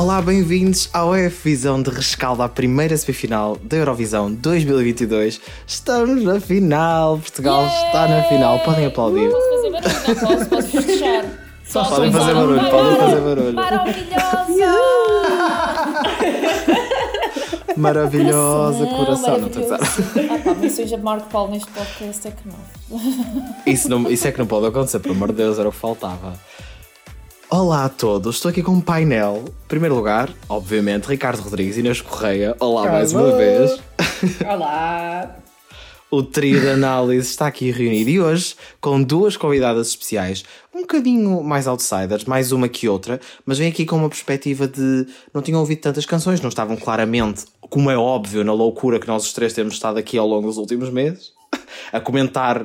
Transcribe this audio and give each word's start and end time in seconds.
Olá, 0.00 0.22
bem-vindos 0.22 0.88
ao 0.94 1.14
EF 1.14 1.44
Visão 1.44 1.82
de 1.82 1.90
rescaldo 1.90 2.42
à 2.42 2.48
primeira 2.48 2.96
semifinal 2.96 3.58
da 3.62 3.76
Eurovisão 3.76 4.32
2022. 4.32 5.38
Estamos 5.66 6.24
na 6.24 6.40
final, 6.40 7.18
Portugal 7.18 7.66
está 7.66 8.08
na 8.08 8.22
final. 8.22 8.60
Podem 8.60 8.86
aplaudir. 8.86 9.28
Posso 9.30 9.50
fazer 9.50 9.70
barulho? 9.70 9.92
Não 10.08 10.14
posso, 10.38 10.48
posso 10.48 10.68
festejar. 10.68 11.24
Só 11.66 11.84
Podem 11.84 12.10
fazer 12.12 12.32
barulho, 12.34 12.60
"Vai, 12.62 12.70
podem 12.70 12.96
fazer 12.96 13.20
barulho. 13.20 13.52
Maravilhosa! 13.60 14.80
Maravilhosa, 17.76 18.86
coração. 18.86 19.38
Não 19.38 19.48
estou 19.48 19.74
a. 19.74 19.76
Ah 19.76 20.38
pá, 20.38 20.96
Marco 21.02 21.28
Paulo 21.28 21.52
neste 21.52 21.70
podcast 21.72 22.26
é 22.26 22.30
que 22.30 22.48
não. 22.48 23.00
Isso, 23.66 23.86
não- 23.90 24.10
isso 24.10 24.26
é 24.26 24.32
que 24.32 24.38
não 24.38 24.46
pode 24.46 24.64
acontecer, 24.66 24.98
pelo 25.00 25.14
amor 25.14 25.28
de 25.28 25.34
Deus, 25.34 25.58
era 25.58 25.68
o 25.68 25.72
que 25.72 25.78
faltava. 25.78 26.32
Olá 27.52 27.86
a 27.86 27.88
todos, 27.88 28.36
estou 28.36 28.48
aqui 28.48 28.62
com 28.62 28.70
um 28.70 28.80
painel. 28.80 29.42
Em 29.48 29.66
primeiro 29.66 29.96
lugar, 29.96 30.32
obviamente, 30.48 31.06
Ricardo 31.06 31.40
Rodrigues 31.42 31.76
e 31.76 31.80
Inês 31.80 32.00
Correia. 32.00 32.54
Olá 32.60 32.88
mais 32.88 33.12
uma 33.12 33.32
vez. 33.36 33.82
Olá! 34.48 35.36
O 36.08 36.22
trio 36.22 36.60
de 36.60 36.68
análise 36.68 37.28
está 37.28 37.48
aqui 37.48 37.72
reunido 37.72 38.08
e 38.08 38.20
hoje 38.20 38.54
com 38.80 39.02
duas 39.02 39.36
convidadas 39.36 39.88
especiais, 39.88 40.44
um 40.72 40.82
bocadinho 40.82 41.42
mais 41.42 41.66
outsiders, 41.66 42.24
mais 42.24 42.52
uma 42.52 42.68
que 42.68 42.88
outra, 42.88 43.20
mas 43.44 43.58
vem 43.58 43.68
aqui 43.68 43.84
com 43.84 43.96
uma 43.96 44.08
perspectiva 44.08 44.68
de 44.68 45.08
não 45.34 45.42
tinham 45.42 45.58
ouvido 45.58 45.80
tantas 45.80 46.06
canções, 46.06 46.40
não 46.40 46.50
estavam 46.50 46.76
claramente, 46.76 47.46
como 47.62 47.90
é 47.90 47.96
óbvio, 47.96 48.44
na 48.44 48.52
loucura 48.52 49.00
que 49.00 49.08
nós 49.08 49.24
os 49.24 49.32
três 49.32 49.52
temos 49.52 49.74
estado 49.74 49.98
aqui 49.98 50.16
ao 50.16 50.26
longo 50.26 50.46
dos 50.46 50.56
últimos 50.56 50.88
meses, 50.88 51.32
a 51.92 51.98
comentar 51.98 52.64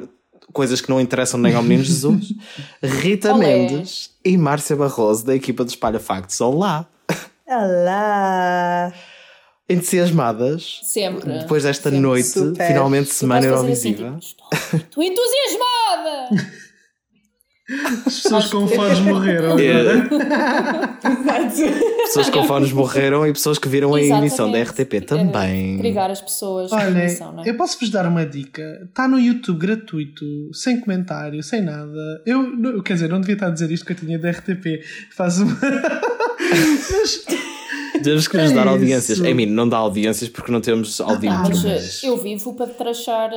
coisas 0.53 0.81
que 0.81 0.89
não 0.89 0.99
interessam 1.01 1.39
nem 1.39 1.55
ao 1.55 1.63
Menino 1.63 1.83
Jesus. 1.83 2.33
Rita 2.81 3.33
Olé. 3.33 3.45
Mendes 3.67 4.11
e 4.23 4.37
Márcia 4.37 4.75
Barroso, 4.75 5.25
da 5.25 5.35
equipa 5.35 5.63
do 5.63 5.69
Espalha 5.69 5.99
Factos. 5.99 6.39
Olá! 6.41 6.87
Olá! 7.47 8.91
Entusiasmadas 9.67 10.79
Sempre. 10.83 11.39
depois 11.39 11.63
desta 11.63 11.89
Sempre. 11.89 11.99
noite, 11.99 12.27
Super. 12.27 12.67
finalmente 12.67 13.07
Tu 13.09 13.13
semana 13.15 13.41
fazer 13.41 13.71
assim, 13.71 13.91
Eurovisiva. 13.93 14.19
tipo, 14.19 14.75
estou 14.75 15.03
entusiasmada! 15.03 16.55
As 18.05 18.21
pessoas 18.21 18.45
com 18.47 18.67
fones 18.67 18.99
morreram. 19.01 19.55
Pessoas 22.05 22.29
com 22.29 22.43
fones 22.43 22.71
morreram 22.71 23.25
e 23.27 23.33
pessoas 23.33 23.57
que 23.57 23.67
viram 23.67 23.93
a 23.95 24.01
emissão 24.01 24.51
da 24.51 24.59
Exatamente. 24.59 24.95
RTP 24.95 25.05
também. 25.07 25.75
Obrigar 25.75 26.11
as 26.11 26.21
pessoas 26.21 26.71
Olha, 26.71 26.89
emissão, 26.89 27.31
não 27.33 27.43
é? 27.43 27.49
eu 27.49 27.55
posso 27.55 27.79
vos 27.79 27.89
dar 27.89 28.05
uma 28.05 28.25
dica. 28.25 28.61
Está 28.87 29.07
no 29.07 29.19
YouTube 29.19 29.57
gratuito, 29.59 30.25
sem 30.53 30.79
comentário, 30.79 31.41
sem 31.41 31.61
nada. 31.61 32.21
Eu, 32.25 32.43
não- 32.43 32.81
quer 32.81 32.93
dizer, 32.93 33.09
não 33.09 33.19
devia 33.19 33.33
estar 33.35 33.47
a 33.47 33.51
dizer 33.51 33.71
isto 33.71 33.85
que 33.85 33.93
eu 33.93 33.97
tinha 33.97 34.19
da 34.19 34.29
RTP. 34.29 34.81
Faz 35.15 35.39
uma. 35.39 35.57
Mas, 36.91 37.25
Temos 38.03 38.27
que 38.27 38.37
nos 38.37 38.51
É 38.51 38.53
dar 38.53 38.61
isso. 38.61 38.69
audiências. 38.69 39.21
A 39.21 39.33
mim 39.33 39.45
não 39.47 39.67
dá 39.67 39.77
audiências 39.77 40.29
porque 40.29 40.51
não 40.51 40.61
temos 40.61 40.99
audímetro. 41.01 41.49
Mas 41.49 41.63
mas- 41.63 42.03
eh, 42.03 42.07
eu 42.09 42.17
vivo 42.17 42.53
para 42.53 42.67
trachar. 42.67 43.31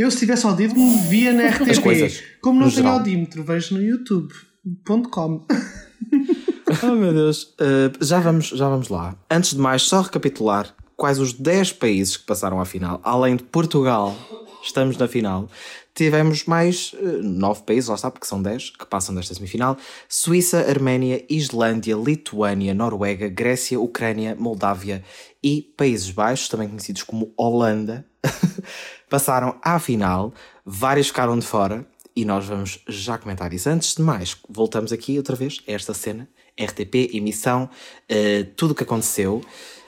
Eh, 0.00 0.04
eu, 0.04 0.10
se 0.10 0.18
tivesse 0.18 0.46
audímetro, 0.46 0.80
via 1.08 1.32
na 1.32 1.48
RTP. 1.48 2.40
Como 2.40 2.58
não 2.58 2.66
no 2.66 2.72
tenho 2.72 2.84
geral. 2.84 2.98
audímetro, 2.98 3.44
vejo 3.44 3.74
no 3.74 3.82
youtube.com. 3.82 5.46
Oh 6.84 6.94
meu 6.94 7.12
Deus. 7.12 7.54
Uh, 7.60 7.92
já, 8.00 8.20
vamos, 8.20 8.46
já 8.46 8.68
vamos 8.68 8.88
lá. 8.88 9.16
Antes 9.28 9.50
de 9.50 9.58
mais, 9.58 9.82
só 9.82 10.02
recapitular 10.02 10.72
quais 10.96 11.18
os 11.18 11.32
10 11.32 11.72
países 11.72 12.16
que 12.16 12.24
passaram 12.24 12.60
à 12.60 12.64
final. 12.64 13.00
Além 13.02 13.36
de 13.36 13.42
Portugal, 13.42 14.14
estamos 14.62 14.96
na 14.96 15.08
final. 15.08 15.48
Tivemos 15.94 16.44
mais 16.44 16.94
9 17.22 17.62
países, 17.62 17.88
lá 17.88 17.96
está, 17.96 18.10
porque 18.10 18.26
são 18.26 18.40
10 18.40 18.70
que 18.70 18.86
passam 18.86 19.14
desta 19.14 19.34
semifinal: 19.34 19.76
Suíça, 20.08 20.60
Arménia, 20.60 21.24
Islândia, 21.28 21.96
Lituânia, 21.96 22.72
Noruega, 22.72 23.28
Grécia, 23.28 23.80
Ucrânia, 23.80 24.36
Moldávia 24.38 25.02
e 25.42 25.62
Países 25.76 26.10
Baixos, 26.10 26.48
também 26.48 26.68
conhecidos 26.68 27.02
como 27.02 27.32
Holanda, 27.36 28.06
passaram 29.10 29.58
à 29.62 29.78
final. 29.78 30.32
Vários 30.64 31.08
ficaram 31.08 31.38
de 31.38 31.44
fora 31.44 31.86
e 32.16 32.24
nós 32.24 32.46
vamos 32.46 32.80
já 32.88 33.18
comentar 33.18 33.52
isso. 33.52 33.68
Antes 33.68 33.94
de 33.94 34.02
mais, 34.02 34.36
voltamos 34.48 34.92
aqui 34.92 35.18
outra 35.18 35.36
vez 35.36 35.58
a 35.68 35.72
esta 35.72 35.92
cena, 35.92 36.28
RTP, 36.58 37.14
emissão, 37.14 37.68
eh, 38.08 38.44
tudo 38.56 38.70
o 38.70 38.74
que 38.74 38.84
aconteceu. 38.84 39.42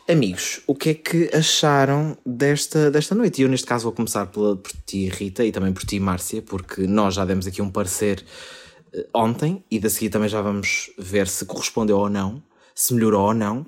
Amigos, 0.09 0.61
o 0.67 0.75
que 0.75 0.91
é 0.91 0.95
que 0.95 1.31
acharam 1.33 2.19
desta, 2.27 2.91
desta 2.91 3.15
noite? 3.15 3.41
E 3.41 3.45
eu, 3.45 3.49
neste 3.49 3.67
caso, 3.67 3.85
vou 3.85 3.93
começar 3.93 4.27
por 4.27 4.61
ti, 4.85 5.09
Rita, 5.09 5.45
e 5.45 5.53
também 5.53 5.73
por 5.73 5.85
ti, 5.85 6.01
Márcia, 6.01 6.43
porque 6.43 6.87
nós 6.87 7.15
já 7.15 7.25
demos 7.25 7.47
aqui 7.47 7.63
um 7.63 7.71
parecer 7.71 8.25
eh, 8.93 9.07
ontem 9.15 9.65
e 9.71 9.79
da 9.79 9.89
seguir 9.89 10.11
também 10.11 10.29
já 10.29 10.43
vamos 10.43 10.91
ver 10.99 11.29
se 11.29 11.45
correspondeu 11.45 11.99
ou 11.99 12.11
não, 12.11 12.43
se 12.75 12.93
melhorou 12.95 13.29
ou 13.29 13.35
não. 13.35 13.67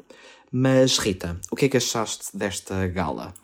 Mas, 0.50 0.98
Rita, 0.98 1.40
o 1.50 1.56
que 1.56 1.66
é 1.66 1.68
que 1.68 1.76
achaste 1.76 2.36
desta 2.36 2.86
gala? 2.88 3.34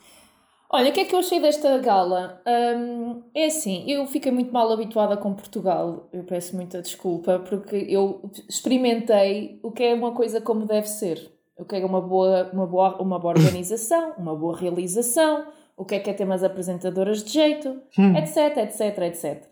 Olha, 0.73 0.89
o 0.89 0.93
que 0.93 1.01
é 1.01 1.05
que 1.05 1.13
eu 1.13 1.19
achei 1.19 1.39
desta 1.41 1.77
gala? 1.79 2.41
Hum, 2.47 3.23
é 3.35 3.45
assim, 3.47 3.83
eu 3.91 4.07
fiquei 4.07 4.31
muito 4.31 4.53
mal 4.53 4.71
habituada 4.71 5.17
com 5.17 5.33
Portugal. 5.33 6.07
Eu 6.13 6.23
peço 6.23 6.55
muita 6.55 6.81
desculpa, 6.81 7.39
porque 7.39 7.75
eu 7.89 8.21
experimentei 8.47 9.59
o 9.63 9.71
que 9.71 9.83
é 9.83 9.93
uma 9.93 10.13
coisa 10.13 10.39
como 10.39 10.65
deve 10.65 10.87
ser. 10.87 11.29
O 11.57 11.65
que 11.65 11.75
é 11.75 11.85
uma 11.85 11.99
boa, 11.99 12.49
uma 12.53 12.65
boa, 12.65 13.01
uma 13.01 13.19
boa 13.19 13.33
organização, 13.37 14.13
uma 14.17 14.33
boa 14.33 14.55
realização, 14.57 15.45
o 15.75 15.83
que 15.83 15.95
é 15.95 15.99
que 15.99 16.09
é 16.09 16.13
ter 16.13 16.23
umas 16.23 16.43
apresentadoras 16.43 17.21
de 17.23 17.31
jeito, 17.31 17.81
etc, 18.15 18.57
etc, 18.57 18.97
etc. 18.99 19.51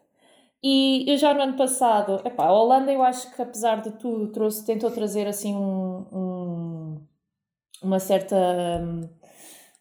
E 0.64 1.06
eu 1.12 1.18
já 1.18 1.34
no 1.34 1.42
ano 1.42 1.58
passado, 1.58 2.22
epá, 2.26 2.46
a 2.46 2.54
Holanda 2.54 2.92
eu 2.94 3.02
acho 3.04 3.34
que 3.36 3.42
apesar 3.42 3.82
de 3.82 3.92
tudo 3.92 4.28
trouxe, 4.32 4.66
tentou 4.66 4.90
trazer 4.92 5.28
assim 5.28 5.54
um, 5.56 6.06
um- 6.14 6.98
uma 7.84 8.00
certa, 8.00 8.36
hum, 8.82 9.02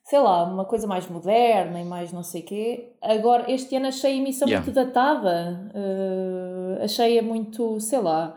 sei 0.08 0.20
lá, 0.20 0.44
uma 0.44 0.64
coisa 0.64 0.86
mais 0.86 1.06
moderna 1.06 1.78
e 1.82 1.84
mais 1.84 2.10
não 2.14 2.22
sei 2.22 2.40
quê. 2.40 2.92
Agora, 3.02 3.44
este 3.52 3.76
ano 3.76 3.88
achei 3.88 4.12
a 4.14 4.16
emissão 4.16 4.48
Yeah. 4.48 4.64
muito 4.64 4.74
datada, 4.74 5.70
eh, 5.74 6.82
achei-a 6.82 7.22
muito, 7.22 7.78
sei 7.78 7.98
lá, 8.00 8.34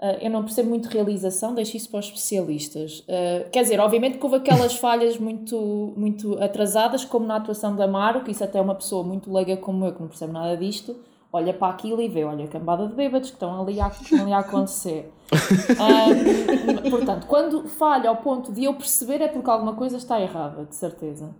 eh, 0.00 0.26
eu 0.26 0.30
não 0.30 0.42
percebo 0.42 0.70
muito 0.70 0.86
realização, 0.88 1.54
deixo 1.54 1.76
isso 1.76 1.90
para 1.90 2.00
os 2.00 2.06
especialistas. 2.06 3.04
Eh, 3.06 3.48
quer 3.52 3.62
dizer, 3.64 3.78
obviamente 3.80 4.16
que 4.16 4.24
houve 4.24 4.36
aquelas 4.36 4.76
falhas 4.80 5.18
muito, 5.18 5.92
muito 5.94 6.42
atrasadas, 6.42 7.04
como 7.04 7.26
na 7.26 7.36
atuação 7.36 7.76
da 7.76 7.86
Maro, 7.86 8.24
que 8.24 8.30
isso 8.30 8.42
até 8.42 8.58
é 8.58 8.62
uma 8.62 8.74
pessoa 8.74 9.04
muito 9.04 9.30
leiga 9.30 9.58
como 9.58 9.84
eu, 9.84 9.92
que 9.92 10.00
não 10.00 10.08
percebe 10.08 10.32
nada 10.32 10.56
disto, 10.56 10.96
olha 11.32 11.54
para 11.54 11.72
aquilo 11.72 12.00
e 12.00 12.08
vê, 12.08 12.24
olha 12.24 12.44
a 12.44 12.48
cambada 12.48 12.86
de 12.86 12.94
bêbados 12.94 13.30
que 13.30 13.36
estão 13.36 13.62
ali 13.62 13.80
a, 13.80 13.88
estão 13.88 14.22
ali 14.22 14.32
a 14.32 14.38
acontecer. 14.38 15.12
Ahm, 15.78 16.90
portanto, 16.90 17.26
quando 17.26 17.68
falha 17.68 18.10
ao 18.10 18.16
ponto 18.16 18.52
de 18.52 18.64
eu 18.64 18.74
perceber 18.74 19.20
é 19.20 19.28
porque 19.28 19.48
alguma 19.48 19.74
coisa 19.74 19.96
está 19.96 20.20
errada, 20.20 20.64
de 20.64 20.74
certeza. 20.74 21.34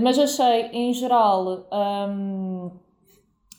Mas 0.00 0.18
achei, 0.18 0.66
em 0.72 0.92
geral, 0.92 1.66
ahm, 1.70 2.70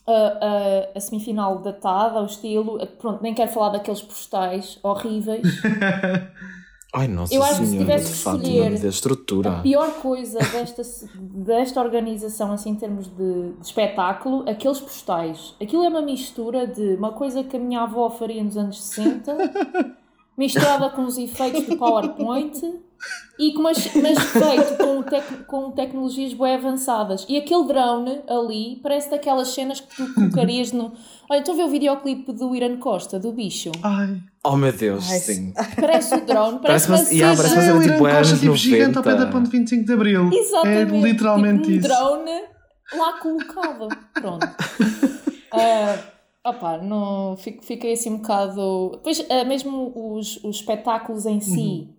a, 0.07 0.11
a, 0.13 0.97
a 0.97 0.99
semifinal 0.99 1.59
datada, 1.59 2.21
o 2.21 2.25
estilo, 2.25 2.85
pronto, 2.99 3.21
nem 3.21 3.33
quero 3.33 3.51
falar 3.51 3.69
daqueles 3.69 4.01
postais 4.01 4.79
horríveis. 4.83 5.43
Ai, 6.95 7.09
nossa 7.09 7.35
Eu 7.35 7.43
acho 7.43 7.59
que 7.59 7.65
se 7.65 7.77
tivesse 7.77 8.05
de 8.05 8.11
que 8.11 8.17
escolher 8.17 8.85
estrutura. 8.85 9.57
A 9.57 9.61
pior 9.61 9.91
coisa 9.95 10.39
desta, 10.39 10.81
desta 11.13 11.81
organização, 11.81 12.53
assim, 12.53 12.69
em 12.69 12.75
termos 12.75 13.07
de, 13.07 13.51
de 13.51 13.65
espetáculo, 13.65 14.49
aqueles 14.49 14.79
postais. 14.79 15.53
Aquilo 15.61 15.83
é 15.83 15.89
uma 15.89 16.01
mistura 16.01 16.65
de 16.65 16.95
uma 16.95 17.11
coisa 17.11 17.43
que 17.43 17.57
a 17.57 17.59
minha 17.59 17.81
avó 17.81 18.09
faria 18.09 18.41
nos 18.41 18.55
anos 18.55 18.81
60, 18.81 19.35
misturada 20.37 20.89
com 20.89 21.03
os 21.03 21.17
efeitos 21.17 21.65
do 21.65 21.75
PowerPoint, 21.75 22.61
e 23.37 23.53
com 23.53 23.61
mas, 23.61 23.93
mas 23.95 24.17
feito 24.17 24.77
com, 24.77 25.03
tec, 25.03 25.45
com 25.45 25.71
tecnologias 25.71 26.33
bem 26.33 26.55
avançadas. 26.55 27.25
E 27.27 27.37
aquele 27.37 27.65
drone 27.65 28.21
ali 28.25 28.79
parece 28.81 29.11
daquelas 29.11 29.49
cenas 29.49 29.81
que 29.81 29.93
tu 29.93 30.13
colocarias 30.13 30.71
no. 30.71 30.93
Olha, 31.29 31.39
estou 31.39 31.53
a 31.53 31.57
ver 31.57 31.63
o 31.63 31.69
videoclipe 31.69 32.31
do 32.31 32.55
Irã 32.55 32.77
Costa, 32.77 33.19
do 33.19 33.33
bicho. 33.33 33.71
Ai, 33.83 34.21
Oh 34.47 34.55
meu 34.57 34.71
Deus, 34.71 35.09
Ai, 35.09 35.19
sim. 35.19 35.53
Parece 35.79 36.15
o 36.15 36.25
drone, 36.25 36.59
Parece 36.61 36.87
parece, 36.87 36.87
uma- 36.87 36.97
uma 36.99 37.09
yeah, 37.13 37.35
parece 37.37 37.55
uma 37.55 37.63
é 37.63 38.23
tipo 38.23 38.39
tipo 38.39 38.55
gigante 38.55 38.97
ao 38.97 39.03
pé 39.03 39.09
da 39.15 39.25
90. 39.25 39.31
ponte 39.31 39.49
25 39.49 39.85
de 39.85 39.93
Abril. 39.93 40.29
Exatamente. 40.31 40.93
É 40.95 41.01
literalmente 41.01 41.61
tipo, 41.63 41.71
um 41.71 41.77
isso. 41.79 41.87
drone 41.87 42.41
lá 42.93 43.13
colocado. 43.19 43.87
Pronto. 44.13 44.47
Ah, 45.57 45.97
opá, 46.49 46.77
não, 46.79 47.37
fico- 47.37 47.63
fiquei 47.63 47.93
assim 47.93 48.11
um 48.13 48.17
bocado. 48.17 48.99
Pois, 49.03 49.25
ah, 49.29 49.45
mesmo 49.45 49.93
os, 49.95 50.37
os 50.43 50.57
espetáculos 50.57 51.25
em 51.25 51.39
si, 51.39 51.89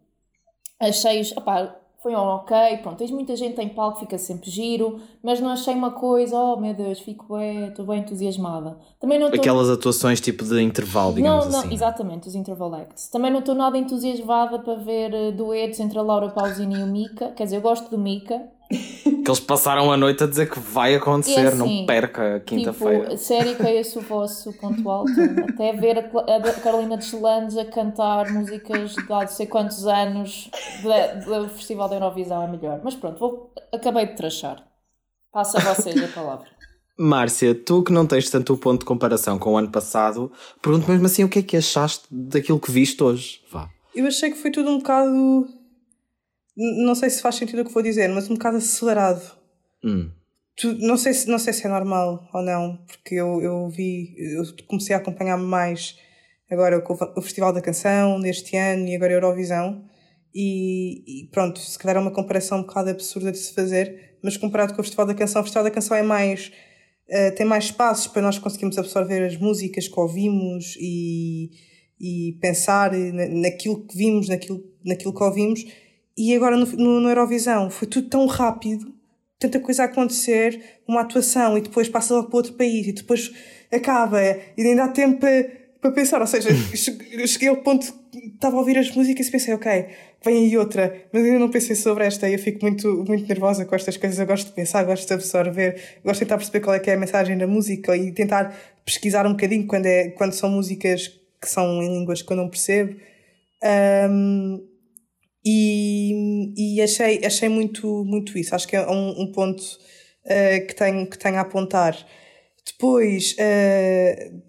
achei-os. 0.79 1.33
Opá, 1.37 1.75
foi 2.07 2.15
um 2.15 2.19
ok, 2.19 2.57
pronto. 2.85 2.99
Tens 2.99 3.11
muita 3.11 3.35
gente 3.35 3.61
em 3.61 3.69
palco, 3.69 3.99
fica 3.99 4.17
sempre 4.17 4.49
giro, 4.49 5.01
mas 5.21 5.41
não 5.41 5.51
achei 5.51 5.75
uma 5.75 5.91
coisa, 5.91 6.39
oh 6.39 6.57
meu 6.57 6.73
Deus, 6.73 7.01
fico 7.01 7.37
bem, 7.37 7.67
estou 7.67 7.85
bem 7.85 7.99
entusiasmada. 7.99 8.79
Também 9.01 9.19
não 9.19 9.27
estou. 9.27 9.41
Aquelas 9.41 9.69
atuações 9.69 10.21
tipo 10.21 10.45
de 10.45 10.63
intervalo, 10.63 11.15
digamos 11.15 11.47
Não, 11.47 11.51
não, 11.51 11.59
assim. 11.59 11.75
exatamente, 11.75 12.29
os 12.29 12.37
interval 12.37 12.75
acts. 12.77 13.09
Também 13.09 13.33
não 13.33 13.41
estou 13.41 13.57
nada 13.57 13.77
entusiasmada 13.77 14.61
para 14.61 14.77
ver 14.77 15.13
eh, 15.13 15.33
duetos 15.33 15.81
entre 15.81 15.99
a 15.99 16.03
Laura 16.03 16.29
Pausini 16.29 16.79
e 16.79 16.83
o 16.85 16.87
Mika. 16.87 17.33
Quer 17.33 17.43
dizer, 17.43 17.57
eu 17.57 17.61
gosto 17.61 17.91
do 17.91 17.99
Mika, 17.99 18.41
Que 18.69 19.31
eles 19.31 19.41
passaram 19.41 19.91
a 19.93 19.97
noite 19.97 20.25
a 20.25 20.27
dizer 20.27 20.51
que 20.51 20.59
vai 20.59 20.95
acontecer, 20.95 21.47
assim, 21.47 21.81
não 21.81 21.87
perca 21.87 22.41
quinta-feira. 22.41 23.05
Tipo, 23.05 23.17
sério 23.17 23.57
que 23.57 23.63
é 23.63 23.81
esse 23.81 23.99
o 23.99 24.01
vosso 24.01 24.53
ponto 24.55 24.89
alto? 24.89 25.13
Até 25.49 25.73
ver 25.73 25.99
a, 25.99 26.37
a 26.37 26.53
Carolina 26.61 26.97
Deslandes 26.97 27.57
a 27.57 27.65
cantar 27.65 28.33
músicas 28.33 28.95
de 28.95 29.13
há 29.13 29.21
não 29.21 29.29
sei 29.29 29.47
quantos 29.47 29.87
anos 29.87 30.51
do 31.25 31.49
Festival 31.51 31.89
da 31.89 31.97
Eurovisão 31.97 32.43
é 32.43 32.49
melhor. 32.49 32.81
Mas 32.83 32.95
pronto, 32.95 33.19
vou, 33.19 33.53
acabei 33.73 34.07
de 34.07 34.17
trachar. 34.17 34.65
Passo 35.33 35.59
a 35.59 35.61
vocês 35.61 36.03
a 36.03 36.09
palavra. 36.09 36.47
Márcia, 36.99 37.55
tu 37.55 37.83
que 37.83 37.93
não 37.93 38.07
tens 38.07 38.31
tanto 38.31 38.55
o 38.55 38.59
ponto 38.59 38.81
de 38.81 38.87
comparação 38.87 39.39
com 39.39 39.53
o 39.53 39.59
ano 39.59 39.71
passado, 39.71 40.33
pergunto 40.63 40.91
mesmo 40.91 41.05
assim 41.07 41.25
o 41.25 41.29
que 41.29 41.41
é 41.41 41.43
que 41.43 41.57
achaste 41.57 42.07
daquilo 42.11 42.59
que 42.59 42.71
viste 42.71 43.03
hoje? 43.03 43.41
Vá. 43.53 43.69
Eu 43.95 44.07
achei 44.07 44.31
que 44.31 44.37
foi 44.37 44.51
tudo 44.51 44.71
um 44.71 44.79
bocado. 44.79 45.47
Não 46.57 46.95
sei 46.95 47.11
se 47.11 47.21
faz 47.21 47.35
sentido 47.35 47.61
o 47.61 47.65
que 47.65 47.73
vou 47.73 47.83
dizer, 47.83 48.09
mas 48.09 48.31
um 48.31 48.35
bocado 48.35 48.57
acelerado. 48.57 49.37
Hum. 49.85 50.11
Tu- 50.57 50.79
não, 50.79 50.97
sei 50.97 51.13
se, 51.13 51.29
não 51.29 51.39
sei 51.39 51.53
se 51.53 51.67
é 51.67 51.69
normal 51.69 52.27
ou 52.33 52.43
não, 52.43 52.79
porque 52.87 53.15
eu, 53.15 53.43
eu 53.43 53.69
vi, 53.69 54.15
eu 54.17 54.43
comecei 54.67 54.95
a 54.95 54.99
acompanhar 54.99 55.37
mais 55.37 55.99
agora 56.51 56.81
com 56.81 56.95
o, 56.95 57.23
Festival 57.23 57.53
da 57.53 57.61
Canção 57.61 58.19
deste 58.21 58.57
ano 58.57 58.87
e 58.89 58.95
agora 58.97 59.13
a 59.13 59.17
Eurovisão. 59.17 59.85
E, 60.35 61.25
e 61.25 61.27
pronto, 61.29 61.59
se 61.59 61.79
calhar 61.79 61.97
é 61.97 62.01
uma 62.01 62.11
comparação 62.11 62.59
um 62.59 62.63
bocado 62.63 62.91
absurda 62.91 63.33
de 63.33 63.39
se 63.39 63.55
fazer, 63.55 64.19
mas 64.23 64.37
comparado 64.37 64.75
com 64.75 64.81
o 64.81 64.85
Festival 64.85 65.07
da 65.07 65.15
Canção, 65.15 65.41
o 65.41 65.45
Festival 65.45 65.65
da 65.65 65.71
Canção 65.71 65.97
é 65.97 66.03
mais. 66.03 66.53
eh, 67.09 67.31
tem 67.33 67.47
mais 67.47 67.65
espaços 67.65 68.07
para 68.07 68.23
nós 68.23 68.39
conseguirmos 68.39 68.79
absorver 68.79 69.25
as 69.27 69.37
músicas 69.37 69.89
que 69.89 70.01
ouvimos 70.01 70.77
e, 70.81 71.51
e 72.01 72.39
pensar 72.41 72.93
na, 72.93 73.27
naquilo 73.29 73.87
que 73.87 73.97
vimos, 73.97 74.29
naquilo, 74.29 74.63
naquilo 74.85 75.15
que 75.15 75.23
ouvimos. 75.23 75.65
E 76.17 76.35
agora 76.35 76.57
no, 76.57 76.67
no, 76.67 77.01
no 77.01 77.09
Eurovisão 77.09 77.71
foi 77.71 77.87
tudo 77.87 78.09
tão 78.09 78.27
rápido 78.27 78.97
tanta 79.39 79.61
coisa 79.61 79.83
a 79.83 79.87
acontecer, 79.87 80.81
uma 80.89 81.03
atuação 81.03 81.57
e 81.59 81.61
depois 81.61 81.89
passa 81.89 82.15
logo 82.15 82.29
para 82.29 82.37
outro 82.37 82.53
país 82.55 82.87
e 82.87 82.93
depois 82.93 83.33
acaba 83.73 84.21
e 84.57 84.63
ainda 84.63 84.85
há 84.85 84.89
tempo 84.89 85.21
para, 85.21 85.47
para 85.81 85.93
pensar. 85.93 86.21
Ou 86.21 86.27
seja, 86.27 86.49
cheguei 87.27 87.49
ao 87.49 87.59
ponto 87.59 87.93
que 88.11 88.19
estava 88.29 88.57
a 88.57 88.59
ouvir 88.59 88.79
as 88.79 88.91
músicas 88.95 89.29
e 89.29 89.31
pensei, 89.31 89.55
ok, 89.55 89.87
vem 90.25 90.47
aí 90.47 90.57
outra, 90.57 91.05
mas 91.13 91.23
ainda 91.23 91.39
não 91.39 91.51
pensei 91.51 91.77
sobre 91.77 92.07
esta 92.07 92.29
e 92.29 92.33
eu 92.33 92.39
fico 92.39 92.61
muito, 92.63 93.05
muito 93.07 93.29
nervosa 93.29 93.65
com 93.65 93.75
estas 93.75 93.97
coisas. 93.97 94.19
Eu 94.19 94.27
gosto 94.27 94.47
de 94.47 94.53
pensar, 94.53 94.85
gosto 94.85 95.07
de 95.07 95.15
absorver, 95.15 95.81
gosto 96.05 96.21
de 96.21 96.27
tentar 96.27 96.39
perceber 96.39 96.61
qual 96.61 96.75
é 96.75 96.81
que 96.81 96.91
é 96.91 96.95
a 96.95 96.99
mensagem 96.99 97.37
da 97.37 97.47
música 97.47 97.97
e 97.97 98.13
tentar 98.13 98.57
pesquisar 98.85 99.27
um 99.27 99.33
bocadinho 99.33 99.67
quando, 99.67 99.87
é, 99.87 100.11
quando 100.11 100.33
são 100.33 100.51
músicas 100.51 101.09
que 101.41 101.49
são 101.49 101.83
em 101.83 101.89
línguas 101.99 102.23
que 102.23 102.33
eu 102.33 102.37
não 102.37 102.49
percebo. 102.49 102.97
Um, 104.11 104.76
e, 105.49 106.75
e 106.77 106.83
achei, 106.83 107.25
achei 107.25 107.49
muito, 107.49 108.05
muito 108.05 108.37
isso. 108.37 108.53
Acho 108.53 108.67
que 108.67 108.75
é 108.75 108.85
um, 108.91 109.23
um 109.23 109.31
ponto 109.31 109.61
uh, 109.63 110.67
que, 110.67 110.75
tenho, 110.75 111.09
que 111.09 111.17
tenho 111.17 111.37
a 111.37 111.43
apontar. 111.43 111.97
Depois, 112.67 113.35
uh, 113.39 114.43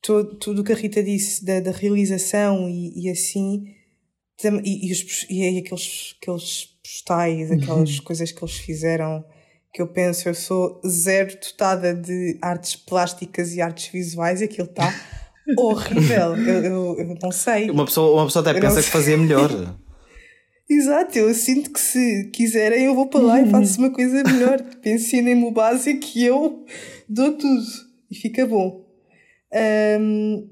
todo, 0.00 0.36
tudo 0.36 0.62
o 0.62 0.64
que 0.64 0.72
a 0.72 0.74
Rita 0.74 1.02
disse 1.02 1.44
da, 1.44 1.60
da 1.60 1.70
realização 1.70 2.66
e, 2.66 2.92
e 3.04 3.10
assim, 3.10 3.62
tam- 4.40 4.62
e, 4.64 4.88
e, 4.88 4.92
os, 4.92 5.26
e 5.28 5.58
aqueles, 5.58 6.14
aqueles 6.20 6.64
postais, 6.82 7.50
aquelas 7.52 8.00
coisas 8.00 8.32
que 8.32 8.42
eles 8.42 8.56
fizeram, 8.56 9.22
que 9.74 9.82
eu 9.82 9.88
penso, 9.88 10.30
eu 10.30 10.34
sou 10.34 10.80
zero 10.88 11.36
dotada 11.38 11.94
de 11.94 12.38
artes 12.40 12.74
plásticas 12.74 13.52
e 13.54 13.60
artes 13.60 13.88
visuais, 13.88 14.40
e 14.40 14.44
aquilo 14.44 14.66
está 14.68 14.94
horrível. 15.58 16.36
Eu, 16.38 16.64
eu, 16.64 16.96
eu 17.00 17.18
não 17.20 17.30
sei. 17.30 17.70
Uma 17.70 17.84
pessoa, 17.84 18.14
uma 18.16 18.24
pessoa 18.24 18.40
até 18.40 18.56
Eu 18.56 18.62
pensa 18.62 18.82
que 18.82 18.88
fazia 18.88 19.18
melhor. 19.18 19.50
Exato, 20.70 21.18
eu 21.18 21.32
sinto 21.32 21.72
que 21.72 21.80
se 21.80 22.30
quiserem 22.30 22.84
eu 22.84 22.94
vou 22.94 23.06
para 23.06 23.20
lá 23.20 23.40
e 23.40 23.48
faço 23.50 23.78
uma 23.78 23.90
coisa 23.90 24.22
melhor. 24.22 24.62
Ensinem-me 24.84 25.44
o 25.44 25.50
básico 25.50 26.06
e 26.14 26.24
eu 26.24 26.64
dou 27.08 27.36
tudo. 27.36 27.64
E 28.10 28.14
fica 28.14 28.46
bom. 28.46 28.86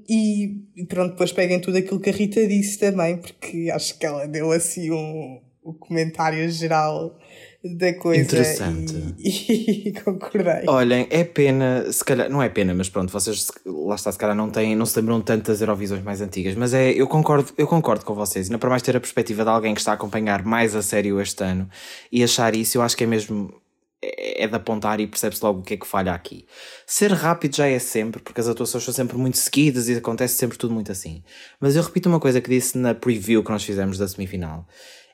E 0.09 0.67
e 0.77 0.85
pronto, 0.85 1.13
depois 1.13 1.31
peguem 1.31 1.59
tudo 1.59 1.77
aquilo 1.77 1.99
que 1.99 2.11
a 2.11 2.13
Rita 2.13 2.45
disse 2.47 2.77
também, 2.77 3.17
porque 3.17 3.71
acho 3.73 3.97
que 3.97 4.05
ela 4.05 4.27
deu 4.27 4.51
assim 4.51 4.91
um, 4.91 5.41
um 5.65 5.73
comentário 5.73 6.47
geral 6.51 7.17
da 7.63 7.93
coisa. 7.93 8.21
Interessante. 8.21 9.15
E, 9.19 9.89
e 9.89 9.93
concordei. 9.93 10.63
Olhem, 10.67 11.07
é 11.09 11.23
pena, 11.23 11.91
se 11.91 12.03
calhar, 12.03 12.29
não 12.29 12.41
é 12.41 12.49
pena, 12.49 12.73
mas 12.73 12.89
pronto, 12.89 13.11
vocês 13.11 13.51
lá 13.65 13.95
está, 13.95 14.11
se 14.11 14.17
calhar 14.17 14.35
não 14.35 14.49
têm, 14.49 14.75
não 14.75 14.85
se 14.85 14.99
lembram 14.99 15.21
tanto 15.21 15.47
das 15.47 15.61
Eurovisões 15.61 16.03
mais 16.03 16.21
antigas, 16.21 16.55
mas 16.55 16.73
é, 16.73 16.91
eu 16.91 17.07
concordo, 17.07 17.51
eu 17.57 17.67
concordo 17.67 18.05
com 18.05 18.13
vocês, 18.13 18.47
ainda 18.47 18.57
para 18.57 18.69
mais 18.69 18.81
ter 18.81 18.95
a 18.95 18.99
perspectiva 18.99 19.43
de 19.43 19.49
alguém 19.49 19.73
que 19.73 19.81
está 19.81 19.91
a 19.91 19.95
acompanhar 19.95 20.43
mais 20.43 20.75
a 20.75 20.81
sério 20.81 21.19
este 21.19 21.43
ano 21.43 21.69
e 22.11 22.23
achar 22.23 22.55
isso, 22.55 22.77
eu 22.77 22.81
acho 22.81 22.95
que 22.95 23.03
é 23.03 23.07
mesmo 23.07 23.53
é 24.01 24.27
é 24.43 24.47
de 24.47 24.55
apontar 24.55 24.99
e 24.99 25.07
percebe-se 25.07 25.43
logo 25.43 25.59
o 25.59 25.63
que 25.63 25.73
é 25.73 25.77
que 25.77 25.87
falha 25.87 26.13
aqui. 26.13 26.45
Ser 26.85 27.11
rápido 27.11 27.55
já 27.55 27.67
é 27.67 27.79
sempre, 27.79 28.21
porque 28.21 28.39
as 28.39 28.47
atuações 28.47 28.83
são 28.83 28.93
sempre 28.93 29.17
muito 29.17 29.37
seguidas 29.37 29.89
e 29.89 29.95
acontece 29.95 30.35
sempre 30.35 30.57
tudo 30.57 30.73
muito 30.73 30.91
assim. 30.91 31.23
Mas 31.59 31.75
eu 31.75 31.81
repito 31.83 32.07
uma 32.07 32.19
coisa 32.19 32.39
que 32.39 32.49
disse 32.49 32.77
na 32.77 32.93
preview 32.93 33.43
que 33.43 33.51
nós 33.51 33.63
fizemos 33.63 33.97
da 33.97 34.07
semifinal. 34.07 34.67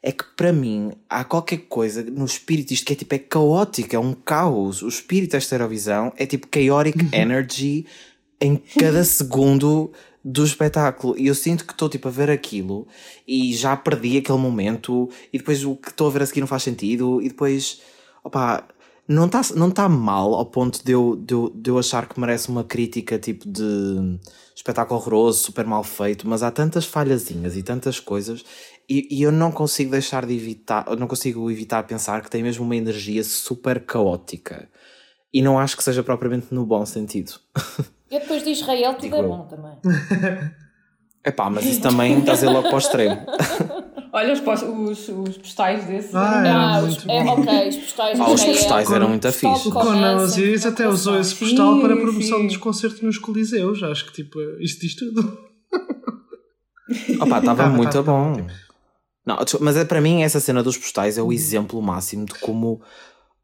É 0.06 0.12
que 0.12 0.26
para 0.36 0.52
mim 0.52 0.92
há 1.10 1.24
qualquer 1.24 1.60
coisa 1.70 2.04
no 2.04 2.26
espírito 2.26 2.74
isto 2.74 2.86
que 2.86 2.92
é 2.92 2.96
tipo 2.96 3.16
é 3.16 3.20
caótico, 3.20 3.96
é 3.96 4.00
um 4.00 4.14
caos. 4.14 4.82
O 4.82 4.88
espírito 4.90 5.32
desta 5.32 5.56
Eurovisão 5.56 6.12
é 6.18 6.26
tipo 6.26 6.48
chaotic 6.54 7.08
energy 7.14 7.86
em 8.42 8.58
cada 8.58 9.02
segundo 9.06 9.94
do 10.24 10.44
espetáculo. 10.44 11.18
E 11.18 11.28
eu 11.28 11.36
sinto 11.36 11.66
que 11.66 11.72
estou 11.72 11.90
tipo 11.90 12.08
a 12.08 12.12
ver 12.12 12.30
aquilo 12.30 12.86
e 13.28 13.54
já 13.54 13.76
perdi 13.76 14.18
aquele 14.18 14.38
momento 14.38 15.10
e 15.32 15.38
depois 15.38 15.64
o 15.64 15.76
que 15.76 15.90
estou 15.90 16.08
a 16.08 16.12
ver 16.12 16.22
a 16.22 16.26
seguir 16.26 16.42
não 16.42 16.48
faz 16.48 16.64
sentido 16.64 17.22
e 17.22 17.30
depois 17.30 17.82
opá, 18.24 18.68
não 19.08 19.26
está 19.26 19.42
não 19.56 19.70
tá 19.70 19.90
mal 19.90 20.34
ao 20.34 20.46
ponto 20.46 20.84
de 20.84 20.92
eu, 20.94 21.16
de, 21.16 21.34
eu, 21.34 21.52
de 21.54 21.70
eu 21.70 21.78
achar 21.78 22.08
que 22.08 22.20
merece 22.20 22.50
uma 22.50 22.64
crítica 22.64 23.20
tipo 23.20 23.48
de 23.48 24.18
espetáculo 24.56 25.00
horroroso, 25.00 25.44
super 25.44 25.66
mal 25.66 25.84
feito, 25.84 26.28
mas 26.28 26.42
há 26.42 26.50
tantas 26.50 26.86
falhazinhas 26.86 27.58
e 27.58 27.64
tantas 27.64 28.00
coisas 28.00 28.46
e, 28.90 29.08
e 29.20 29.22
eu 29.24 29.32
não 29.32 29.52
consigo 29.52 29.92
deixar 29.92 30.26
de 30.26 30.34
evitar, 30.36 30.86
eu 30.88 30.96
não 30.96 31.08
consigo 31.08 31.50
evitar 31.50 31.84
pensar 31.84 32.22
que 32.22 32.30
tem 32.30 32.44
mesmo 32.44 32.64
uma 32.66 32.76
energia 32.76 33.24
super 33.24 33.80
caótica. 33.86 34.70
E 35.34 35.42
não 35.42 35.58
acho 35.58 35.76
que 35.76 35.84
seja 35.84 36.04
propriamente 36.04 36.48
no 36.54 36.66
bom 36.66 36.86
sentido. 36.86 37.34
Eu 38.12 38.20
depois 38.20 38.44
de 38.44 38.52
Israel 38.52 38.94
tudo 38.94 39.02
Digo 39.02 39.16
é 39.16 39.20
eu. 39.22 39.28
bom 39.28 39.48
também. 39.48 39.74
Epá, 41.26 41.50
mas 41.50 41.66
isso 41.66 41.82
também 41.82 42.20
está 42.20 42.34
a 42.34 42.36
ser 42.36 42.48
logo 42.48 42.64
para 42.68 42.76
o 42.76 42.78
extremo. 42.78 43.26
Olha 44.14 44.34
os, 44.34 44.40
os, 44.40 45.10
os 45.10 45.38
postais 45.40 45.86
desses. 45.86 46.14
Ah, 46.14 46.44
era 46.46 46.54
Ah, 46.78 46.82
muito 46.82 46.98
os, 47.00 47.08
é, 47.08 47.24
ok, 47.24 47.70
os 47.70 47.76
postais 47.78 48.20
Ah, 48.20 48.30
os 48.30 48.44
postais 48.44 48.92
eram 48.92 49.10
muito 49.10 49.32
fixe. 49.32 49.68
O 49.68 49.72
Conan, 49.72 50.18
Osiris 50.18 50.64
até 50.68 50.88
usou 50.88 51.20
esse 51.20 51.32
Sim, 51.34 51.40
postal 51.46 51.80
para 51.82 51.96
a 51.96 51.98
promoção 51.98 52.38
sim. 52.42 52.46
dos 52.48 52.58
concertos 52.58 53.02
nos 53.02 53.18
Coliseus. 53.18 53.82
Acho 53.82 54.06
que 54.06 54.14
tipo, 54.14 54.40
isto 54.60 54.82
diz 54.82 54.96
tudo. 54.96 55.22
Opa, 57.20 57.40
estava 57.40 57.56
Tava, 57.64 57.70
muito 57.70 57.92
tava, 57.92 58.12
bom. 58.12 58.34
tava 58.36 58.48
Não, 59.26 59.38
mas 59.62 59.78
é, 59.78 59.86
para 59.86 60.02
mim 60.02 60.22
essa 60.24 60.40
cena 60.40 60.62
dos 60.62 60.78
postais 60.78 61.18
é 61.18 61.22
o 61.22 61.32
exemplo 61.32 61.82
máximo 61.82 62.26
de 62.26 62.34
como. 62.36 62.82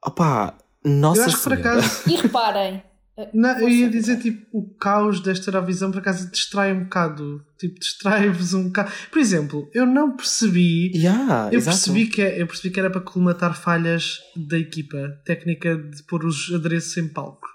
Opá, 0.05 0.57
nossa 0.83 1.21
Eu 1.21 1.25
acho 1.25 1.37
que 1.37 1.43
por 1.43 1.57
Senhora. 1.57 1.79
acaso. 1.79 2.09
E 2.09 2.15
reparem. 2.15 2.83
eh, 3.17 3.29
Não, 3.33 3.59
eu 3.59 3.69
ia 3.69 3.89
dizer 3.89 4.19
tipo, 4.19 4.45
o 4.57 4.63
caos 4.75 5.19
desta 5.19 5.49
Eurovisão 5.49 5.91
por 5.91 5.99
acaso 5.99 6.29
distrai 6.31 6.73
um 6.73 6.83
bocado. 6.83 7.43
Tipo, 7.57 7.79
distrai-vos 7.79 8.53
um 8.53 8.65
bocado. 8.65 8.91
Por 9.11 9.19
exemplo, 9.19 9.69
eu 9.73 9.85
não 9.85 10.15
percebi. 10.15 10.91
Yeah, 10.95 11.49
Eu 11.51 11.59
exato. 11.59 11.77
percebi, 11.77 12.05
que, 12.07 12.21
é- 12.21 12.41
eu 12.41 12.47
percebi 12.47 12.73
que 12.73 12.79
era 12.79 12.89
para 12.89 13.01
colmatar 13.01 13.53
falhas 13.59 14.19
da 14.35 14.57
equipa 14.57 14.97
técnica 15.25 15.75
de 15.77 16.01
pôr 16.03 16.23
os 16.25 16.51
adereços 16.53 16.95
em 16.97 17.07
palco. 17.07 17.47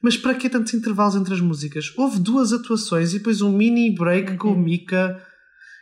Mas 0.00 0.16
para 0.16 0.34
que 0.34 0.48
tantos 0.48 0.72
intervalos 0.74 1.16
entre 1.16 1.34
as 1.34 1.40
músicas? 1.40 1.92
Houve 1.96 2.20
duas 2.20 2.52
atuações 2.52 3.12
e 3.12 3.18
depois 3.18 3.40
um 3.42 3.50
mini 3.52 3.90
break 3.92 4.36
com 4.36 4.52
o 4.52 4.56
Mika 4.58 5.20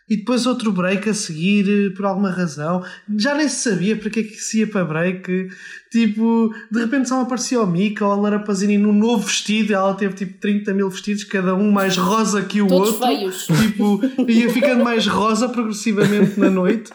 e 0.08 0.16
depois 0.18 0.46
outro 0.46 0.70
break 0.70 1.08
a 1.08 1.14
seguir 1.14 1.68
eh, 1.68 1.90
por 1.96 2.04
alguma 2.06 2.30
razão. 2.30 2.84
Já 3.18 3.34
nem 3.34 3.48
se 3.48 3.68
sabia 3.68 3.96
para 3.96 4.08
que 4.08 4.20
é 4.20 4.22
que 4.22 4.36
se 4.36 4.60
ia 4.60 4.66
para 4.66 4.84
break. 4.84 5.48
Tipo, 5.90 6.54
de 6.70 6.78
repente 6.80 7.08
só 7.08 7.20
aparecia 7.20 7.60
o 7.60 7.66
Mika 7.66 8.04
ou 8.06 8.12
a 8.12 8.16
Lara 8.16 8.38
Pazini 8.40 8.78
num 8.78 8.92
novo 8.92 9.24
vestido. 9.26 9.72
Ela 9.74 9.94
teve 9.94 10.14
tipo 10.14 10.38
30 10.40 10.72
mil 10.74 10.88
vestidos, 10.88 11.24
cada 11.24 11.54
um 11.54 11.70
mais 11.72 11.96
rosa 11.96 12.42
que 12.44 12.62
o 12.62 12.66
Todos 12.68 12.90
outro 12.92 13.06
feios. 13.06 13.46
tipo, 13.46 14.00
ia 14.28 14.48
ficando 14.52 14.84
mais 14.84 15.06
rosa 15.06 15.48
progressivamente 15.48 16.38
na 16.38 16.50
noite. 16.50 16.92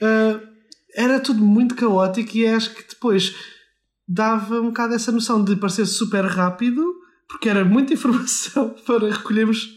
Ah, 0.00 0.40
era 0.94 1.18
tudo 1.18 1.42
muito 1.42 1.74
caótico 1.74 2.36
e 2.36 2.46
acho 2.46 2.74
que 2.74 2.84
depois 2.88 3.34
dava 4.06 4.60
um 4.60 4.66
bocado 4.66 4.94
essa 4.94 5.10
noção 5.10 5.42
de 5.42 5.56
parecer 5.56 5.86
super 5.86 6.24
rápido, 6.26 6.84
porque 7.28 7.48
era 7.48 7.64
muita 7.64 7.94
informação 7.94 8.74
para 8.86 9.08
recolhermos 9.10 9.74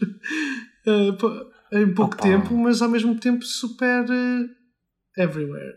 pa- 1.18 1.46
em 1.72 1.92
pouco 1.92 2.14
Opa. 2.14 2.22
tempo, 2.22 2.54
mas 2.56 2.80
ao 2.82 2.88
mesmo 2.88 3.18
tempo 3.18 3.44
super 3.44 4.06
ah, 4.10 5.22
everywhere. 5.22 5.76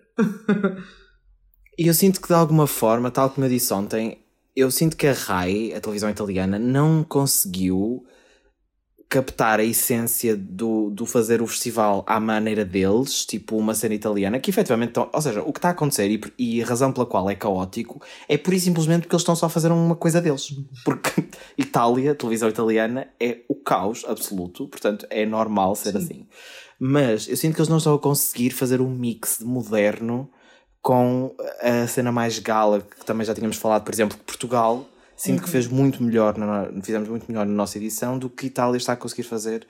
E 1.78 1.88
eu 1.88 1.94
sinto 1.94 2.22
que 2.22 2.28
de 2.28 2.34
alguma 2.34 2.68
forma, 2.68 3.10
tal 3.10 3.30
como 3.30 3.46
eu 3.46 3.50
disse 3.50 3.74
ontem, 3.74 4.18
eu 4.54 4.70
sinto 4.70 4.98
que 4.98 5.08
a 5.08 5.14
RAI, 5.14 5.74
a 5.74 5.80
televisão 5.80 6.10
italiana, 6.10 6.60
não 6.60 7.06
conseguiu 7.06 8.06
captar 9.10 9.60
a 9.60 9.64
essência 9.64 10.38
do, 10.38 10.92
do 10.92 11.04
fazer 11.04 11.42
o 11.42 11.48
festival 11.48 12.04
à 12.06 12.20
maneira 12.20 12.64
deles, 12.64 13.26
tipo 13.26 13.58
uma 13.58 13.74
cena 13.74 13.96
italiana, 13.96 14.40
que 14.40 14.52
efetivamente 14.52 14.90
estão, 14.90 15.10
ou 15.12 15.22
seja, 15.22 15.42
o 15.42 15.52
que 15.52 15.58
está 15.58 15.70
a 15.70 15.72
acontecer 15.72 16.08
e, 16.12 16.22
e 16.38 16.62
a 16.62 16.66
razão 16.66 16.94
pela 16.94 17.08
qual 17.08 17.28
é 17.28 17.34
caótico 17.34 18.00
é 18.28 18.38
pura 18.38 18.56
e 18.56 18.60
simplesmente 18.60 19.02
porque 19.02 19.16
eles 19.16 19.24
estão 19.24 19.36
só 19.36 19.48
a 19.48 19.50
fazer 19.50 19.72
uma 19.72 19.96
coisa 19.96 20.22
deles. 20.22 20.54
Porque 20.86 21.28
Itália, 21.58 22.14
televisão 22.14 22.48
italiana, 22.50 23.08
é 23.20 23.40
o 23.48 23.56
caos 23.56 24.06
absoluto, 24.08 24.68
portanto 24.68 25.08
é 25.10 25.26
normal 25.26 25.76
ser 25.76 25.94
Sim. 25.94 25.98
assim. 25.98 26.28
Mas 26.80 27.28
eu 27.28 27.36
sinto 27.36 27.56
que 27.56 27.62
eles 27.62 27.70
não 27.70 27.78
estão 27.78 27.96
a 27.96 28.00
conseguir 28.00 28.52
fazer 28.52 28.80
um 28.80 28.90
mix 28.90 29.40
de 29.40 29.46
moderno 29.46 30.30
com 30.84 31.36
a 31.62 31.88
cena 31.88 32.12
mais 32.12 32.38
gala, 32.38 32.82
que 32.82 33.04
também 33.04 33.26
já 33.26 33.34
tínhamos 33.34 33.58
falado, 33.58 33.84
por 33.84 33.94
exemplo, 33.94 34.18
que 34.18 34.24
Portugal 34.24 34.86
Sinto 35.20 35.40
uhum. 35.40 35.44
que 35.44 35.50
fez 35.50 35.68
muito 35.68 36.02
melhor, 36.02 36.38
na, 36.38 36.70
fizemos 36.82 37.10
muito 37.10 37.26
melhor 37.28 37.46
na 37.46 37.52
nossa 37.52 37.78
edição 37.78 38.18
do 38.18 38.30
que 38.30 38.46
Itália 38.46 38.78
está 38.78 38.94
a 38.94 38.96
conseguir 38.96 39.24
fazer 39.24 39.68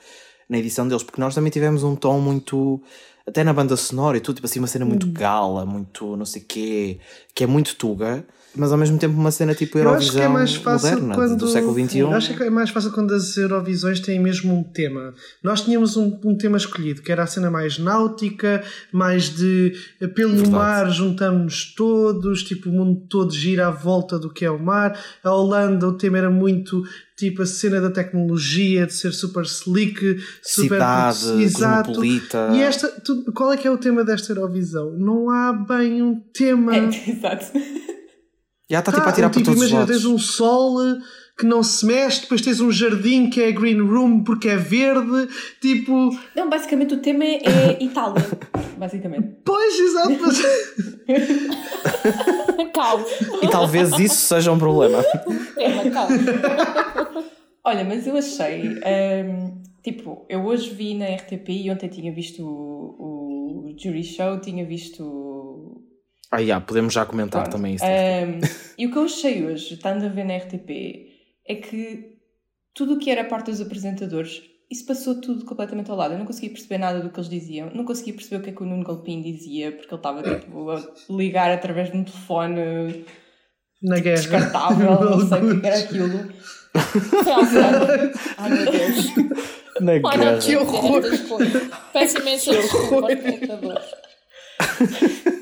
na 0.47 0.59
edição 0.59 0.87
deles, 0.87 1.01
porque 1.01 1.19
nós 1.19 1.33
também 1.33 1.49
tivemos 1.49 1.83
um 1.83 1.95
tom 1.95 2.19
muito, 2.19 2.79
até 3.25 3.43
na 3.43 3.51
banda 3.51 3.75
sonora 3.75 4.15
e 4.15 4.21
tudo, 4.21 4.35
tipo 4.35 4.45
assim, 4.45 4.59
uma 4.59 4.67
cena 4.67 4.85
muito 4.85 5.07
uhum. 5.07 5.11
gala, 5.13 5.65
muito 5.65 6.15
não 6.15 6.23
sei 6.23 6.43
quê, 6.43 6.99
que 7.33 7.43
é 7.43 7.47
muito 7.47 7.75
tuga, 7.77 8.23
mas 8.55 8.71
ao 8.71 8.77
mesmo 8.77 8.97
tempo 8.97 9.15
uma 9.15 9.31
cena 9.31 9.53
tipo 9.53 9.77
Eurovisão 9.77 9.93
eu 9.93 10.09
acho 10.09 10.17
que 10.17 10.21
é 10.21 10.27
mais 10.27 10.55
fácil 10.55 10.89
moderna, 10.91 11.15
quando, 11.15 11.37
do 11.37 11.47
século 11.47 11.73
XXI. 11.73 11.99
Eu 11.99 12.11
acho 12.11 12.35
que 12.35 12.43
é 12.43 12.49
mais 12.49 12.69
fácil 12.69 12.91
quando 12.91 13.13
as 13.13 13.37
Eurovisões 13.37 13.99
têm 13.99 14.19
mesmo 14.19 14.53
um 14.53 14.63
tema. 14.63 15.13
Nós 15.43 15.61
tínhamos 15.61 15.95
um, 15.95 16.19
um 16.25 16.37
tema 16.37 16.57
escolhido, 16.57 17.01
que 17.01 17.11
era 17.11 17.23
a 17.23 17.27
cena 17.27 17.51
mais 17.51 17.77
náutica, 17.77 18.63
mais 18.91 19.29
de 19.29 19.73
pelo 20.15 20.35
Verdade. 20.35 20.51
mar 20.51 20.89
juntamos 20.91 21.73
todos, 21.75 22.43
tipo 22.43 22.69
o 22.69 22.73
mundo 22.73 23.05
todo 23.09 23.31
gira 23.33 23.67
à 23.67 23.71
volta 23.71 24.17
do 24.17 24.31
que 24.31 24.45
é 24.45 24.51
o 24.51 24.59
mar. 24.59 24.99
A 25.23 25.31
Holanda 25.31 25.87
o 25.87 25.93
tema 25.93 26.17
era 26.17 26.29
muito 26.29 26.83
tipo 27.19 27.41
a 27.41 27.45
cena 27.45 27.81
da 27.81 27.91
tecnologia, 27.91 28.87
de 28.87 28.93
ser 28.93 29.11
super 29.11 29.43
slick, 29.43 29.99
super 30.41 30.75
Cidade, 30.75 31.43
exato. 31.43 31.89
Cosmopolita. 31.89 32.49
E 32.53 32.61
esta, 32.61 32.87
tu, 32.87 33.31
qual 33.33 33.51
é 33.51 33.57
que 33.57 33.67
é 33.67 33.71
o 33.71 33.77
tema 33.77 34.05
desta 34.05 34.31
Eurovisão? 34.31 34.91
Não 34.97 35.29
há 35.29 35.51
bem 35.51 36.01
um 36.01 36.19
tema. 36.33 36.75
É, 36.75 36.87
exato. 37.11 37.51
Já 38.69 38.79
está 38.79 38.91
tipo 38.91 39.09
a 39.09 39.11
tirar 39.11 39.29
tipo, 39.29 39.45
por 39.45 39.45
todos 39.45 39.59
imagina, 39.59 39.81
os 39.81 39.89
lados. 39.89 40.03
tens 40.03 40.13
um 40.13 40.19
sol 40.19 40.85
eh, 40.85 40.97
que 41.39 41.45
não 41.45 41.63
se 41.63 41.85
mexe, 41.85 42.21
depois 42.21 42.41
tens 42.41 42.59
um 42.59 42.71
jardim 42.71 43.29
que 43.29 43.41
é 43.41 43.51
green 43.51 43.79
room 43.81 44.23
porque 44.23 44.47
é 44.47 44.57
verde, 44.57 45.27
tipo... 45.59 46.15
Não, 46.35 46.47
basicamente 46.49 46.93
o 46.93 46.97
tema 46.97 47.23
é, 47.23 47.37
é 47.37 47.77
Itália, 47.83 48.23
basicamente. 48.77 49.37
Pois, 49.43 49.79
exato, 49.79 50.17
mas... 50.21 50.41
Calma. 52.73 53.05
E 53.41 53.47
talvez 53.47 53.97
isso 53.97 54.15
seja 54.15 54.51
um 54.51 54.59
problema. 54.59 55.03
Tema, 55.55 55.89
calma. 55.89 56.15
Olha, 57.63 57.83
mas 57.83 58.05
eu 58.05 58.15
achei... 58.17 58.67
Um, 58.67 59.63
tipo, 59.81 60.25
eu 60.29 60.45
hoje 60.45 60.69
vi 60.69 60.93
na 60.93 61.05
RTP 61.05 61.49
e 61.49 61.71
ontem 61.71 61.87
tinha 61.87 62.13
visto 62.13 62.43
o, 62.45 63.69
o 63.69 63.75
Jury 63.75 64.03
Show, 64.03 64.39
tinha 64.39 64.65
visto 64.65 65.81
ah, 66.31 66.39
yeah, 66.39 66.63
podemos 66.63 66.93
já 66.93 67.05
comentar 67.05 67.43
Pronto. 67.43 67.55
também 67.55 67.75
isso. 67.75 67.85
Um, 67.85 68.39
e 68.77 68.85
o 68.85 68.91
que 68.91 68.97
eu 68.97 69.03
achei 69.03 69.45
hoje, 69.45 69.73
estando 69.73 70.05
a 70.05 70.09
ver 70.09 70.25
na 70.25 70.37
RTP, 70.37 71.07
é 71.47 71.55
que 71.55 72.17
tudo 72.75 72.93
o 72.93 72.99
que 72.99 73.09
era 73.09 73.25
parte 73.25 73.49
dos 73.49 73.59
apresentadores, 73.59 74.41
isso 74.69 74.85
passou 74.85 75.19
tudo 75.19 75.43
completamente 75.43 75.89
ao 75.89 75.97
lado. 75.97 76.13
Eu 76.13 76.19
não 76.19 76.25
consegui 76.27 76.49
perceber 76.49 76.77
nada 76.77 76.99
do 76.99 77.09
que 77.09 77.19
eles 77.19 77.29
diziam, 77.29 77.71
não 77.73 77.83
consegui 77.83 78.13
perceber 78.13 78.37
o 78.37 78.41
que 78.43 78.49
é 78.51 78.53
que 78.53 78.61
o 78.61 78.65
Nuno 78.65 78.83
Galpim 78.83 79.21
dizia, 79.21 79.71
porque 79.71 79.93
ele 79.93 79.99
estava 79.99 80.21
tipo, 80.21 80.69
a 80.69 80.83
ligar 81.09 81.51
através 81.51 81.91
de 81.91 81.97
um 81.97 82.03
telefone 82.03 83.05
na 83.81 83.99
guerra. 83.99 84.15
descartável, 84.17 84.99
não 85.01 85.27
sei 85.27 85.39
o 85.39 85.61
que 85.61 85.67
era 85.67 85.79
aquilo. 85.79 86.33
Ai 88.37 88.49
meu 88.51 88.71
Deus. 88.71 89.07
Na 89.81 89.97
guerra. 89.97 90.37
Que 90.37 90.55
horror! 90.57 91.01
Peço 91.91 92.19
imensa 92.19 92.51
desculpa 92.51 93.07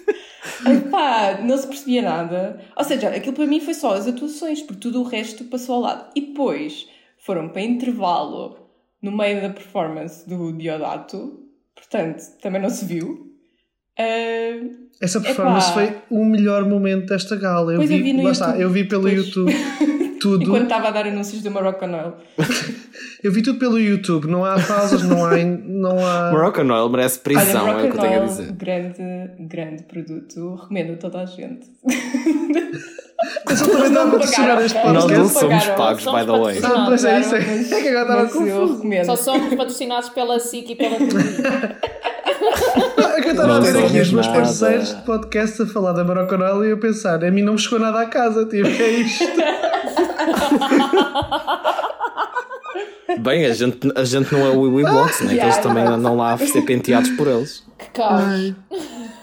Epá, 0.73 1.39
não 1.41 1.57
se 1.57 1.67
percebia 1.67 2.01
nada. 2.01 2.59
Ou 2.75 2.83
seja, 2.83 3.09
aquilo 3.09 3.35
para 3.35 3.47
mim 3.47 3.59
foi 3.59 3.73
só 3.73 3.93
as 3.93 4.07
atuações, 4.07 4.61
porque 4.61 4.81
tudo 4.81 5.01
o 5.01 5.03
resto 5.03 5.43
passou 5.45 5.75
ao 5.75 5.81
lado. 5.81 6.11
E 6.15 6.21
depois 6.21 6.87
foram 7.17 7.49
para 7.49 7.61
intervalo 7.61 8.57
no 9.01 9.11
meio 9.11 9.41
da 9.41 9.49
performance 9.49 10.27
do 10.27 10.51
Diodato, 10.53 11.39
portanto, 11.75 12.21
também 12.41 12.61
não 12.61 12.69
se 12.69 12.85
viu. 12.85 13.27
Uh, 13.99 14.87
Essa 15.01 15.19
performance 15.19 15.71
epá. 15.71 15.73
foi 15.73 16.01
o 16.09 16.23
melhor 16.23 16.65
momento 16.65 17.07
desta 17.07 17.35
gala. 17.35 17.73
Eu, 17.73 17.81
vi, 17.81 17.97
eu 17.97 18.03
vi, 18.03 18.13
no 18.13 18.19
YouTube, 18.19 18.31
está, 18.31 18.59
eu 18.59 18.69
vi 18.69 18.83
pelo 18.83 19.09
depois. 19.09 19.27
YouTube 19.27 19.53
tudo. 20.19 20.43
Enquanto 20.43 20.63
estava 20.63 20.87
a 20.87 20.91
dar 20.91 21.07
anúncios 21.07 21.41
do 21.41 21.51
Moroccan 21.51 21.89
Oil. 21.89 22.13
Eu 23.23 23.31
vi 23.31 23.41
tudo 23.41 23.59
pelo 23.59 23.79
YouTube, 23.79 24.27
não 24.27 24.45
há 24.45 24.59
pausas, 24.59 25.03
não 25.03 25.25
há. 25.25 25.35
Não 25.37 26.05
há... 26.05 26.31
Moroccan 26.31 26.71
Oil 26.71 26.89
merece 26.89 27.19
prisão, 27.19 27.65
Olha, 27.65 27.71
é 27.71 27.87
o 27.87 27.91
que 27.91 27.97
eu 27.97 28.01
tenho 28.01 28.21
a 28.21 28.25
dizer. 28.25 28.51
Grande, 28.51 29.31
grande 29.39 29.83
produto, 29.83 30.55
recomendo 30.55 30.93
a 30.93 30.97
toda 30.97 31.21
a 31.21 31.25
gente. 31.25 31.67
Mas 33.45 33.61
eu 33.61 33.67
também 33.67 33.87
estava 33.87 34.07
a 34.07 34.11
patrocinar 34.11 34.61
este 34.61 34.79
podcast. 34.79 35.07
Nós 35.07 35.19
não 35.19 35.27
somos 35.27 35.65
pagos, 35.69 36.03
by 36.05 36.25
the 36.25 36.39
way. 36.39 36.59
Ah, 36.63 36.85
pois 36.87 37.03
é, 37.03 37.19
isso 37.19 37.35
é. 37.35 37.39
É 37.39 37.81
que 37.81 37.87
agora 37.89 38.23
estava 38.23 38.45
confuso. 38.45 38.83
Só 39.05 39.15
somos 39.15 39.55
patrocinados 39.55 40.09
pela 40.09 40.39
SIC 40.39 40.71
e 40.71 40.75
pela 40.75 40.97
TV. 40.97 41.43
É 43.15 43.21
que 43.21 43.29
eu 43.29 43.31
estava 43.31 43.57
a 43.57 43.59
ver 43.59 43.85
aqui 43.85 43.99
os 43.99 44.11
meus 44.11 44.27
parceiros 44.27 44.95
de 44.95 45.01
podcast 45.01 45.63
a 45.63 45.65
falar 45.65 45.93
da 45.93 46.03
Moroccan 46.03 46.37
Oil 46.37 46.65
e 46.65 46.69
eu 46.69 46.77
pensar, 46.77 47.23
a 47.23 47.31
mim 47.31 47.41
não 47.41 47.53
me 47.53 47.59
chegou 47.59 47.79
nada 47.79 48.01
à 48.01 48.05
casa, 48.05 48.45
tipo, 48.45 48.67
é 48.67 48.89
isto. 48.89 49.25
Bem, 53.19 53.45
a 53.45 53.53
gente, 53.53 53.79
a 53.95 54.03
gente 54.03 54.31
não 54.33 54.45
é 54.45 54.49
o 54.49 54.61
Wee 54.61 54.83
Blocks, 54.83 55.21
né? 55.21 55.41
eles 55.41 55.57
também 55.57 55.83
andam 55.83 56.15
lá 56.15 56.33
a 56.33 56.37
ser 56.37 56.61
penteados 56.63 57.09
por 57.11 57.27
eles. 57.27 57.65
Que 57.77 57.91
caos. 57.91 58.55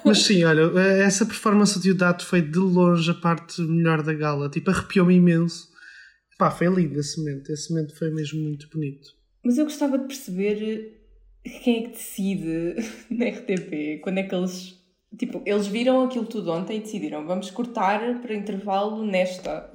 Mas 0.05 0.23
sim, 0.23 0.45
olha, 0.45 0.71
essa 1.03 1.27
performance 1.27 1.81
de 1.81 1.93
Dato 1.93 2.25
foi 2.25 2.41
de 2.41 2.59
longe 2.59 3.11
a 3.11 3.15
parte 3.15 3.61
melhor 3.63 4.01
da 4.01 4.15
gala. 4.15 4.49
Tipo, 4.49 4.71
arrepiou-me 4.71 5.17
imenso. 5.17 5.69
Pá, 6.39 6.53
foi 6.53 6.69
lindo 6.69 7.01
esse 7.01 7.19
momento. 7.19 7.51
Esse 7.51 7.73
momento 7.73 7.99
foi 7.99 8.11
mesmo 8.11 8.41
muito 8.41 8.69
bonito. 8.69 9.09
Mas 9.45 9.59
eu 9.59 9.65
gostava 9.65 9.99
de 9.99 10.07
perceber 10.07 11.01
quem 11.65 11.79
é 11.79 11.83
que 11.83 11.89
decide 11.89 12.77
na 13.11 13.27
RTP 13.27 14.01
quando 14.03 14.19
é 14.19 14.23
que 14.23 14.35
eles. 14.35 14.79
Tipo, 15.19 15.43
eles 15.45 15.67
viram 15.67 16.05
aquilo 16.05 16.27
tudo 16.27 16.53
ontem 16.53 16.77
e 16.77 16.81
decidiram 16.81 17.27
vamos 17.27 17.51
cortar 17.51 18.21
para 18.21 18.35
intervalo 18.35 19.05
nesta. 19.05 19.69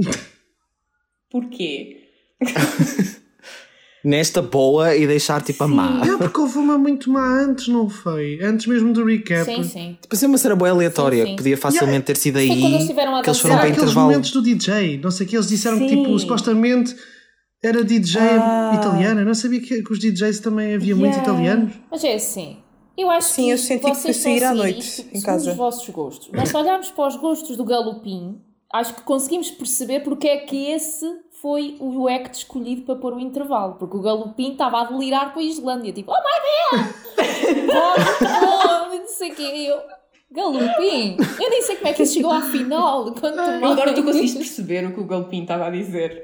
Porquê? 1.29 1.97
Nesta 4.03 4.41
boa 4.41 4.95
e 4.95 5.05
deixar 5.05 5.41
tipo 5.41 5.65
sim. 5.65 5.71
a 5.71 5.75
má. 5.75 6.01
É 6.05 6.17
porque 6.17 6.39
houve 6.39 6.57
uma 6.57 6.77
muito 6.77 7.11
má 7.11 7.41
antes, 7.41 7.67
não 7.67 7.89
foi? 7.89 8.39
Antes 8.41 8.65
mesmo 8.65 8.93
do 8.93 9.03
recap. 9.03 9.43
Sim, 9.43 9.63
sim. 9.63 9.97
Tipo 10.01 10.15
assim, 10.15 10.25
uma 10.25 10.37
cena 10.37 10.55
boa 10.55 10.69
aleatória 10.69 11.23
sim, 11.23 11.29
sim. 11.29 11.35
que 11.35 11.43
podia 11.43 11.57
facilmente 11.57 11.89
yeah. 11.89 12.05
ter 12.05 12.15
sido 12.17 12.37
aí. 12.37 12.47
Foi 12.47 12.61
quando 12.61 12.73
eles 12.75 12.87
tiveram 12.87 13.15
a 13.15 13.21
que 13.21 13.29
eles 13.29 13.39
foram 13.39 13.55
para 13.55 13.63
aqueles 13.65 13.83
intervalo. 13.83 14.07
momentos 14.07 14.31
do 14.31 14.41
DJ, 14.41 14.97
não 15.03 15.11
sei 15.11 15.25
o 15.25 15.29
que, 15.29 15.35
eles 15.35 15.47
disseram 15.47 15.77
sim. 15.79 15.87
que 15.87 15.95
tipo, 15.97 16.17
supostamente 16.17 16.95
era 17.61 17.83
DJ 17.83 18.21
ah. 18.21 18.71
italiana. 18.79 19.25
Não 19.25 19.33
sabia 19.33 19.59
que, 19.59 19.83
que 19.83 19.91
os 19.91 19.99
DJs 19.99 20.39
também 20.39 20.75
havia 20.75 20.93
yeah. 20.93 20.99
muitos 20.99 21.19
italianos. 21.19 21.73
Mas 21.91 22.03
é 22.05 22.15
assim. 22.15 22.57
Eu 22.99 23.09
acho 23.09 23.29
Sim, 23.29 23.45
que 23.45 23.51
eu 23.51 23.57
senti 23.57 23.91
que 23.91 23.97
foi 23.97 24.13
sair 24.13 24.43
à 24.43 24.53
noite 24.53 25.09
em 25.13 25.21
casa. 25.21 25.51
os 25.51 25.55
vossos 25.55 25.87
gostos. 25.89 26.29
Mas 26.33 26.49
se 26.49 26.57
olharmos 26.57 26.91
para 26.91 27.07
os 27.07 27.15
gostos 27.15 27.55
do 27.55 27.63
Galopim, 27.63 28.41
acho 28.73 28.95
que 28.95 29.01
conseguimos 29.01 29.49
perceber 29.51 30.01
porque 30.01 30.27
é 30.27 30.37
que 30.37 30.71
esse 30.71 31.05
foi 31.41 31.77
o 31.79 32.07
act 32.07 32.37
escolhido 32.37 32.83
para 32.83 32.95
pôr 32.95 33.13
o 33.13 33.19
intervalo, 33.19 33.75
porque 33.75 33.95
o 33.95 34.01
Galopim 34.01 34.51
estava 34.51 34.81
a 34.81 34.83
delirar 34.85 35.33
com 35.33 35.39
a 35.39 35.43
Islândia, 35.43 35.93
tipo, 35.93 36.11
oh 36.11 36.15
my 36.15 36.81
god! 36.81 36.93
oh, 38.91 38.95
não 38.95 39.07
sei 39.07 39.31
o 39.31 39.35
que, 39.35 39.65
eu... 39.65 39.77
Galopim! 40.31 41.17
Eu 41.41 41.49
nem 41.49 41.61
sei 41.63 41.75
como 41.77 41.87
é 41.87 41.93
que 41.93 42.03
ele 42.03 42.09
chegou 42.09 42.31
à 42.31 42.41
final. 42.41 43.11
Quanto 43.19 43.35
mais... 43.35 43.63
Agora 43.63 43.93
tu 43.93 44.03
conseguiste 44.03 44.37
perceber 44.37 44.85
o 44.85 44.93
que 44.93 44.99
o 44.99 45.05
Galopim 45.05 45.41
estava 45.41 45.65
a 45.65 45.69
dizer. 45.71 46.21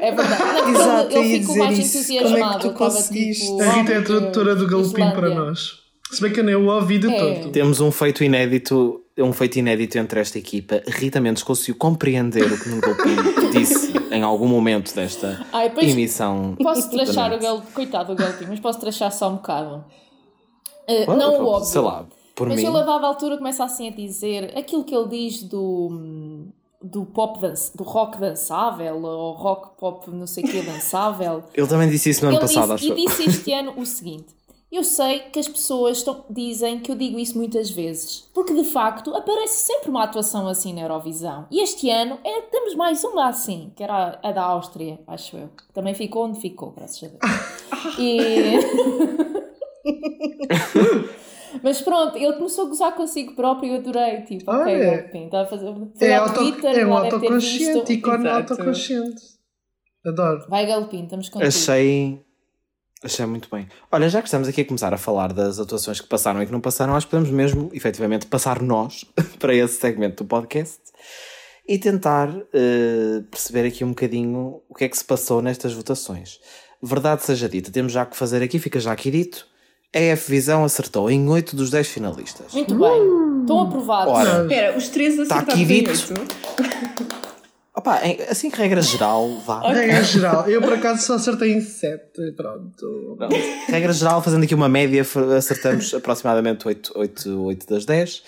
É 0.00 0.12
verdade. 0.12 0.42
Não, 0.42 0.68
Exato, 0.68 1.16
eu, 1.16 1.22
eu 1.22 1.30
fico 1.30 1.56
mais 1.56 1.78
entusiasmado. 1.78 2.34
Como 2.34 2.44
é 2.44 2.56
que 2.56 2.68
tu 2.68 2.74
conseguiste? 2.74 3.46
Tipo, 3.46 3.62
a 3.62 3.70
Rita 3.70 3.92
é 3.92 3.98
a 3.98 4.02
tradutora 4.02 4.54
do 4.54 4.66
Galopim 4.66 5.10
para 5.12 5.30
nós. 5.30 5.80
Se 6.10 6.20
bem 6.20 6.30
que 6.30 6.40
eu 6.40 6.44
nem 6.44 6.54
o 6.54 6.66
ouvi 6.66 6.98
de 6.98 7.10
é. 7.10 7.18
todo. 7.18 7.52
Temos 7.52 7.80
um 7.80 7.90
feito 7.90 8.22
inédito 8.22 9.01
um 9.18 9.32
feito 9.32 9.58
inédito 9.58 9.98
entre 9.98 10.20
esta 10.20 10.38
equipa. 10.38 10.82
Rita 10.86 11.20
Mendes 11.20 11.42
conseguiu 11.42 11.76
compreender 11.76 12.50
o 12.50 12.58
que 12.58 12.80
Galopim 12.80 13.50
disse 13.52 13.92
em 14.10 14.22
algum 14.22 14.48
momento 14.48 14.94
desta 14.94 15.44
Ai, 15.52 15.72
emissão. 15.80 16.56
Posso 16.62 16.90
trachar 16.90 17.32
o 17.32 17.38
Galopim, 17.38 17.70
coitado 17.72 18.14
do 18.14 18.18
Galopim, 18.18 18.46
mas 18.48 18.60
posso 18.60 18.80
trachar 18.80 19.12
só 19.12 19.28
um 19.28 19.36
bocado. 19.36 19.84
Uh, 20.88 21.14
não 21.16 21.42
o 21.42 21.46
óbvio. 21.46 21.66
Sei 21.66 21.80
lá, 21.80 22.06
por 22.34 22.48
mas 22.48 22.56
mim. 22.60 22.66
ele 22.66 22.78
a 22.78 22.82
dada 22.82 23.06
altura 23.06 23.36
começa 23.36 23.64
assim 23.64 23.88
a 23.88 23.92
dizer 23.92 24.56
aquilo 24.56 24.84
que 24.84 24.94
ele 24.94 25.08
diz 25.08 25.42
do 25.42 26.50
do 26.82 27.04
pop 27.04 27.40
dance, 27.40 27.76
do 27.76 27.84
rock 27.84 28.18
dançável 28.18 29.00
ou 29.02 29.32
rock 29.34 29.78
pop 29.78 30.10
não 30.10 30.26
sei 30.26 30.42
o 30.42 30.48
que 30.48 30.62
dançável. 30.62 31.44
Ele 31.54 31.66
também 31.66 31.88
disse 31.88 32.10
isso 32.10 32.24
no 32.24 32.30
ano 32.30 32.40
passado, 32.40 32.74
disse, 32.74 32.90
acho. 32.90 33.00
E 33.00 33.06
disse 33.06 33.24
este 33.24 33.52
ano 33.52 33.74
o 33.76 33.86
seguinte: 33.86 34.34
eu 34.76 34.84
sei 34.84 35.20
que 35.20 35.38
as 35.38 35.46
pessoas 35.46 35.98
estão, 35.98 36.24
dizem 36.30 36.80
que 36.80 36.90
eu 36.90 36.96
digo 36.96 37.18
isso 37.18 37.36
muitas 37.36 37.70
vezes, 37.70 38.28
porque 38.32 38.54
de 38.54 38.64
facto 38.64 39.14
aparece 39.14 39.66
sempre 39.66 39.90
uma 39.90 40.04
atuação 40.04 40.48
assim 40.48 40.72
na 40.72 40.80
Eurovisão. 40.80 41.46
E 41.50 41.62
este 41.62 41.90
ano 41.90 42.18
é, 42.24 42.40
temos 42.42 42.74
mais 42.74 43.04
uma 43.04 43.28
assim, 43.28 43.70
que 43.76 43.82
era 43.82 44.18
a, 44.22 44.28
a 44.30 44.32
da 44.32 44.42
Áustria, 44.42 44.98
acho 45.06 45.36
eu. 45.36 45.50
Também 45.74 45.92
ficou 45.94 46.24
onde 46.26 46.40
ficou, 46.40 46.70
graças 46.70 47.02
a 47.04 47.08
Deus. 47.08 47.98
E... 47.98 48.52
Mas 51.62 51.82
pronto, 51.82 52.16
ele 52.16 52.32
começou 52.32 52.64
a 52.64 52.68
gozar 52.68 52.94
consigo 52.94 53.34
próprio 53.34 53.68
e 53.68 53.74
eu 53.74 53.80
adorei. 53.80 54.22
Tipo, 54.22 54.50
ok, 54.50 54.74
Olha. 54.74 54.96
Galpim, 55.02 55.24
está 55.26 55.42
a 55.42 55.46
fazer. 55.46 55.74
É, 56.00 56.14
auto, 56.16 56.34
Twitter, 56.34 56.78
é 56.78 56.86
um 56.86 56.94
autoconsciente, 56.94 57.92
ícone 57.92 58.28
autoconsciente. 58.28 59.22
Adoro. 60.04 60.46
Vai, 60.48 60.66
Galpim, 60.66 61.04
estamos 61.04 61.28
contigo. 61.28 61.46
Achei. 61.46 62.24
Achei 63.04 63.26
muito 63.26 63.48
bem. 63.50 63.68
Olha, 63.90 64.08
já 64.08 64.20
que 64.22 64.28
estamos 64.28 64.46
aqui 64.46 64.60
a 64.60 64.64
começar 64.64 64.94
a 64.94 64.98
falar 64.98 65.32
das 65.32 65.58
atuações 65.58 66.00
que 66.00 66.06
passaram 66.06 66.42
e 66.42 66.46
que 66.46 66.52
não 66.52 66.60
passaram, 66.60 66.94
acho 66.94 67.06
que 67.06 67.10
podemos 67.10 67.30
mesmo, 67.30 67.68
efetivamente, 67.72 68.26
passar 68.26 68.62
nós 68.62 69.04
para 69.40 69.54
esse 69.54 69.80
segmento 69.80 70.22
do 70.22 70.28
podcast 70.28 70.78
e 71.66 71.78
tentar 71.78 72.28
eh, 72.52 73.22
perceber 73.30 73.66
aqui 73.66 73.84
um 73.84 73.90
bocadinho 73.90 74.60
o 74.68 74.74
que 74.74 74.84
é 74.84 74.88
que 74.88 74.96
se 74.96 75.04
passou 75.04 75.42
nestas 75.42 75.72
votações. 75.72 76.38
Verdade 76.82 77.24
seja 77.24 77.48
dita, 77.48 77.70
temos 77.70 77.92
já 77.92 78.04
que 78.04 78.16
fazer 78.16 78.42
aqui, 78.42 78.58
fica 78.58 78.80
já 78.80 78.92
aqui 78.92 79.10
dito. 79.10 79.46
A 79.94 79.98
F 79.98 80.30
Visão 80.30 80.64
acertou 80.64 81.10
em 81.10 81.28
8 81.28 81.54
dos 81.54 81.70
10 81.70 81.86
finalistas. 81.86 82.52
Muito 82.52 82.74
bem. 82.74 83.40
Estão 83.42 83.60
aprovados. 83.60 84.12
Ora, 84.12 84.42
Espera, 84.42 84.76
os 84.78 84.88
três 84.88 85.16
Tá 85.16 85.22
acertados 85.22 85.54
aqui 85.54 85.64
dito. 85.64 85.90
Opa, 87.82 88.00
assim 88.30 88.48
que 88.48 88.56
regra 88.56 88.80
geral, 88.80 89.28
vá. 89.44 89.72
Regra 89.72 90.04
geral, 90.04 90.48
eu 90.48 90.62
por 90.62 90.72
acaso 90.72 91.02
só 91.02 91.14
acertei 91.14 91.52
em 91.52 91.60
7. 91.60 92.32
Pronto. 92.36 93.18
Regra 93.66 93.92
geral, 93.92 94.22
fazendo 94.22 94.44
aqui 94.44 94.54
uma 94.54 94.68
média, 94.68 95.04
acertamos 95.36 95.92
aproximadamente 95.92 96.66
8, 96.66 96.92
8, 96.94 97.44
8 97.44 97.66
das 97.66 97.84
10. 97.84 98.22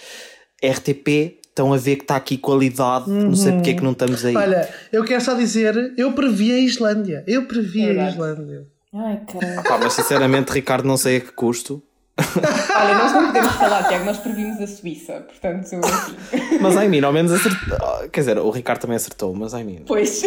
RTP, 0.61 1.39
estão 1.49 1.73
a 1.73 1.77
ver 1.77 1.97
que 1.97 2.03
está 2.03 2.17
aqui 2.17 2.37
qualidade, 2.37 3.09
não 3.09 3.37
sei 3.37 3.53
porque 3.53 3.71
é 3.71 3.75
que 3.75 3.83
não 3.85 3.93
estamos 3.93 4.25
aí. 4.25 4.37
Olha, 4.37 4.69
eu 4.93 5.05
quero 5.05 5.21
só 5.23 5.35
dizer, 5.35 5.95
eu 5.97 6.13
previ 6.13 6.51
a 6.51 6.59
Islândia. 6.59 7.23
Eu 7.25 7.47
previ 7.47 7.85
a 7.85 7.87
Verdade. 7.87 8.11
Islândia. 8.11 8.67
Ai. 8.93 9.21
Pá, 9.63 9.79
mas 9.79 9.93
sinceramente, 9.93 10.51
Ricardo, 10.51 10.85
não 10.85 10.97
sei 10.97 11.19
a 11.19 11.21
que 11.21 11.31
custo. 11.31 11.81
Olha, 12.77 12.95
nós 12.99 13.13
não 13.13 13.27
podemos 13.27 13.53
falar, 13.55 13.89
Tiago, 13.89 14.05
nós 14.05 14.19
previmos 14.19 14.61
a 14.61 14.67
Suíça, 14.67 15.21
portanto, 15.21 15.65
enfim. 15.67 16.59
Mas 16.61 16.77
ai 16.77 16.89
mim, 16.89 17.01
ao 17.03 17.13
menos 17.13 17.33
acertou. 17.33 18.09
Quer 18.11 18.21
dizer, 18.21 18.39
o 18.39 18.51
Ricardo 18.51 18.81
também 18.83 18.97
acertou, 18.97 19.35
mas 19.35 19.53
ai 19.55 19.65
mim. 19.65 19.83
Pois. 19.87 20.23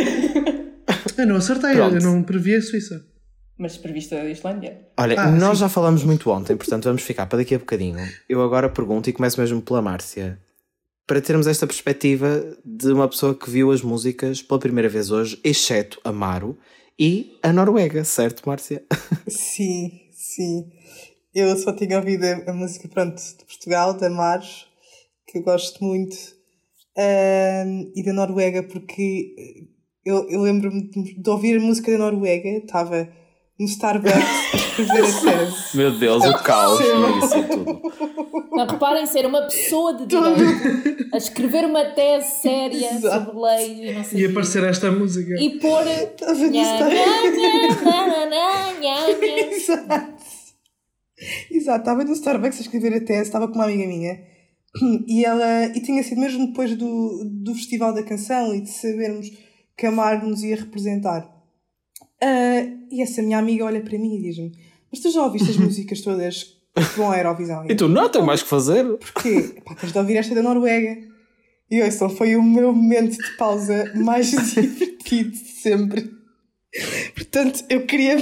Eu 1.18 1.26
não 1.26 1.38
acertei, 1.38 1.74
Pronto. 1.76 1.96
eu 1.96 2.02
não 2.02 2.24
previ 2.24 2.56
a 2.56 2.62
Suíça. 2.62 3.04
Mas 3.58 3.76
prevista 3.78 4.16
a 4.18 4.30
Islândia. 4.30 4.82
Olha, 4.98 5.20
Ah, 5.20 5.32
nós 5.32 5.58
sim. 5.58 5.62
já 5.62 5.70
falamos 5.70 6.04
muito 6.04 6.30
ontem, 6.30 6.56
portanto 6.56 6.84
vamos 6.84 7.02
ficar 7.02 7.26
para 7.26 7.40
daqui 7.40 7.56
a 7.56 7.60
bocadinho. 7.60 7.98
Eu 8.30 8.42
agora 8.44 8.70
pergunto 8.70 9.10
e 9.10 9.14
começo 9.14 9.40
mesmo 9.40 9.62
pela 9.62 9.82
Márcia. 9.82 10.38
Para 11.08 11.22
termos 11.22 11.48
esta 11.48 11.66
perspectiva 11.66 12.46
de 12.64 12.92
uma 12.92 13.08
pessoa 13.08 13.34
que 13.34 13.50
viu 13.50 13.72
as 13.72 13.82
músicas 13.82 14.42
pela 14.44 14.60
primeira 14.60 14.90
vez 14.90 15.10
hoje, 15.10 15.40
exceto 15.44 16.00
Amaro 16.04 16.56
e 17.00 17.38
a 17.42 17.52
Noruega, 17.52 18.04
certo, 18.04 18.44
Márcia? 18.46 18.84
Sim, 19.28 19.90
sim. 20.12 20.70
Eu 21.40 21.56
só 21.56 21.72
tinha 21.72 21.98
ouvido 22.00 22.24
a, 22.24 22.50
a 22.50 22.54
música, 22.54 22.88
pronto, 22.88 23.16
de 23.22 23.46
Portugal, 23.46 23.94
da 23.94 24.10
Mares, 24.10 24.66
que 25.28 25.38
eu 25.38 25.44
gosto 25.44 25.84
muito, 25.84 26.16
ahm, 26.98 27.92
e 27.96 28.04
da 28.04 28.12
Noruega, 28.12 28.64
porque 28.64 29.36
eu, 30.04 30.28
eu 30.30 30.42
lembro-me 30.42 30.90
de, 30.90 31.22
de 31.22 31.30
ouvir 31.30 31.58
a 31.58 31.62
música 31.62 31.92
da 31.92 31.98
Noruega, 32.00 32.50
estava 32.50 33.08
no 33.60 33.66
Starbucks 33.68 34.16
a 34.54 34.56
escrever 34.58 35.04
a 35.04 35.22
tese. 35.22 35.78
Meu 35.78 35.92
Deus, 36.00 36.24
o 36.26 36.34
caos 36.44 36.80
início 36.80 37.44
de 37.44 37.50
tudo. 37.50 37.82
Não, 38.52 38.66
reparem 38.66 39.06
ser 39.06 39.26
uma 39.28 39.44
pessoa 39.44 39.94
de 39.96 40.06
direito 40.08 41.08
a 41.14 41.18
escrever 41.18 41.66
uma 41.66 41.86
tese 41.86 42.42
séria 42.42 42.94
Exato. 42.96 43.26
sobre 43.26 43.40
leis 43.42 43.78
e 43.80 43.92
não 43.94 44.04
sei 44.04 44.20
E 44.20 44.26
quê. 44.26 44.32
aparecer 44.32 44.64
esta 44.64 44.92
música. 44.92 45.36
E 45.40 45.60
pôr. 45.60 45.86
Estava 45.88 46.34
no 46.34 46.56
Starbucks. 48.88 49.68
Exato. 51.50 51.80
Estava 51.80 52.04
no 52.04 52.14
Starbucks 52.14 52.60
a 52.60 52.62
escrever 52.62 52.94
a 52.94 53.02
tese, 53.02 53.24
estava 53.24 53.48
com 53.48 53.56
uma 53.56 53.66
amiga 53.66 53.88
minha. 53.88 54.22
E 55.08 55.26
ela 55.26 55.66
e 55.76 55.82
tinha 55.82 56.04
sido 56.04 56.22
mesmo 56.22 56.48
depois 56.48 56.76
do, 56.76 57.24
do 57.26 57.54
Festival 57.56 57.94
da 57.94 58.04
Canção 58.04 58.54
e 58.54 58.62
de 58.62 58.70
sabermos 58.70 59.32
que 59.76 59.86
a 59.86 59.92
Mar 59.92 60.24
nos 60.24 60.44
ia 60.44 60.56
representar. 60.56 61.28
Ah, 62.22 62.68
e 62.92 63.02
essa 63.02 63.22
minha 63.22 63.38
amiga 63.38 63.66
olha 63.66 63.82
para 63.82 63.98
mim 63.98 64.16
e 64.18 64.22
diz-me: 64.22 64.52
Mas 64.92 65.02
tu 65.02 65.10
já 65.10 65.24
ouviste 65.24 65.50
as 65.50 65.58
músicas 65.58 66.02
todas 66.02 66.44
que 66.76 66.98
vão 66.98 67.12
à 67.12 67.18
Eurovisão? 67.18 67.66
E 67.68 67.76
tu 67.76 67.88
não 67.88 68.10
tens 68.10 68.26
mais 68.26 68.44
que 68.44 68.50
fazer? 68.50 68.86
Porquê? 68.98 69.56
Pá, 69.66 69.76
tens 69.76 69.92
de 69.92 69.98
ouvir 69.98 70.18
esta 70.18 70.36
da 70.36 70.44
Noruega. 70.44 70.98
E 71.70 71.82
ouçam, 71.82 72.10
foi 72.10 72.36
o 72.36 72.44
meu 72.44 72.74
momento 72.74 73.18
de 73.18 73.38
pausa 73.38 73.92
mais 73.96 74.32
divertido 74.54 75.32
de 75.32 75.38
sempre. 75.38 76.12
Portanto, 77.14 77.66
eu 77.70 77.86
queria 77.86 78.16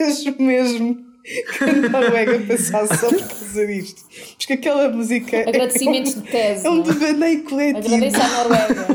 mesmo, 0.00 0.36
mesmo 0.38 1.07
que 1.28 1.64
a 1.64 1.88
Noruega 1.88 2.38
passasse 2.46 2.96
só 2.98 3.08
por 3.08 3.18
causa 3.18 3.66
disto. 3.66 4.02
Porque 4.38 4.52
aquela 4.54 4.88
música 4.88 5.40
Agradecimentos 5.48 6.14
de 6.14 6.22
tese. 6.22 6.66
é 6.66 6.70
um 6.70 6.80
é? 6.80 6.82
devaneio 6.82 7.44
coletivo. 7.44 7.94
Agradeço 7.94 8.22
à 8.22 8.28
Noruega. 8.28 8.86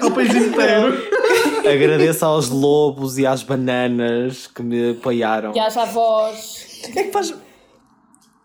Ao 0.02 0.10
país 0.10 0.34
inteiro. 0.34 1.12
Agradeço 1.58 2.24
aos 2.24 2.48
lobos 2.48 3.18
e 3.18 3.26
às 3.26 3.42
bananas 3.42 4.46
que 4.48 4.62
me 4.62 4.90
apoiaram. 4.90 5.52
Que 5.52 5.60
haja 5.60 5.84
voz. 5.84 6.82
É 6.96 7.04
que 7.04 7.12
faz, 7.12 7.32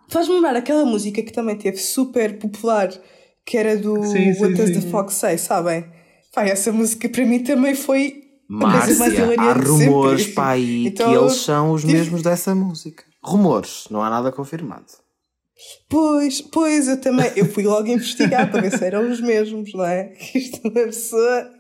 faz-me 0.08 0.36
lembrar 0.36 0.56
aquela 0.56 0.86
música 0.86 1.22
que 1.24 1.32
também 1.32 1.56
teve 1.56 1.78
super 1.78 2.38
popular, 2.38 2.90
que 3.46 3.58
era 3.58 3.76
do 3.76 4.04
Sim, 4.04 4.34
sim, 4.34 4.42
What 4.42 4.54
Does 4.54 4.72
the 4.72 4.90
Fox 4.90 5.16
Say, 5.16 5.38
sabem? 5.38 5.86
Pá, 6.34 6.44
essa 6.46 6.72
música 6.72 7.10
para 7.10 7.26
mim 7.26 7.40
também 7.40 7.74
foi 7.74 8.24
a 8.50 8.72
coisa 8.72 9.00
mais 9.00 9.18
Márcia, 9.18 9.36
há 9.40 9.54
rumores 9.54 10.26
sempre. 10.26 10.44
aí 10.44 10.88
Então, 10.88 11.10
que 11.10 11.18
eles 11.18 11.34
são 11.34 11.72
os 11.72 11.84
mesmos 11.84 12.22
dessa 12.22 12.54
música. 12.54 13.04
Rumores, 13.28 13.88
não 13.92 14.02
há 14.02 14.10
nada 14.10 14.32
confirmado. 14.32 14.86
Pois, 15.90 16.40
pois, 16.42 16.88
eu 16.88 17.02
também. 17.02 17.32
Eu 17.36 17.46
fui 17.46 17.64
logo 17.64 17.88
investigar 17.88 18.50
para 18.50 18.62
ver 18.62 18.72
se 18.72 18.86
eram 18.86 19.10
os 19.10 19.20
mesmos, 19.20 19.74
não 19.74 19.86
é? 19.86 20.06
Que 20.06 20.38
isto 20.38 20.62
uma 20.68 20.72
pessoa 20.72 21.52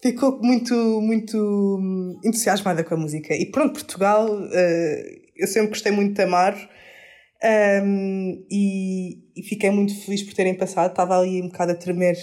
ficou 0.00 0.38
muito, 0.40 0.74
muito 1.00 2.18
entusiasmada 2.24 2.84
com 2.84 2.94
a 2.94 2.96
música. 2.96 3.34
E 3.34 3.50
pronto, 3.50 3.72
Portugal, 3.72 4.28
eh, 4.52 5.02
eu 5.36 5.48
sempre 5.48 5.70
gostei 5.70 5.90
muito 5.90 6.14
de 6.14 6.22
amar 6.22 6.54
hum, 7.82 8.46
e, 8.50 9.18
e 9.36 9.42
fiquei 9.42 9.70
muito 9.70 9.98
feliz 10.04 10.22
por 10.22 10.34
terem 10.34 10.54
passado. 10.54 10.90
Estava 10.90 11.18
ali 11.18 11.42
um 11.42 11.48
bocado 11.48 11.72
a 11.72 11.74
tremer 11.74 12.16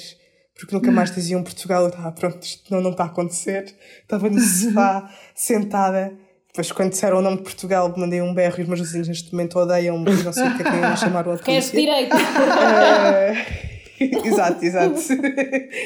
porque 0.58 0.74
nunca 0.74 0.92
mais 0.92 1.14
diziam 1.14 1.44
Portugal. 1.44 1.84
Eu 1.84 1.90
estava, 1.90 2.12
pronto, 2.12 2.42
isto 2.42 2.74
não, 2.74 2.82
não 2.82 2.92
está 2.92 3.04
a 3.04 3.08
acontecer. 3.08 3.76
Estava 4.02 4.30
no 4.30 4.40
sofá, 4.40 5.12
sentada. 5.36 6.27
Depois, 6.58 6.72
quando 6.72 6.90
disseram 6.90 7.20
o 7.20 7.22
nome 7.22 7.38
de 7.38 7.44
Portugal, 7.44 7.94
mandei 7.96 8.20
um 8.20 8.34
berro 8.34 8.56
e 8.58 8.62
os 8.64 8.68
meus 8.68 8.80
vizinhos 8.80 9.08
neste 9.08 9.32
momento 9.32 9.60
odeiam-me 9.60 10.10
e 10.10 10.24
não 10.24 10.34
sei 10.34 10.48
o 10.48 10.58
que 10.58 10.64
é 10.64 10.72
que 10.72 10.76
iam 10.76 10.98
chamar 10.98 11.20
a 11.30 11.38
Queres 11.38 11.70
polícia. 11.70 11.80
direito? 11.80 12.16
Eh, 14.00 14.28
exato, 14.28 14.64
exato. 14.66 15.00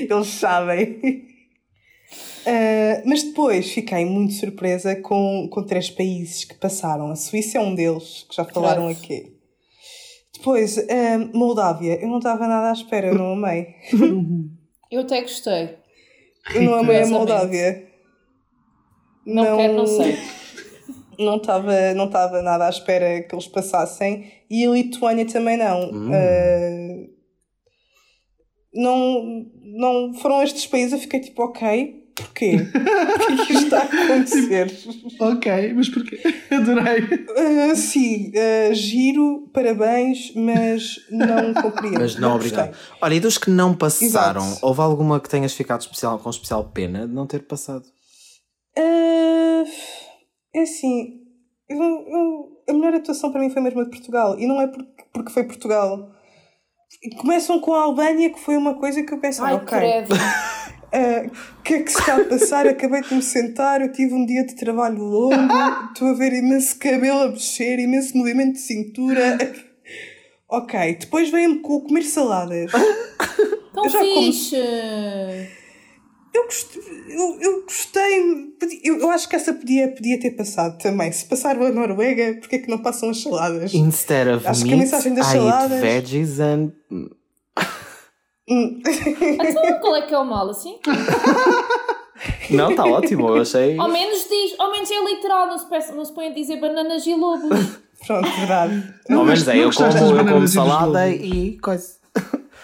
Eles 0.09 0.27
sabem. 0.27 1.25
Eh, 2.45 3.01
mas 3.05 3.23
depois 3.23 3.69
fiquei 3.71 4.03
muito 4.05 4.33
surpresa 4.33 4.95
com, 4.95 5.47
com 5.51 5.63
três 5.65 5.89
países 5.89 6.45
que 6.45 6.55
passaram. 6.55 7.11
A 7.11 7.15
Suíça 7.17 7.57
é 7.57 7.61
um 7.61 7.73
deles, 7.75 8.25
que 8.29 8.35
já 8.35 8.45
falaram 8.45 8.83
Claro. 8.83 8.97
aqui. 8.97 9.33
Depois, 10.37 10.77
eh, 10.77 11.17
Moldávia. 11.33 11.99
Eu 12.01 12.07
não 12.07 12.17
estava 12.19 12.47
nada 12.47 12.69
à 12.69 12.73
espera, 12.73 13.07
eu 13.07 13.15
não 13.15 13.31
amei. 13.33 13.75
Eu 14.89 15.01
até 15.01 15.21
gostei. 15.21 15.75
Eu 16.55 16.61
não 16.63 16.75
amei 16.75 17.01
a. 17.03 17.07
Moldávia. 17.07 17.87
Não, 19.25 19.57
quero, 19.57 19.73
não 19.73 19.85
sei. 19.87 20.17
Não 21.19 21.37
estava 21.37 21.93
não 21.93 22.05
estava 22.05 22.41
nada 22.41 22.65
à 22.65 22.69
espera 22.69 23.21
que 23.21 23.33
eles 23.35 23.47
passassem. 23.47 24.31
E 24.49 24.65
a 24.65 24.69
Lituânia 24.71 25.25
também 25.25 25.57
não. 25.57 25.89
Hum. 25.91 26.09
Eh, 26.13 27.07
não, 28.73 29.45
não 29.61 30.13
foram 30.13 30.41
estes 30.43 30.65
países. 30.67 30.93
Eu 30.93 30.99
fiquei 30.99 31.19
tipo, 31.19 31.43
ok, 31.43 32.01
porquê? 32.15 32.57
Porquê 32.71 33.45
que 33.45 33.53
isto 33.53 33.63
está 33.65 33.79
a 33.79 33.83
acontecer? 33.83 34.71
ok, 35.19 35.73
mas 35.73 35.89
porquê? 35.89 36.19
Adorei. 36.51 37.03
Eh, 37.35 37.75
sim, 37.75 38.31
eh, 38.35 38.73
giro, 38.73 39.49
parabéns, 39.53 40.33
mas 40.35 40.95
não 41.09 41.53
compreendo. 41.61 41.99
Mas 41.99 42.15
não, 42.17 42.33
gostei. 42.37 42.51
obrigado. 42.57 42.77
Olha, 43.01 43.13
e 43.15 43.19
dos 43.19 43.37
que 43.37 43.49
não 43.49 43.73
passaram, 43.73 44.45
Exato. 44.45 44.65
houve 44.65 44.81
alguma 44.81 45.19
que 45.19 45.29
tenhas 45.29 45.53
ficado 45.53 45.81
especial, 45.81 46.19
com 46.19 46.29
especial 46.29 46.63
pena 46.73 47.07
de 47.07 47.13
não 47.13 47.25
ter 47.27 47.43
passado? 47.43 47.83
Eh, 48.77 49.63
é 50.53 50.61
assim, 50.61 51.21
eu- 51.69 51.77
eu- 51.83 52.63
a 52.69 52.73
melhor 52.73 52.93
atuação 52.95 53.31
para 53.31 53.41
mim 53.41 53.49
foi 53.49 53.61
mesmo 53.61 53.81
a 53.81 53.83
de 53.83 53.89
Portugal. 53.89 54.39
E 54.39 54.45
não 54.47 54.61
é 54.61 54.67
porque, 54.67 55.03
porque 55.13 55.31
foi 55.31 55.43
Portugal. 55.43 56.11
Começam 57.19 57.59
com 57.59 57.73
a 57.73 57.83
Albânia, 57.83 58.29
que 58.29 58.39
foi 58.39 58.57
uma 58.57 58.75
coisa 58.75 59.01
que 59.03 59.13
eu 59.13 59.19
pensei, 59.19 59.43
Ai, 59.45 59.53
ok, 59.55 59.77
eh, 60.91 61.27
o 61.59 61.61
que 61.63 61.73
é 61.75 61.83
que 61.83 61.91
se 61.91 61.99
está 61.99 62.17
a 62.17 62.23
passar? 62.25 62.67
Acabei 62.67 63.01
de 63.01 63.15
me 63.15 63.21
sentar, 63.21 63.81
eu 63.81 63.91
tive 63.91 64.13
um 64.13 64.25
dia 64.25 64.45
de 64.45 64.55
trabalho 64.55 65.01
longo, 65.01 65.31
estou 65.93 66.09
a 66.09 66.13
ver 66.13 66.33
imenso 66.33 66.77
cabelo 66.77 67.21
a 67.23 67.27
mexer, 67.29 67.79
imenso 67.79 68.15
movimento 68.17 68.53
de 68.53 68.59
cintura. 68.59 69.37
Ok, 70.49 70.97
depois 70.99 71.29
vem-me 71.29 71.59
com 71.59 71.75
o 71.77 71.81
comer 71.81 72.03
saladas. 72.03 72.69
Tão 73.73 73.85
Eu 73.85 73.89
já 73.89 73.99
como- 73.99 74.15
fixe. 74.21 74.57
Eu 76.33 76.45
gostei, 76.45 76.81
eu, 77.09 77.37
eu 77.41 77.63
gostei, 77.63 78.53
eu, 78.83 78.99
eu 78.99 79.09
acho 79.11 79.27
que 79.27 79.35
essa 79.35 79.53
podia, 79.53 79.89
podia 79.89 80.19
ter 80.19 80.31
passado 80.31 80.77
também. 80.81 81.11
Se 81.11 81.25
passaram 81.25 81.65
a 81.65 81.71
Noruega, 81.71 82.37
porquê 82.39 82.59
que 82.59 82.69
não 82.69 82.77
passam 82.77 83.09
as 83.09 83.21
saladas? 83.21 83.73
Instead 83.73 84.29
of 84.37 84.47
Acho 84.47 84.63
que 84.63 84.73
a 84.73 84.77
meat, 84.77 84.85
mensagem 84.91 85.13
das 85.13 85.27
I 85.27 85.29
eat 85.37 85.43
saladas- 85.43 85.81
veggies 85.81 86.39
and... 86.39 86.71
Então 88.47 89.79
qual 89.79 89.95
é 89.95 90.01
que 90.07 90.13
é 90.13 90.17
o 90.17 90.25
mal, 90.25 90.49
assim? 90.49 90.77
Não, 92.49 92.69
está 92.71 92.85
ótimo, 92.85 93.29
eu 93.29 93.41
achei... 93.41 93.77
Ao 93.79 93.89
menos 93.89 94.27
diz, 94.29 94.59
ao 94.59 94.71
menos 94.71 94.91
é 94.91 95.03
literal, 95.03 95.47
não 95.47 95.57
se, 95.57 95.65
peça- 95.67 95.93
não 95.93 96.05
se 96.05 96.13
põe 96.13 96.27
a 96.27 96.33
dizer 96.33 96.59
bananas 96.59 97.05
e 97.07 97.15
lobos. 97.15 97.49
Pronto, 98.05 98.29
verdade. 98.37 98.93
Ao 99.09 99.23
menos 99.23 99.47
é, 99.47 99.57
eu 99.57 99.71
como, 99.71 99.89
eu 99.89 100.25
como 100.25 100.43
e 100.43 100.47
salada 100.47 101.09
e 101.09 101.57
coisa. 101.59 101.95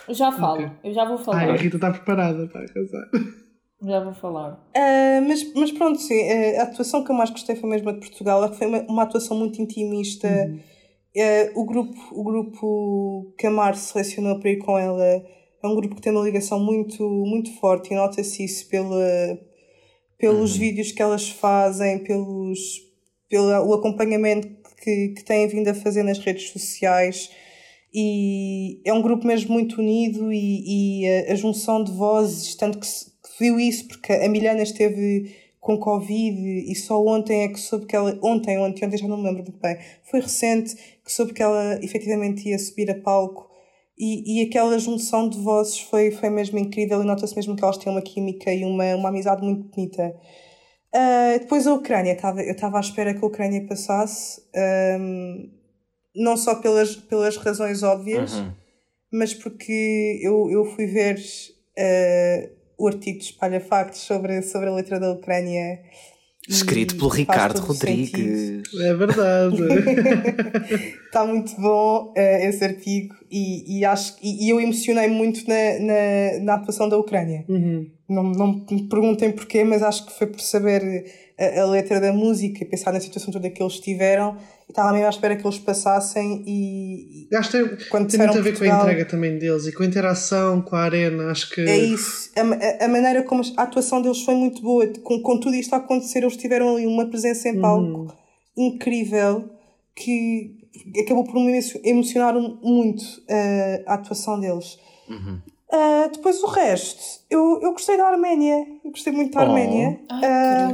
Eu 0.08 0.14
já 0.14 0.32
falo, 0.32 0.72
eu 0.84 0.94
já 0.94 1.06
vou 1.06 1.18
falar. 1.18 1.40
Ai, 1.40 1.50
a 1.52 1.56
Rita 1.56 1.78
está 1.78 1.92
preparada 1.92 2.48
para 2.48 2.62
arrasar. 2.62 3.10
Já 3.82 4.04
vou 4.04 4.14
falar. 4.14 4.60
Ah, 4.76 5.22
mas, 5.28 5.54
mas 5.54 5.72
pronto, 5.72 6.00
sim, 6.00 6.20
ah, 6.30 6.62
a 6.62 6.64
atuação 6.64 7.04
que 7.04 7.12
eu 7.12 7.16
mais 7.16 7.30
gostei 7.30 7.56
foi 7.56 7.70
mesmo 7.70 7.90
a 7.90 7.94
de 7.94 8.00
Portugal. 8.00 8.52
Foi 8.54 8.68
uma, 8.68 8.82
uma 8.84 9.04
atuação 9.04 9.38
muito 9.38 9.62
intimista. 9.62 10.28
Ah, 10.28 11.52
o, 11.56 11.64
grupo, 11.66 11.98
o 12.12 12.24
grupo 12.24 13.34
que 13.38 13.46
a 13.46 13.52
Mar 13.52 13.76
selecionou 13.76 14.40
para 14.40 14.50
ir 14.50 14.58
com 14.58 14.78
ela 14.78 15.04
é 15.04 15.68
um 15.68 15.76
grupo 15.76 15.96
que 15.96 16.02
tem 16.02 16.12
uma 16.12 16.24
ligação 16.24 16.60
muito, 16.60 17.04
muito 17.04 17.52
forte 17.60 17.92
e 17.92 17.96
nota-se 17.96 18.44
isso 18.44 18.68
pela, 18.68 19.40
pelos 20.18 20.56
vídeos 20.56 20.92
que 20.92 21.02
elas 21.02 21.30
fazem, 21.30 22.04
pelos, 22.04 22.60
pelo 23.30 23.48
o 23.68 23.74
acompanhamento 23.74 24.48
que, 24.82 25.10
que 25.10 25.24
têm 25.24 25.48
vindo 25.48 25.68
a 25.68 25.74
fazer 25.74 26.04
nas 26.04 26.18
redes 26.20 26.50
sociais. 26.50 27.30
E 27.94 28.82
é 28.86 28.92
um 28.92 29.02
grupo 29.02 29.26
mesmo 29.26 29.54
muito 29.54 29.80
unido 29.80 30.32
e, 30.32 31.04
e 31.04 31.08
a, 31.08 31.34
a 31.34 31.36
junção 31.36 31.84
de 31.84 31.92
vozes, 31.92 32.56
tanto 32.56 32.80
que 32.80 32.88
se 32.88 33.17
que 33.17 33.17
viu 33.40 33.60
isso, 33.60 33.88
porque 33.88 34.14
a 34.14 34.28
Milana 34.30 34.64
esteve 34.64 35.36
com 35.60 35.78
Covid 35.78 36.72
e 36.72 36.76
só 36.76 37.04
ontem 37.04 37.44
é 37.44 37.48
que 37.50 37.60
soube 37.60 37.86
que 37.86 37.96
ela. 37.96 38.18
Ontem, 38.24 38.58
ontem, 38.58 38.86
ontem 38.86 38.98
já 38.98 39.08
não 39.08 39.18
me 39.18 39.24
lembro 39.24 39.44
muito 39.44 39.60
bem. 39.60 39.78
Foi 40.10 40.22
recente 40.22 40.76
que 41.04 41.12
soube 41.12 41.34
que 41.34 41.44
ela 41.44 41.80
efetivamente 41.84 42.48
ia 42.48 42.58
subir 42.58 42.90
a 42.90 42.96
palco 42.96 43.50
e, 43.98 44.42
e 44.42 44.48
aquela 44.48 44.78
junção 44.78 45.28
de 45.28 45.40
vozes 45.40 45.80
foi, 45.80 46.12
foi 46.12 46.30
mesmo 46.30 46.58
incrível 46.60 47.02
e 47.02 47.06
nota-se 47.06 47.36
mesmo 47.36 47.56
que 47.56 47.64
elas 47.64 47.78
têm 47.78 47.92
uma 47.92 48.02
química 48.02 48.54
e 48.54 48.64
uma, 48.64 48.96
uma 48.96 49.10
amizade 49.10 49.42
muito 49.44 49.64
bonita. 49.76 50.16
Ah, 50.94 51.38
depois 51.40 51.68
a 51.68 51.74
Ucrânia, 51.74 52.14
estava, 52.14 52.42
eu 52.42 52.54
estava 52.54 52.78
à 52.78 52.80
espera 52.80 53.14
que 53.14 53.24
a 53.24 53.28
Ucrânia 53.28 53.66
passasse, 53.68 54.42
ahm, 54.56 55.50
não 56.16 56.38
só 56.38 56.56
pelas, 56.56 56.96
pelas 56.96 57.38
razões 57.38 57.84
óbvias, 57.84 58.34
Uhum. 58.34 58.52
mas 59.12 59.34
porque 59.34 60.20
eu, 60.22 60.50
eu 60.50 60.66
fui 60.66 60.86
ver 60.86 61.20
ah, 61.78 62.50
o 62.78 62.88
artigo 62.88 63.20
de 63.20 63.26
Espalha 63.26 63.60
Factos 63.60 64.02
sobre, 64.02 64.42
sobre 64.42 64.70
a 64.70 64.74
letra 64.74 65.00
da 65.00 65.12
Ucrânia. 65.12 65.80
Escrito 66.48 66.96
pelo 66.96 67.10
Ricardo 67.10 67.58
sentido. 67.58 67.68
Rodrigues. 67.68 68.64
É 68.80 68.94
verdade. 68.94 69.58
Está 71.06 71.26
muito 71.28 71.54
bom 71.60 72.14
eh, 72.16 72.48
esse 72.48 72.64
artigo 72.64 73.14
e, 73.30 73.80
e, 73.80 73.86
acho, 73.86 74.16
e, 74.22 74.46
e 74.46 74.50
eu 74.50 74.62
emocionei 74.62 75.10
muito 75.10 75.46
na, 75.48 75.80
na, 75.80 76.44
na 76.44 76.54
atuação 76.54 76.88
da 76.88 76.98
Ucrânia. 76.98 77.44
Uhum. 77.50 77.97
Não, 78.10 78.24
não 78.24 78.66
me 78.72 78.84
perguntem 78.88 79.32
porquê, 79.34 79.64
mas 79.66 79.84
acho 79.84 80.06
que 80.06 80.18
foi 80.18 80.28
por 80.28 80.40
saber 80.40 80.82
a, 81.38 81.62
a 81.62 81.66
letra 81.66 82.00
da 82.00 82.14
música 82.14 82.64
e 82.64 82.66
pensar 82.66 82.94
na 82.94 83.00
situação 83.02 83.34
toda 83.34 83.50
que 83.50 83.62
eles 83.62 83.80
tiveram. 83.82 84.38
E 84.68 84.72
estava 84.72 84.92
mesmo 84.94 85.08
à 85.08 85.10
espera 85.10 85.36
que 85.36 85.46
eles 85.46 85.60
passassem 85.60 86.44
e, 86.48 87.28
Acho 87.36 87.52
que 87.52 87.58
tem, 87.58 87.88
Quando 87.90 88.10
tem 88.10 88.20
muito 88.20 88.38
a 88.38 88.42
ver 88.42 88.52
com 88.52 88.56
a 88.56 88.60
Portugal- 88.60 88.82
entrega 88.82 89.06
também 89.06 89.38
deles 89.38 89.66
e 89.68 89.72
com 89.74 89.84
a 89.84 89.86
interação 89.86 90.62
com 90.62 90.76
a 90.76 90.80
arena. 90.84 91.30
Acho 91.32 91.50
que. 91.54 91.62
É 91.62 91.78
isso. 91.78 92.32
A, 92.38 92.42
a- 92.42 92.86
a 92.86 92.88
maneira 92.88 93.24
como 93.24 93.42
a 93.58 93.64
atuação 93.64 94.02
deles 94.02 94.22
foi 94.24 94.36
muito 94.36 94.62
boa. 94.62 94.88
Com, 95.04 95.22
com 95.22 95.38
tudo 95.40 95.56
isto 95.56 95.74
a 95.74 95.78
acontecer, 95.78 96.20
eles 96.20 96.38
tiveram 96.38 96.76
ali 96.76 96.86
uma 96.86 97.06
presença 97.10 97.50
em 97.50 97.60
palco 97.60 98.16
incrível 98.56 99.50
que 99.96 100.56
acabou 101.04 101.24
por 101.26 101.36
me 101.36 101.58
emo- 101.58 101.82
emocionar 101.84 102.34
muito 102.64 103.04
eh, 103.28 103.84
a 103.86 103.96
atuação 103.96 104.40
deles. 104.40 104.78
Ah, 105.80 106.10
depois 106.12 106.42
o 106.42 106.48
resto, 106.48 107.02
eu, 107.30 107.60
eu 107.62 107.72
gostei 107.74 107.98
da 107.98 108.08
Arménia. 108.08 108.66
Eu 108.84 108.92
gostei 108.92 109.14
muito 109.14 109.34
da 109.34 109.42
Oh. 109.42 109.44
Arménia. 109.44 110.00
Ai, 110.10 110.22
Ah, 110.26 110.72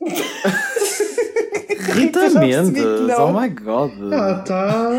Rita 1.94 2.30
Mendes, 2.40 2.82
oh 3.18 3.32
my 3.32 3.48
god. 3.50 3.92
Ela 4.12 4.40
está. 4.40 4.90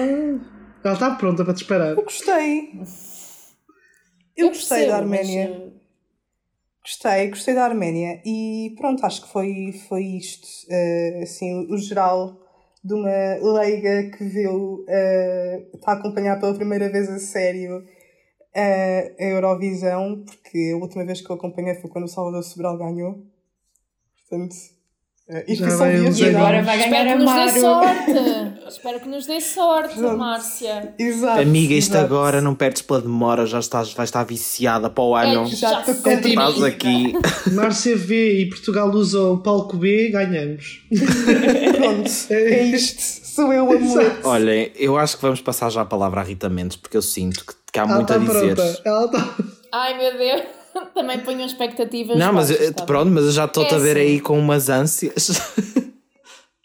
Ela 0.83 0.93
está 0.93 1.15
pronta 1.15 1.43
para 1.43 1.53
te 1.53 1.61
esperar. 1.63 1.89
eu 1.91 2.03
gostei. 2.03 2.71
Eu, 4.37 4.49
gostei 4.49 4.85
da 4.87 4.97
percebo, 4.97 5.09
mas, 5.09 5.19
Arménia. 5.19 5.43
eh, 5.49 5.71
Gostei, 6.83 7.29
gostei 7.29 7.55
da 7.55 7.63
Arménia 7.65 8.21
e 8.25 8.75
pronto, 8.77 9.03
acho 9.05 9.23
que 9.23 9.31
foi, 9.31 9.71
foi 9.89 10.03
isto, 10.03 10.47
eh, 10.69 11.21
assim, 11.23 11.67
o, 11.71 11.77
geral 11.77 12.37
de 12.83 12.93
uma 12.93 13.09
leiga 13.59 14.11
que 14.15 14.23
viu, 14.25 14.85
eh, 14.87 15.65
está 15.73 15.93
a 15.93 15.95
acompanhar 15.95 16.39
pela 16.39 16.53
primeira 16.53 16.87
vez 16.91 17.09
a 17.09 17.17
sério 17.17 17.83
a 18.59 19.23
Eurovisão, 19.25 20.23
porque 20.25 20.71
a 20.73 20.77
última 20.77 21.05
vez 21.05 21.21
que 21.21 21.29
eu 21.29 21.35
acompanhei 21.35 21.75
foi 21.75 21.89
quando 21.89 22.05
o 22.05 22.07
Salvador 22.07 22.43
Sobral 22.43 22.77
ganhou, 22.77 23.23
portanto, 24.29 24.55
eh, 25.27 25.43
isto 25.47 25.63
Já 25.63 25.69
foi 25.69 25.77
só 25.77 25.83
vai 25.85 25.99
dia 25.99 26.09
uns 26.09 26.17
de 26.17 26.23
E 26.23 26.35
agora 26.35 26.61
vai 26.61 26.77
Espero 26.77 26.91
ganhar 26.91 27.05
que 27.05 27.11
a 27.11 27.17
nos 27.17 27.53
dê 27.53 27.59
sorte. 27.59 28.11
Espero 28.67 28.99
que 28.99 29.09
nos 29.09 29.25
dê 29.25 29.41
sorte, 29.41 29.95
Pronto. 29.95 30.17
Márcia. 30.17 30.93
Exato, 30.99 31.41
Amiga, 31.41 31.73
isto 31.73 31.91
exato. 31.95 32.05
agora 32.05 32.41
não 32.41 32.53
perdes 32.53 32.83
pela 32.83 33.01
demora, 33.01 33.45
já 33.47 33.59
estás, 33.59 33.91
vais 33.93 34.09
estar 34.09 34.23
viciada 34.23 34.87
para 34.89 35.03
o 35.03 35.15
ano. 35.15 35.43
É, 35.43 35.47
Já 35.47 35.81
Estás 35.81 36.63
aqui. 36.63 37.13
Márcia 37.53 37.97
V 37.97 38.41
e 38.41 38.49
Portugal 38.49 38.89
usa 38.91 39.19
o 39.19 39.39
palco 39.39 39.77
B, 39.77 40.09
ganhamos. 40.09 40.85
Pronto, 41.75 42.11
é 42.29 42.63
isto, 42.63 43.01
sou 43.01 43.51
eu 43.51 43.67
a. 43.71 44.29
Olhem, 44.29 44.71
eu 44.75 44.95
acho 44.95 45.15
que 45.15 45.23
vamos 45.23 45.41
passar 45.41 45.71
já 45.71 45.81
a 45.81 45.85
palavra 45.85 46.21
a 46.21 46.23
Rita 46.23 46.49
Mendes, 46.49 46.77
porque 46.77 46.97
eu 46.97 47.01
sinto 47.01 47.43
que, 47.45 47.53
que 47.75 47.79
há 47.79 47.83
Ela 47.83 47.95
muito 47.95 48.13
a 48.13 48.17
está 48.17 48.33
dizer. 48.33 48.55
pronta. 48.55 48.81
Ela 48.85 49.05
está. 49.05 49.35
Ai 49.73 49.97
meu 49.97 50.17
Deus. 50.17 50.41
Também 50.93 51.19
ponham 51.19 51.45
expectativas. 51.45 52.17
Não, 52.17 52.33
mas 52.33 52.49
baixas, 52.49 52.67
eh, 52.67 52.71
tá 52.71 52.83
pronto, 52.85 53.05
bem? 53.05 53.13
mas 53.15 53.25
eu 53.25 53.31
já 53.31 53.45
estou-te 53.45 53.73
É 53.73 53.77
a 53.77 53.79
ver 53.79 53.97
assim. 53.97 54.07
aí 54.07 54.19
com 54.21 54.39
umas 54.39 54.69
ânsias. 54.69 55.29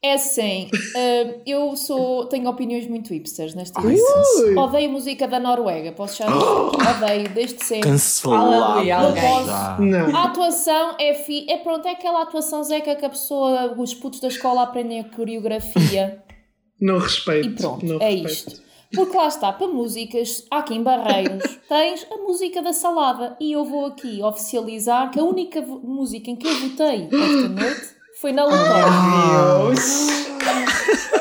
É 0.03 0.15
assim, 0.15 0.71
hum, 0.97 1.41
eu 1.47 1.77
sou, 1.77 2.25
tenho 2.25 2.49
opiniões 2.49 2.89
muito 2.89 3.13
hipsters 3.13 3.55
edição. 3.55 3.85
Ui. 3.85 4.57
Odeio 4.57 4.89
a 4.89 4.93
música 4.93 5.29
da 5.29 5.39
Noruega, 5.39 5.93
posso 5.93 6.17
já 6.17 6.25
dizer. 6.25 6.39
Odeio, 7.05 7.29
desde 7.35 7.63
sempre. 7.63 7.91
Cancelado. 7.91 9.83
Não. 9.83 10.17
A 10.17 10.25
atuação 10.25 10.97
é 10.99 11.13
fi... 11.13 11.45
é 11.51 11.59
pronto, 11.59 11.87
é 11.87 11.91
aquela 11.91 12.23
atuação 12.23 12.65
zeca 12.65 12.95
que 12.97 13.05
a 13.05 13.11
pessoa, 13.11 13.75
os 13.79 13.93
putos 13.93 14.21
da 14.21 14.29
escola 14.29 14.63
aprendem 14.63 15.01
a 15.01 15.05
coreografia 15.05 16.23
Não 16.81 16.99
respeito. 16.99 17.49
e 17.49 17.53
pronto, 17.53 17.85
não 17.85 18.01
é 18.01 18.09
respeito. 18.11 18.29
isto. 18.31 18.63
Porque 18.95 19.17
lá 19.17 19.29
está, 19.29 19.53
para 19.53 19.69
músicas, 19.69 20.45
há 20.51 20.59
aqui 20.59 20.75
em 20.75 20.83
Barreiros, 20.83 21.59
tens 21.69 22.07
a 22.11 22.17
música 22.17 22.61
da 22.61 22.73
salada. 22.73 23.37
E 23.39 23.53
eu 23.53 23.65
vou 23.65 23.87
aqui 23.87 24.23
oficializar 24.23 25.11
que 25.11 25.21
a 25.21 25.25
única 25.25 25.63
música 25.63 26.31
em 26.31 26.37
que 26.37 26.47
eu 26.47 26.61
votei 26.61 27.05
esta 27.05 27.49
noite 27.49 27.95
foi 28.21 28.33
na 28.33 28.45
Lutória. 28.45 28.85
Deus! 29.69 30.07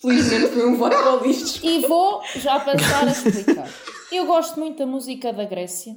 Felizmente 0.00 0.48
foi 0.48 0.66
um 0.66 0.76
voto 0.76 0.96
para 0.96 1.14
o 1.14 1.26
lixo. 1.26 1.64
E 1.66 1.86
vou 1.86 2.20
já 2.36 2.60
passar 2.60 3.08
a 3.08 3.10
explicar. 3.10 3.68
Eu 4.12 4.26
gosto 4.26 4.60
muito 4.60 4.78
da 4.78 4.86
música 4.86 5.32
da 5.32 5.44
Grécia, 5.44 5.96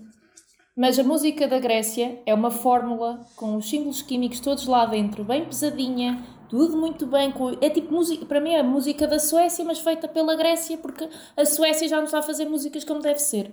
mas 0.76 0.98
a 0.98 1.04
música 1.04 1.48
da 1.48 1.60
Grécia 1.60 2.20
é 2.26 2.34
uma 2.34 2.50
fórmula 2.50 3.26
com 3.36 3.58
os 3.58 3.70
símbolos 3.70 4.02
químicos 4.02 4.40
todos 4.40 4.66
lá 4.66 4.86
dentro, 4.86 5.24
bem 5.24 5.44
pesadinha, 5.46 6.24
tudo 6.50 6.78
muito 6.78 7.06
bem. 7.06 7.32
com- 7.32 7.58
É 7.62 7.70
tipo 7.70 7.94
música, 7.94 8.26
para 8.26 8.40
mim 8.40 8.52
é 8.52 8.60
a 8.60 8.64
música 8.64 9.08
da 9.08 9.20
Suécia, 9.20 9.64
mas 9.66 9.80
feita 9.80 10.08
pela 10.08 10.36
Grécia, 10.36 10.78
porque 10.78 11.08
a 11.36 11.46
Suécia 11.46 11.88
já 11.88 11.98
não 11.98 12.06
está 12.06 12.20
a 12.20 12.24
fazer 12.24 12.46
músicas 12.46 12.84
como 12.84 13.02
deve 13.02 13.20
ser. 13.20 13.52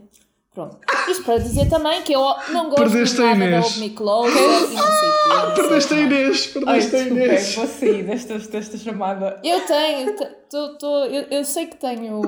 Pronto. 0.55 0.77
Isto 1.09 1.25
para 1.25 1.39
dizer 1.39 1.69
também 1.69 2.01
que 2.03 2.13
eu 2.15 2.21
não 2.51 2.67
gosto 2.71 2.77
Perdeste 2.85 3.17
de 3.17 3.23
nada 3.23 3.51
da 3.51 3.71
Me 3.81 3.91
Close 3.91 4.31
e 4.39 4.75
não 4.75 4.87
sei 4.87 5.09
o 5.09 5.55
quê. 5.55 5.63
Perdeste 5.63 5.95
a. 5.95 6.01
Inês. 6.01 6.47
Perdeste 6.47 6.95
a 6.97 6.99
Inês. 7.01 7.55
vou 7.57 7.67
sair 7.67 8.03
desta, 8.05 8.39
desta 8.39 8.79
chamada. 8.79 9.41
Eu 9.43 9.61
tenho, 9.67 10.15
te- 10.15 10.29
tô- 10.49 10.79
tô- 10.79 11.05
eu, 11.07 11.23
eu 11.29 11.45
sei 11.45 11.67
que 11.67 11.75
tenho 11.77 12.21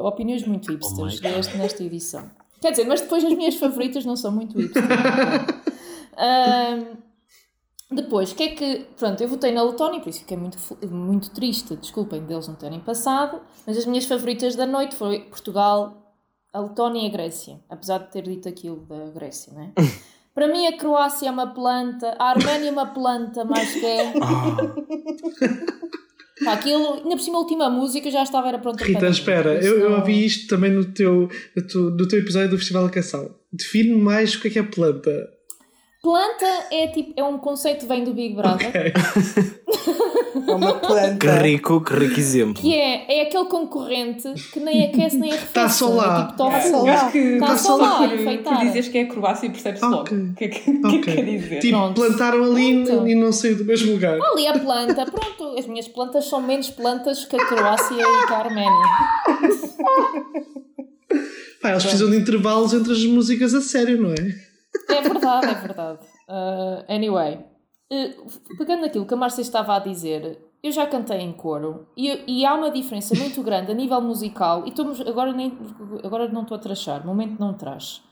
opiniões 0.00 0.46
muito 0.46 0.72
hipsters 0.72 1.20
Oh 1.22 1.28
deste- 1.28 1.58
nesta 1.58 1.84
edição. 1.84 2.30
Quer 2.58 2.70
dizer, 2.70 2.86
mas 2.86 3.02
depois 3.02 3.22
as 3.22 3.34
minhas 3.34 3.56
favoritas 3.56 4.06
não 4.06 4.16
são 4.16 4.32
muito 4.32 4.58
hipsters. 4.58 4.86
Ahm, 6.16 6.96
depois, 7.94 8.32
o 8.32 8.34
que 8.34 8.42
é 8.42 8.48
que. 8.48 8.86
Pronto, 8.96 9.20
eu 9.20 9.28
votei 9.28 9.52
na 9.52 9.62
Letónia, 9.62 10.00
por 10.00 10.08
isso 10.08 10.20
fiquei 10.20 10.36
muito, 10.36 10.58
muito 10.90 11.30
triste, 11.30 11.76
desculpem, 11.76 12.22
deles 12.24 12.48
não 12.48 12.54
terem 12.54 12.80
passado. 12.80 13.40
Mas 13.66 13.76
as 13.76 13.86
minhas 13.86 14.04
favoritas 14.04 14.56
da 14.56 14.66
noite 14.66 14.94
foi 14.94 15.20
Portugal, 15.20 16.16
a 16.52 16.60
Letónia 16.60 17.02
e 17.02 17.06
a 17.06 17.10
Grécia. 17.10 17.60
Apesar 17.68 17.98
de 17.98 18.12
ter 18.12 18.22
dito 18.22 18.48
aquilo 18.48 18.86
da 18.86 19.10
Grécia, 19.10 19.52
não 19.52 19.62
é? 19.62 19.72
Para 20.34 20.48
mim, 20.48 20.66
a 20.66 20.76
Croácia 20.76 21.28
é 21.28 21.30
uma 21.30 21.54
planta, 21.54 22.16
a 22.18 22.30
Arménia 22.30 22.68
é 22.68 22.72
uma 22.72 22.86
planta, 22.86 23.44
mais 23.44 23.72
que 23.72 23.86
é. 23.86 24.12
Pá, 26.44 26.54
aquilo, 26.54 26.94
ainda 26.94 27.10
por 27.10 27.20
cima, 27.20 27.36
a 27.36 27.40
última 27.40 27.70
música 27.70 28.10
já 28.10 28.24
estava 28.24 28.48
era 28.48 28.58
pronta 28.58 28.84
Rita, 28.84 29.06
espera, 29.06 29.54
eu, 29.64 29.78
eu 29.78 29.92
ouvi 29.92 30.24
isto 30.24 30.48
também 30.48 30.72
no 30.72 30.84
teu, 30.86 31.28
no, 31.54 31.62
teu, 31.64 31.82
no 31.90 32.08
teu 32.08 32.18
episódio 32.18 32.50
do 32.50 32.58
Festival 32.58 32.82
da 32.82 32.90
Canção. 32.90 33.32
Define 33.52 33.94
mais 33.94 34.34
o 34.34 34.40
que 34.40 34.48
é 34.48 34.50
que 34.50 34.58
é 34.58 34.64
planta. 34.64 35.33
Planta 36.04 36.46
é 36.70 36.86
tipo 36.88 37.14
é 37.16 37.24
um 37.24 37.38
conceito 37.38 37.80
que 37.80 37.86
vem 37.86 38.04
do 38.04 38.12
Big 38.12 38.34
Brother. 38.34 38.68
Ok. 38.68 38.92
É 40.46 40.54
uma 40.54 40.78
Que 40.78 40.86
planta. 40.86 41.38
rico, 41.42 41.80
que 41.80 41.94
rico 41.94 42.20
exemplo. 42.20 42.60
Que 42.62 42.74
é, 42.74 43.20
é 43.20 43.22
aquele 43.22 43.46
concorrente 43.46 44.30
que 44.52 44.60
nem 44.60 44.84
aquece 44.84 45.16
nem 45.16 45.30
arrefece. 45.30 45.52
Tá 45.54 45.68
só 45.68 45.88
lá. 45.88 46.20
É 46.20 46.26
tipo 46.26 46.36
Tá 46.50 46.60
só 46.60 46.68
full. 46.78 46.84
lá. 46.86 46.92
Acho 46.94 47.12
que 47.12 47.38
Tá 47.38 47.46
tá 47.46 47.56
só 47.56 47.68
só 47.68 47.76
lá, 47.82 47.96
por, 47.98 48.58
dizeres 48.60 48.88
que 48.88 48.98
é 48.98 49.02
acrobacia 49.02 49.48
percebes 49.50 49.80
logo 49.80 49.96
Ok. 50.02 50.18
o 50.18 50.34
que 50.34 50.44
é 50.44 50.48
que, 50.48 50.70
o 50.70 50.80
que, 50.82 50.96
é 50.96 50.98
que 51.00 51.12
quer 51.14 51.24
dizer. 51.24 51.58
Tipo, 51.60 51.78
Pronto. 51.78 51.94
plantaram 52.02 52.44
ali 52.44 52.84
Pronto. 52.84 53.08
e 53.08 53.14
não 53.14 53.32
saiu 53.32 53.56
do 53.56 53.64
mesmo 53.64 53.92
lugar. 53.92 54.18
Ali 54.20 54.46
a 54.46 54.58
planta, 54.58 55.06
pronto, 55.06 55.58
as 55.58 55.66
minhas 55.66 55.88
plantas 55.88 56.26
são 56.26 56.42
menos 56.42 56.68
plantas 56.68 57.24
que 57.24 57.34
a 57.34 57.46
Croácia 57.46 57.94
e 57.94 58.26
que 58.26 58.32
a 58.32 58.36
Arménia. 58.38 58.86
Pá, 61.62 61.70
eles 61.70 61.82
precisam 61.82 62.10
de 62.10 62.16
intervalos 62.18 62.74
entre 62.74 62.92
as 62.92 63.02
músicas 63.06 63.54
a 63.54 63.60
sério, 63.62 63.98
não 64.00 64.10
é? 64.12 64.53
É 64.88 65.00
verdade, 65.00 65.46
é 65.46 65.54
verdade. 65.54 65.98
Uh, 66.28 66.92
anyway, 66.92 67.44
uh, 67.92 68.56
pegando 68.58 68.82
naquilo 68.82 69.06
que 69.06 69.14
a 69.14 69.16
Márcia 69.16 69.42
estava 69.42 69.76
a 69.76 69.78
dizer, 69.78 70.38
eu 70.62 70.72
já 70.72 70.86
cantei 70.86 71.18
em 71.18 71.32
coro 71.32 71.88
e, 71.96 72.24
e 72.26 72.46
há 72.46 72.54
uma 72.54 72.70
diferença 72.70 73.14
muito 73.14 73.42
grande 73.42 73.70
a 73.70 73.74
nível 73.74 74.00
musical. 74.00 74.64
E 74.64 74.70
estamos, 74.70 75.00
agora, 75.00 75.32
nem, 75.32 75.56
agora 76.02 76.28
não 76.28 76.42
estou 76.42 76.56
a 76.56 76.60
trachar, 76.60 77.06
momento 77.06 77.38
não 77.38 77.52
traz. 77.54 78.02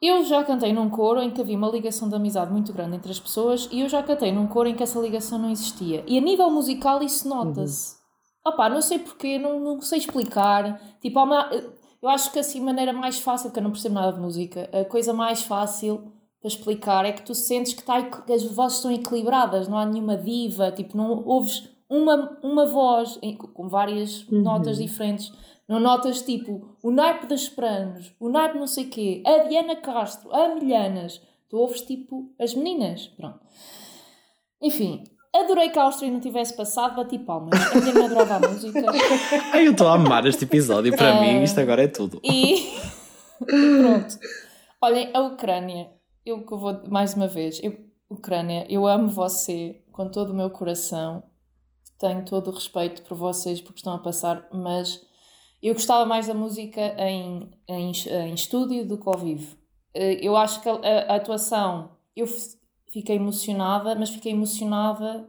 Eu 0.00 0.22
já 0.24 0.44
cantei 0.44 0.72
num 0.72 0.88
coro 0.88 1.20
em 1.20 1.30
que 1.30 1.40
havia 1.40 1.56
uma 1.56 1.68
ligação 1.68 2.08
de 2.08 2.14
amizade 2.14 2.52
muito 2.52 2.72
grande 2.72 2.94
entre 2.94 3.10
as 3.10 3.18
pessoas 3.18 3.68
e 3.72 3.80
eu 3.80 3.88
já 3.88 4.00
cantei 4.00 4.30
num 4.30 4.46
coro 4.46 4.68
em 4.68 4.76
que 4.76 4.82
essa 4.84 5.00
ligação 5.00 5.36
não 5.38 5.50
existia. 5.50 6.04
E 6.06 6.16
a 6.16 6.20
nível 6.20 6.48
musical 6.50 7.02
isso 7.02 7.28
nota-se. 7.28 7.98
Opá, 8.46 8.70
não 8.70 8.80
sei 8.80 9.00
porquê, 9.00 9.38
não, 9.38 9.58
não 9.58 9.80
sei 9.80 9.98
explicar. 9.98 10.80
Tipo, 11.00 11.18
há 11.18 11.22
uma, 11.24 11.50
eu 12.02 12.08
acho 12.08 12.32
que 12.32 12.38
assim, 12.38 12.60
a 12.60 12.64
maneira 12.64 12.92
mais 12.92 13.18
fácil, 13.18 13.48
porque 13.48 13.58
eu 13.60 13.64
não 13.64 13.72
percebo 13.72 13.94
nada 13.96 14.12
de 14.12 14.20
música, 14.20 14.68
a 14.72 14.84
coisa 14.84 15.12
mais 15.12 15.42
fácil 15.42 16.12
para 16.40 16.48
explicar 16.48 17.04
é 17.04 17.12
que 17.12 17.22
tu 17.22 17.34
sentes 17.34 17.72
que, 17.74 17.82
tá, 17.82 18.02
que 18.02 18.32
as 18.32 18.44
vozes 18.44 18.78
estão 18.78 18.92
equilibradas, 18.92 19.66
não 19.68 19.76
há 19.78 19.84
nenhuma 19.84 20.16
diva, 20.16 20.70
tipo, 20.70 20.96
não 20.96 21.24
ouves 21.26 21.68
uma, 21.90 22.38
uma 22.42 22.66
voz 22.66 23.18
em- 23.22 23.36
com 23.36 23.68
várias 23.68 24.26
notas 24.30 24.78
diferentes. 24.78 25.32
Não 25.66 25.80
notas 25.80 26.22
tipo 26.22 26.76
o 26.82 26.90
naipe 26.90 27.26
das 27.26 27.42
Sopranos, 27.42 28.14
o 28.18 28.28
naipe 28.28 28.58
não 28.58 28.66
sei 28.66 28.86
quê, 28.86 29.22
a 29.26 29.44
Diana 29.44 29.76
Castro, 29.76 30.32
a 30.34 30.54
Milhanas. 30.54 31.20
Tu 31.48 31.56
ouves 31.58 31.80
tipo 31.82 32.32
as 32.38 32.54
meninas. 32.54 33.08
Pronto. 33.08 33.40
Enfim, 34.60 35.04
adorei 35.42 35.70
que 35.70 35.78
a 35.78 35.84
Áustria 35.84 36.10
não 36.10 36.20
tivesse 36.20 36.56
passado, 36.56 36.96
bati 36.96 37.18
palmas. 37.18 37.58
A 37.74 37.80
minha 37.80 37.94
mãe 37.94 38.04
adorava 38.06 38.46
a 38.46 38.48
música. 38.48 38.80
Eu 39.58 39.72
estou 39.72 39.88
a 39.88 39.94
amar 39.94 40.26
este 40.26 40.44
episódio. 40.44 40.94
Para 40.96 41.16
Ah. 41.16 41.20
mim, 41.20 41.42
isto 41.42 41.58
agora 41.60 41.82
é 41.84 41.88
tudo. 41.88 42.20
E 42.24 42.72
pronto. 43.44 44.18
Olhem, 44.80 45.10
a 45.14 45.20
Ucrânia, 45.20 45.90
eu 46.24 46.42
que 46.44 46.54
vou 46.56 46.80
mais 46.88 47.14
uma 47.14 47.26
vez, 47.26 47.60
eu, 47.62 47.76
Ucrânia, 48.08 48.66
eu 48.68 48.86
amo 48.86 49.08
você 49.08 49.82
com 49.92 50.08
todo 50.08 50.30
o 50.30 50.34
meu 50.34 50.50
coração, 50.50 51.22
tenho 51.98 52.24
todo 52.24 52.48
o 52.48 52.54
respeito 52.54 53.02
por 53.02 53.16
vocês 53.16 53.60
porque 53.60 53.78
estão 53.80 53.94
a 53.94 53.98
passar, 53.98 54.46
mas 54.52 55.00
eu 55.60 55.74
gostava 55.74 56.04
mais 56.06 56.28
da 56.28 56.34
música 56.34 56.80
em, 56.98 57.50
em, 57.66 57.90
em 57.90 58.34
estúdio 58.34 58.86
do 58.86 58.96
que 58.98 59.08
ao 59.08 59.18
vivo. 59.18 59.56
Eh, 59.94 60.18
Eu 60.24 60.36
acho 60.36 60.62
que 60.62 60.68
a, 60.68 60.74
a 61.08 61.16
atuação, 61.16 61.90
eu 62.14 62.26
fiquei 62.90 63.16
emocionada, 63.16 63.94
mas 63.94 64.10
fiquei 64.10 64.32
emocionada 64.32 65.28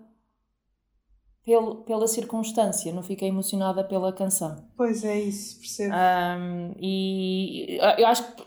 pelo, 1.43 1.78
pela 1.78 2.08
circunstância, 2.08 2.93
não 2.93 3.02
fiquei 3.02 3.28
emocionada 3.30 3.84
pela 3.84 4.13
canção. 4.13 4.63
Pois 4.76 5.04
é 5.04 5.19
isso, 5.19 5.60
percebo. 5.60 5.93
Um, 5.95 6.74
e 6.80 7.78
eu 7.98 8.08
acho 8.08 8.24
que 8.36 8.43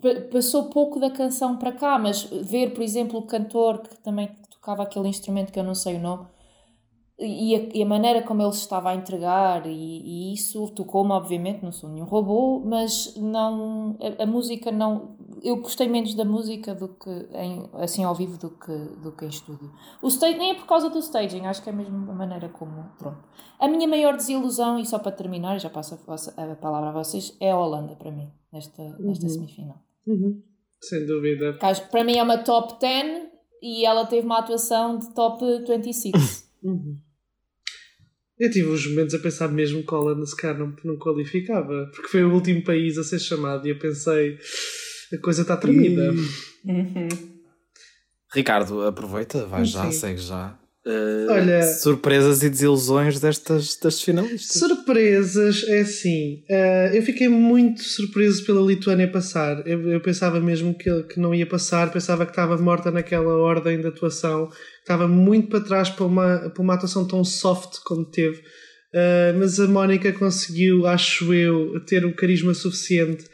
pa- 0.00 0.20
passou 0.32 0.70
pouco 0.70 0.98
da 0.98 1.10
canção 1.10 1.56
para 1.56 1.72
cá, 1.72 1.98
mas 1.98 2.24
ver, 2.24 2.72
por 2.72 2.82
exemplo, 2.82 3.18
o 3.18 3.26
cantor 3.26 3.80
que 3.80 3.96
também 3.98 4.28
tocava 4.50 4.82
aquele 4.82 5.08
instrumento 5.08 5.52
que 5.52 5.58
eu 5.58 5.64
não 5.64 5.74
sei 5.74 5.96
o 5.96 6.00
nome 6.00 6.26
e 7.18 7.54
a, 7.56 7.68
e 7.78 7.82
a 7.82 7.86
maneira 7.86 8.20
como 8.22 8.42
ele 8.42 8.52
se 8.52 8.60
estava 8.60 8.90
a 8.90 8.94
entregar, 8.94 9.66
e, 9.66 9.70
e 9.70 10.32
isso 10.34 10.68
tocou-me, 10.70 11.12
obviamente. 11.12 11.62
Não 11.62 11.72
sou 11.72 11.88
nenhum 11.88 12.04
robô, 12.04 12.60
mas 12.64 13.14
não, 13.16 13.96
a, 14.18 14.22
a 14.24 14.26
música 14.26 14.70
não. 14.70 15.16
Eu 15.42 15.56
gostei 15.56 15.88
menos 15.88 16.14
da 16.14 16.24
música 16.24 16.74
do 16.74 16.88
que 16.88 17.10
em, 17.34 17.68
assim 17.74 18.04
ao 18.04 18.14
vivo 18.14 18.36
do 18.38 18.50
que, 18.50 18.72
do 19.02 19.12
que 19.12 19.24
em 19.24 19.28
estúdio. 19.28 19.70
O 20.02 20.08
stage, 20.08 20.36
nem 20.38 20.50
é 20.50 20.54
por 20.54 20.66
causa 20.66 20.90
do 20.90 20.98
staging, 20.98 21.46
acho 21.46 21.62
que 21.62 21.70
é 21.70 21.72
mesmo 21.72 22.10
a 22.10 22.14
maneira 22.14 22.48
como. 22.48 22.84
Pronto. 22.98 23.22
A 23.58 23.66
minha 23.68 23.88
maior 23.88 24.14
desilusão, 24.16 24.78
e 24.78 24.84
só 24.84 24.98
para 24.98 25.12
terminar, 25.12 25.58
já 25.58 25.70
passo 25.70 25.94
a, 25.94 25.96
vossa- 25.98 26.34
a 26.36 26.54
palavra 26.56 26.90
a 26.90 26.92
vocês, 26.92 27.34
é 27.40 27.50
a 27.50 27.58
Holanda 27.58 27.94
para 27.96 28.10
mim, 28.10 28.30
nesta, 28.52 28.82
nesta 28.98 29.26
semifinal. 29.28 29.76
Sem 30.82 31.06
dúvida. 31.06 31.54
Para 31.90 32.04
mim 32.04 32.16
é 32.16 32.22
uma 32.22 32.38
top 32.38 32.78
10 32.78 33.28
e 33.62 33.86
ela 33.86 34.04
teve 34.04 34.26
uma 34.26 34.38
atuação 34.38 34.98
de 34.98 35.14
top 35.14 35.42
26. 35.66 36.44
Eu 38.38 38.50
tive 38.50 38.68
uns 38.68 38.86
momentos 38.86 39.14
a 39.14 39.18
pensar 39.18 39.48
mesmo 39.48 39.82
que 39.84 39.94
a 39.94 39.98
Holanda 39.98 40.26
se 40.26 40.36
calhar 40.36 40.58
não, 40.58 40.74
não 40.84 40.98
qualificava, 40.98 41.90
porque 41.94 42.08
foi 42.08 42.22
o 42.24 42.32
último 42.34 42.62
país 42.62 42.98
a 42.98 43.04
ser 43.04 43.18
chamado 43.18 43.66
e 43.66 43.70
eu 43.70 43.78
pensei 43.78 44.38
a 45.12 45.18
coisa 45.18 45.42
está 45.42 45.56
tremida. 45.56 46.12
Uhum. 46.64 47.08
Ricardo, 48.34 48.82
aproveita, 48.82 49.46
vai 49.46 49.64
já, 49.64 49.90
segue 49.90 50.20
já. 50.20 50.58
Eh, 50.84 51.26
Olha- 51.28 51.62
surpresas 51.62 52.42
e 52.42 52.50
desilusões 52.50 53.18
destas, 53.18 53.64
destas 53.64 54.00
finalistas. 54.02 54.58
Surpresas, 54.60 55.64
é 55.64 55.80
assim. 55.80 56.44
eh, 56.48 56.92
eu 56.96 57.02
fiquei 57.02 57.28
muito 57.28 57.82
surpreso 57.82 58.44
pela 58.44 58.60
Lituânia 58.60 59.10
passar. 59.10 59.66
Eu, 59.66 59.88
eu 59.90 60.00
pensava 60.00 60.38
mesmo 60.40 60.76
que, 60.76 61.02
que 61.04 61.18
não 61.18 61.34
ia 61.34 61.46
passar, 61.46 61.90
pensava 61.92 62.24
que 62.24 62.32
estava 62.32 62.56
morta 62.58 62.90
naquela 62.90 63.34
ordem 63.36 63.80
de 63.80 63.86
atuação, 63.88 64.48
estava 64.86 65.08
muito 65.08 65.48
para 65.48 65.60
trás 65.60 65.90
para 65.90 66.06
uma, 66.06 66.48
para 66.50 66.62
uma 66.62 66.74
atuação 66.74 67.06
tão 67.06 67.24
soft 67.24 67.80
como 67.84 68.04
teve. 68.04 68.40
Eh, 68.94 69.34
mas 69.36 69.58
a 69.58 69.66
Mónica 69.66 70.12
conseguiu, 70.12 70.86
acho 70.86 71.34
eu, 71.34 71.84
ter 71.84 72.04
o 72.06 72.14
carisma 72.14 72.54
suficiente 72.54 73.24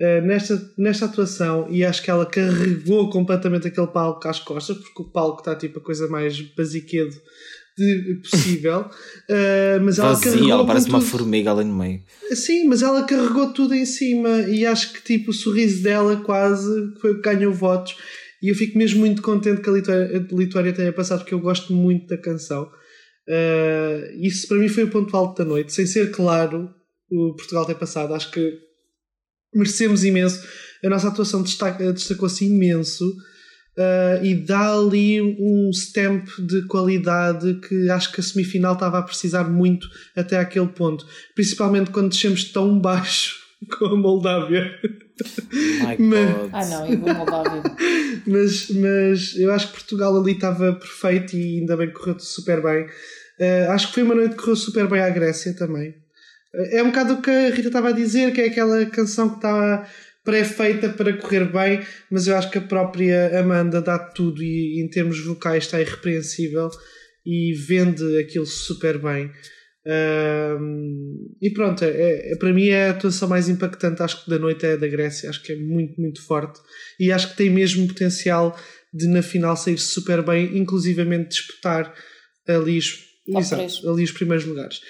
eh, 0.00 0.20
nesta, 0.20 0.62
nesta 0.78 1.06
atuação 1.06 1.66
e 1.68 1.84
acho 1.84 2.02
que 2.02 2.10
ela 2.10 2.24
carregou 2.24 3.10
completamente 3.10 3.66
aquele 3.66 3.88
palco 3.88 4.26
às 4.28 4.38
costas, 4.38 4.76
porque 4.76 5.02
o 5.02 5.10
palco 5.10 5.40
está 5.40 5.56
tipo 5.56 5.80
a 5.80 5.82
coisa 5.82 6.06
mais 6.06 6.40
basiquedo 6.40 7.14
de, 7.76 8.20
possível. 8.22 8.88
Eh, 9.28 9.80
mas 9.82 9.98
ela 9.98 10.10
Vazia, 10.10 10.30
carregou 10.30 10.50
ela 10.50 10.66
parece 10.66 10.88
uma 10.88 11.00
tudo. 11.00 11.10
formiga 11.10 11.50
ali 11.50 11.64
no 11.64 11.76
meio. 11.76 12.00
Sim, 12.30 12.68
mas 12.68 12.80
ela 12.80 13.02
carregou 13.02 13.52
tudo 13.52 13.74
em 13.74 13.84
cima 13.84 14.28
e 14.42 14.64
acho 14.64 14.92
que 14.92 15.02
tipo 15.02 15.32
o 15.32 15.34
sorriso 15.34 15.82
dela 15.82 16.16
quase 16.18 16.94
foi 17.00 17.10
o 17.10 17.16
que 17.20 17.22
ganhou 17.22 17.52
votos. 17.52 17.96
E 18.42 18.48
eu 18.48 18.54
fico 18.56 18.76
mesmo 18.76 19.00
muito 19.00 19.22
contente 19.22 19.60
que 19.62 19.70
a 19.70 19.72
Lituânia, 19.72 20.26
a 20.30 20.34
Lituânia 20.34 20.72
tenha 20.72 20.92
passado 20.92 21.20
porque 21.20 21.32
eu 21.32 21.40
gosto 21.40 21.72
muito 21.72 22.08
da 22.08 22.18
canção. 22.18 22.64
Uh, 23.28 24.20
isso 24.20 24.48
para 24.48 24.58
mim 24.58 24.68
foi 24.68 24.82
o 24.82 24.90
ponto 24.90 25.16
alto 25.16 25.38
da 25.38 25.48
noite. 25.48 25.72
Sem 25.72 25.86
ser 25.86 26.10
claro 26.10 26.68
o 27.08 27.34
Portugal 27.36 27.64
ter 27.64 27.76
passado, 27.76 28.14
acho 28.14 28.32
que 28.32 28.58
merecemos 29.54 30.02
imenso. 30.02 30.42
A 30.84 30.88
nossa 30.88 31.08
atuação 31.08 31.42
destacou-se 31.42 32.44
imenso 32.44 33.08
uh, 33.78 34.24
e 34.24 34.34
dá 34.34 34.74
ali 34.74 35.20
um 35.22 35.70
stamp 35.72 36.26
de 36.40 36.66
qualidade 36.66 37.60
que 37.60 37.88
acho 37.90 38.10
que 38.12 38.20
a 38.20 38.24
semifinal 38.24 38.74
estava 38.74 38.98
a 38.98 39.02
precisar 39.02 39.44
muito 39.44 39.86
até 40.16 40.38
aquele 40.38 40.68
ponto. 40.68 41.06
Principalmente 41.36 41.92
quando 41.92 42.08
descemos 42.08 42.44
tão 42.44 42.76
baixo 42.80 43.41
com 43.78 43.86
a 43.86 43.96
Moldávia. 43.96 44.78
Mas-. 45.98 46.50
Ah 46.52 46.66
não, 46.66 46.86
eu 46.86 46.98
vou 46.98 47.14
Moldávia. 47.14 47.62
mas, 48.26 48.70
mas 48.70 49.36
eu 49.36 49.52
acho 49.52 49.68
que 49.68 49.74
Portugal 49.74 50.16
ali 50.16 50.32
estava 50.32 50.72
perfeito 50.74 51.36
e 51.36 51.60
ainda 51.60 51.76
bem 51.76 51.88
que 51.88 51.94
correu 51.94 52.18
super 52.18 52.62
bem. 52.62 52.86
Uh, 53.40 53.70
acho 53.70 53.88
que 53.88 53.94
foi 53.94 54.02
uma 54.02 54.14
noite 54.14 54.36
que 54.36 54.40
correu 54.40 54.56
super 54.56 54.86
bem 54.88 55.00
à 55.00 55.10
Grécia 55.10 55.54
também. 55.54 55.90
Uh, 55.90 56.76
é 56.76 56.82
um 56.82 56.88
bocado 56.88 57.14
o 57.14 57.22
que 57.22 57.30
a 57.30 57.50
Rita 57.50 57.68
estava 57.68 57.88
a 57.88 57.92
dizer, 57.92 58.32
que 58.32 58.40
é 58.40 58.46
aquela 58.46 58.84
canção 58.86 59.30
que 59.30 59.36
está 59.36 59.88
pré-feita 60.24 60.88
para 60.90 61.16
correr 61.16 61.50
bem, 61.50 61.80
mas 62.10 62.26
eu 62.26 62.36
acho 62.36 62.50
que 62.50 62.58
a 62.58 62.62
própria 62.62 63.40
Amanda 63.40 63.80
dá 63.80 63.98
tudo 63.98 64.42
e 64.42 64.80
em 64.80 64.88
termos 64.88 65.18
vocais 65.24 65.64
está 65.64 65.80
irrepreensível 65.80 66.70
e 67.26 67.52
vende 67.54 68.18
aquilo 68.18 68.46
super 68.46 68.98
bem. 68.98 69.30
Um, 69.84 71.34
e 71.40 71.50
pronto, 71.50 71.84
é, 71.84 72.32
é- 72.32 72.36
para 72.36 72.52
mim 72.52 72.68
é 72.68 72.86
a 72.86 72.90
atuação 72.90 73.28
mais 73.28 73.48
impactante, 73.48 74.02
acho 74.02 74.24
que 74.24 74.30
da 74.30 74.38
noite 74.38 74.64
é 74.64 74.74
a 74.74 74.76
da 74.76 74.86
Grécia, 74.86 75.28
acho 75.28 75.42
que 75.42 75.52
é 75.52 75.56
muito, 75.56 76.00
muito 76.00 76.22
forte 76.22 76.60
e 77.00 77.10
acho 77.10 77.30
que 77.30 77.36
tem 77.36 77.50
mesmo 77.50 77.88
potencial 77.88 78.56
de 78.94 79.08
na 79.08 79.22
final 79.22 79.56
sair 79.56 79.78
super 79.78 80.22
bem, 80.22 80.56
inclusivamente 80.56 81.30
disputar 81.30 81.92
ali 82.46 82.78
os, 82.78 83.04
exato, 83.26 83.90
ali 83.90 84.04
os 84.04 84.12
primeiros 84.12 84.44
lugares. 84.44 84.80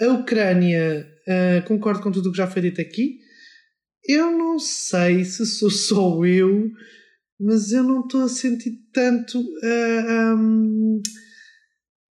A 0.00 0.08
Ucrânia, 0.08 1.06
ah, 1.28 1.62
concordo 1.66 2.02
com 2.02 2.10
tudo 2.10 2.28
o 2.28 2.32
que 2.32 2.38
já 2.38 2.46
foi 2.46 2.62
dito 2.62 2.80
aqui. 2.80 3.18
Eu 4.06 4.32
não 4.32 4.58
sei 4.58 5.24
se 5.24 5.46
sou 5.46 5.70
só 5.70 6.24
eu, 6.24 6.68
mas 7.38 7.72
eu 7.72 7.82
não 7.84 8.00
estou 8.00 8.22
a 8.22 8.28
sentir 8.28 8.72
tanto 8.92 9.38
ah, 9.62 10.34
hum, 10.36 11.00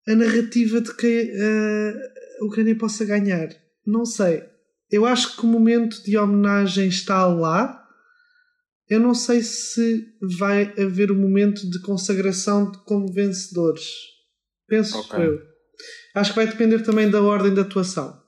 a 0.09 0.15
narrativa 0.15 0.81
de 0.81 0.93
que 0.95 1.31
ah, 1.35 2.41
a 2.41 2.45
Ucrânia 2.45 2.75
possa 2.75 3.05
ganhar. 3.05 3.49
Não 3.85 4.05
sei. 4.05 4.43
Eu 4.91 5.05
acho 5.05 5.35
que 5.35 5.43
o 5.45 5.47
momento 5.49 6.03
de 6.03 6.17
homenagem 6.17 6.87
está 6.87 7.25
lá, 7.27 7.79
eu 8.89 8.99
não 8.99 9.13
sei 9.13 9.41
se 9.43 10.05
vai 10.39 10.73
haver 10.79 11.11
um 11.11 11.15
momento 11.19 11.69
de 11.69 11.79
consagração 11.81 12.71
de- 12.71 12.77
como 12.85 13.11
vencedores. 13.13 13.85
Penso 14.67 14.97
Ok. 14.97 15.23
eu. 15.23 15.39
Acho 16.15 16.31
que 16.31 16.35
vai 16.37 16.47
depender 16.47 16.79
também 16.79 17.09
da 17.09 17.21
ordem 17.21 17.53
de 17.53 17.59
atuação 17.59 18.19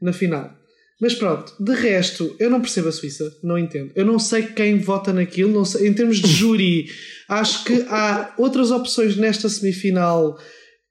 na 0.00 0.12
final. 0.12 0.56
Mas 1.00 1.14
pronto, 1.14 1.54
de 1.62 1.72
resto, 1.74 2.34
eu 2.40 2.50
não 2.50 2.60
percebo 2.60 2.88
a 2.88 2.92
Suíça, 2.92 3.30
não 3.42 3.56
entendo. 3.58 3.92
Eu 3.94 4.04
não 4.04 4.18
sei 4.18 4.42
quem 4.46 4.78
vota 4.80 5.12
naquilo, 5.12 5.52
não 5.52 5.64
sei, 5.64 5.86
em 5.86 5.94
termos 5.94 6.16
de 6.18 6.26
júri, 6.28 6.86
acho 7.28 7.64
que 7.64 7.82
há 7.88 8.34
outras 8.36 8.70
opções 8.72 9.14
nesta 9.16 9.48
semifinal 9.48 10.36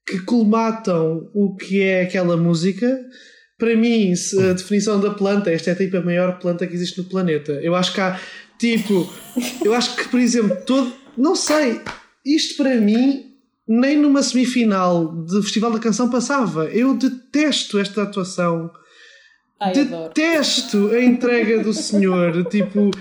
que 0.07 0.19
colmatam 0.19 1.29
o 1.33 1.55
que 1.55 1.81
é 1.81 2.03
aquela 2.03 2.37
música. 2.37 2.99
Para 3.57 3.75
mim, 3.75 4.13
a 4.39 4.53
definição 4.53 4.99
da 4.99 5.11
planta, 5.11 5.51
esta 5.51 5.71
é 5.71 5.75
tipo 5.75 5.97
a 5.97 6.01
maior 6.01 6.39
planta 6.39 6.65
que 6.65 6.73
existe 6.73 6.99
no 6.99 7.03
planeta. 7.09 7.53
Eu 7.53 7.75
acho 7.75 7.93
que 7.93 7.99
há, 7.99 8.19
tipo, 8.57 9.11
eu 9.65 9.73
acho 9.73 9.95
que, 9.95 10.07
por 10.07 10.19
exemplo, 10.19 10.55
todo. 10.65 10.93
Não 11.17 11.35
sei, 11.35 11.81
isto 12.23 12.55
para 12.57 12.75
mim, 12.75 13.33
nem 13.67 13.97
numa 13.97 14.23
semifinal 14.23 15.23
de 15.25 15.41
Festival 15.41 15.71
da 15.71 15.79
Canção 15.79 16.09
passava. 16.09 16.65
Eu 16.65 16.95
detesto 16.95 17.79
esta 17.79 18.03
atuação. 18.03 18.71
Ai, 19.59 19.77
adoro. 19.77 20.13
Detesto 20.13 20.89
a 20.89 21.03
entrega 21.03 21.63
do 21.63 21.73
senhor. 21.73 22.45
tipo, 22.45 22.91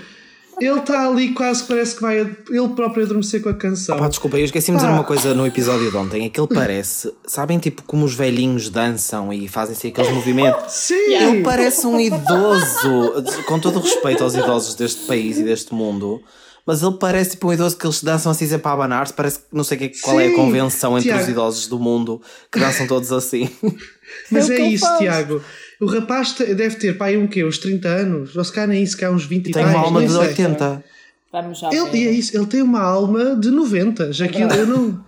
ele 0.59 0.79
está 0.79 1.07
ali 1.07 1.33
quase 1.33 1.63
parece 1.63 1.95
que 1.95 2.01
vai 2.01 2.17
ele 2.19 2.67
próprio 2.75 3.05
adormecer 3.05 3.41
com 3.41 3.49
a 3.49 3.53
canção. 3.53 3.97
Pá, 3.97 4.07
desculpa, 4.07 4.37
eu 4.37 4.45
esqueci-me 4.45 4.77
de 4.77 4.83
dizer 4.83 4.93
uma 4.93 5.03
coisa 5.03 5.33
no 5.33 5.45
episódio 5.45 5.89
de 5.91 5.97
ontem. 5.97 6.25
É 6.25 6.29
que 6.29 6.39
ele 6.39 6.47
parece, 6.47 7.13
sabem, 7.25 7.59
tipo, 7.59 7.83
como 7.83 8.05
os 8.05 8.13
velhinhos 8.15 8.69
dançam 8.69 9.31
e 9.31 9.47
fazem-se 9.47 9.87
aqueles 9.87 10.11
movimentos. 10.11 10.71
Sim! 10.73 11.13
Ele 11.13 11.43
parece 11.43 11.85
um 11.85 11.99
idoso, 11.99 13.23
com 13.45 13.59
todo 13.59 13.77
o 13.77 13.81
respeito 13.81 14.23
aos 14.23 14.33
idosos 14.35 14.75
deste 14.75 15.05
país 15.05 15.37
e 15.37 15.43
deste 15.43 15.73
mundo, 15.73 16.21
mas 16.65 16.81
ele 16.83 16.97
parece 16.99 17.31
tipo 17.31 17.47
um 17.47 17.53
idoso 17.53 17.77
que 17.77 17.85
eles 17.85 18.03
dançam 18.03 18.31
assim 18.31 18.45
sempre 18.45 18.67
a 18.67 18.73
abanar-se. 18.73 19.13
Parece 19.13 19.39
que 19.39 19.45
não 19.53 19.63
sei 19.63 19.89
qual 20.01 20.19
é 20.19 20.25
a 20.25 20.29
Sim, 20.29 20.35
convenção 20.35 20.97
entre 20.97 21.09
os 21.11 21.15
Tiago. 21.15 21.31
idosos 21.31 21.67
do 21.67 21.79
mundo 21.79 22.21
que 22.51 22.59
dançam 22.59 22.85
todos 22.85 23.11
assim. 23.13 23.49
Mas 24.31 24.49
É 24.49 24.55
é, 24.55 24.67
isso, 24.67 24.85
faz. 24.85 24.97
Tiago. 24.99 25.41
O 25.79 25.85
rapaz 25.85 26.33
deve 26.33 26.75
ter, 26.75 26.97
pá, 26.97 27.05
aí 27.07 27.17
um 27.17 27.27
quê? 27.27 27.43
Uns 27.45 27.57
30 27.59 27.87
anos? 27.87 28.35
Ou 28.35 28.43
se 28.43 28.51
calhar 28.51 28.67
nem 28.69 28.81
isso, 28.83 28.97
cá 28.97 29.11
uns 29.11 29.25
20 29.25 29.47
e 29.49 29.51
Tem 29.51 29.63
tais, 29.63 29.75
uma 29.75 29.83
alma 29.85 30.01
de 30.01 30.09
sei. 30.11 30.17
80. 30.19 30.83
Vamos 31.31 31.59
já 31.59 31.69
Ele, 31.71 31.89
ver. 31.89 31.97
e 31.97 32.07
é 32.07 32.11
isso, 32.11 32.35
ele 32.37 32.45
tem 32.47 32.61
uma 32.61 32.81
alma 32.81 33.35
de 33.35 33.51
90. 33.51 34.11
Já 34.13 34.27
que 34.27 34.41
eu 34.41 34.65
não. 34.67 35.05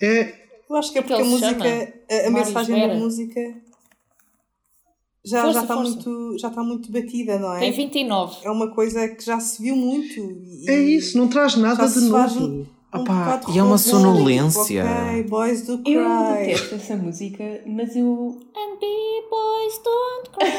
É. 0.00 0.34
Eu 0.68 0.76
acho 0.76 0.92
que 0.92 0.98
é 0.98 1.02
que 1.02 1.08
porque 1.08 1.22
a 1.22 1.24
música, 1.24 1.48
chama? 1.50 1.64
a, 2.10 2.26
a 2.26 2.30
mensagem 2.30 2.74
da 2.80 2.86
Vera. 2.86 2.94
música 2.98 3.40
já, 5.24 5.42
Força, 5.42 5.54
já, 5.58 5.62
está 5.62 5.74
força. 5.74 5.90
muito, 5.92 6.38
já 6.38 6.48
está 6.48 6.62
muito 6.62 6.92
batida, 6.92 7.38
não 7.38 7.54
é? 7.54 7.60
Tem 7.60 7.72
29. 7.72 8.36
É 8.42 8.50
uma 8.50 8.70
coisa 8.74 9.08
que 9.08 9.24
já 9.24 9.38
se 9.40 9.60
viu 9.60 9.76
muito. 9.76 10.14
E 10.20 10.64
É 10.70 10.78
isso, 10.80 11.18
não 11.18 11.28
traz 11.28 11.56
nada 11.56 11.86
de 11.86 11.92
se 11.92 12.10
faz 12.10 12.34
novo. 12.36 12.66
Um, 12.92 13.00
um 13.00 13.04
bocado 13.04 13.50
e 13.50 13.58
é 13.58 13.62
uma 13.62 13.78
sonolência. 13.78 14.84
Ok, 14.84 15.22
boys 15.24 15.66
do 15.66 15.78
cry. 15.78 15.92
Eu 15.92 16.34
detesto 16.34 16.74
essa 16.74 16.96
música, 16.96 17.60
mas 17.66 17.94
eu. 17.94 18.38
And 18.56 18.78
be 18.80 19.26
boys 19.30 19.80
don't 19.84 20.30
cry. 20.32 20.50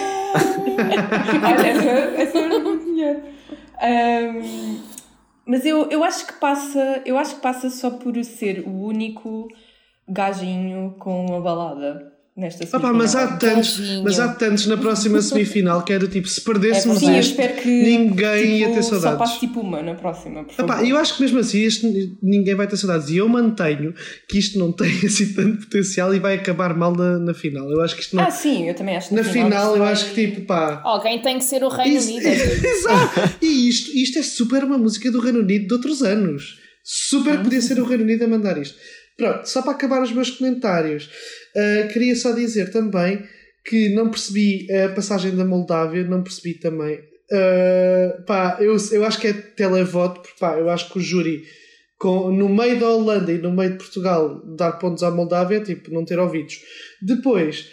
Olha, 1.59 2.21
essa, 2.21 2.47
não 2.47 2.63
conheço. 2.63 3.21
Ahm, 3.81 4.79
mas 5.45 5.65
eu, 5.65 5.89
eu 5.89 6.03
acho 6.03 6.27
que 6.27 6.33
passa. 6.33 7.01
Eu 7.05 7.17
acho 7.17 7.35
que 7.35 7.41
passa 7.41 7.69
só 7.69 7.89
por 7.91 8.23
ser 8.23 8.63
o 8.65 8.85
único 8.85 9.47
gajinho 10.07 10.95
com 10.99 11.25
uma 11.25 11.41
balada 11.41 12.10
nesta 12.35 12.63
Ah, 12.63 12.67
pá, 12.67 12.87
semifinal. 12.89 12.93
mas 12.95 13.15
há 13.15 13.27
tantos, 13.37 13.79
mas 14.03 14.19
há 14.19 14.27
tantos 14.29 14.65
na 14.67 14.77
próxima 14.77 15.21
semifinal 15.21 15.83
que 15.83 15.91
era 15.93 16.07
tipo, 16.07 16.27
se 16.27 16.41
perdêssemos 16.41 17.01
isto, 17.01 17.11
espero 17.19 17.61
que 17.61 17.67
ninguém 17.69 18.59
ia 18.59 18.65
tipo, 18.67 18.75
ter 18.75 18.83
Só 18.83 18.89
saudades. 18.91 19.17
passe 19.19 19.39
tipo 19.41 19.59
uma 19.59 19.81
na 19.81 19.95
próxima, 19.95 20.43
por 20.43 20.53
Ah, 20.57 20.63
pá, 20.63 20.75
favor. 20.77 20.89
eu 20.89 20.97
acho 20.97 21.15
que 21.15 21.21
mesmo 21.23 21.39
assim 21.39 21.61
este, 21.63 22.15
ninguém 22.23 22.55
vai 22.55 22.67
ter 22.67 22.77
saudades. 22.77 23.09
E 23.09 23.17
eu 23.17 23.27
mantenho 23.27 23.93
que 24.29 24.39
isto 24.39 24.57
não 24.57 24.71
tem 24.75 24.89
assim 25.05 25.33
tanto 25.33 25.59
potencial 25.65 26.13
e 26.15 26.19
vai 26.19 26.35
acabar 26.35 26.75
mal 26.75 26.95
na, 26.95 27.19
na 27.19 27.33
final. 27.33 27.69
Eu 27.69 27.81
acho 27.81 27.95
que 27.95 28.01
isto 28.01 28.15
não. 28.15 28.23
Ah, 28.23 28.31
sim, 28.31 28.67
eu 28.67 28.73
também 28.75 28.95
acho 28.95 29.09
que 29.09 29.15
na 29.15 29.23
final 29.23 29.75
eu 29.75 29.83
acho 29.83 30.11
que 30.13 30.27
tipo, 30.27 30.41
pá. 30.45 30.81
Alguém 30.83 31.21
tem 31.21 31.37
que 31.37 31.43
ser 31.43 31.63
o 31.63 31.69
Reino 31.69 31.97
Isso- 31.97 32.11
Unido. 32.11 32.27
amigo. 32.31 32.65
Exato! 32.67 33.35
E 33.41 33.67
isto, 33.69 33.95
isto 33.97 34.19
é 34.19 34.23
super 34.23 34.63
uma 34.63 34.77
música 34.77 35.11
do 35.11 35.19
Reino 35.19 35.39
Unido 35.39 35.67
de 35.67 35.73
outros 35.73 36.01
anos. 36.01 36.59
Super 36.83 37.37
podia 37.43 37.61
ser 37.61 37.79
o 37.79 37.85
Reino 37.85 38.03
Unido 38.03 38.23
a 38.23 38.27
mandar 38.27 38.57
isto. 38.59 38.75
Pronto, 39.17 39.45
só 39.47 39.61
para 39.61 39.73
acabar 39.73 40.01
os 40.01 40.11
meus 40.11 40.31
comentários, 40.31 41.09
ah, 41.55 41.87
queria 41.91 42.15
só 42.15 42.31
dizer 42.31 42.71
também 42.71 43.23
que 43.63 43.89
não 43.89 44.09
percebi 44.09 44.67
a 44.71 44.89
passagem 44.89 45.35
da 45.35 45.45
Moldávia, 45.45 46.03
não 46.03 46.23
percebi 46.23 46.55
também. 46.55 46.99
Ah, 47.31 48.23
pá, 48.25 48.57
eu, 48.59 48.75
eu 48.91 49.05
acho 49.05 49.19
que 49.19 49.27
é 49.27 49.33
televoto, 49.33 50.21
porque 50.21 50.39
pá, 50.39 50.57
eu 50.57 50.69
acho 50.69 50.91
que 50.91 50.99
o 50.99 51.01
júri, 51.01 51.43
com, 51.97 52.31
no 52.31 52.49
meio 52.49 52.79
da 52.79 52.89
Holanda 52.89 53.31
e 53.31 53.37
no 53.37 53.51
meio 53.51 53.71
de 53.71 53.77
Portugal, 53.77 54.41
dar 54.55 54.73
pontos 54.73 55.03
à 55.03 55.11
Moldávia, 55.11 55.61
tipo, 55.61 55.91
não 55.91 56.03
ter 56.03 56.19
ouvidos. 56.19 56.59
Depois, 57.01 57.69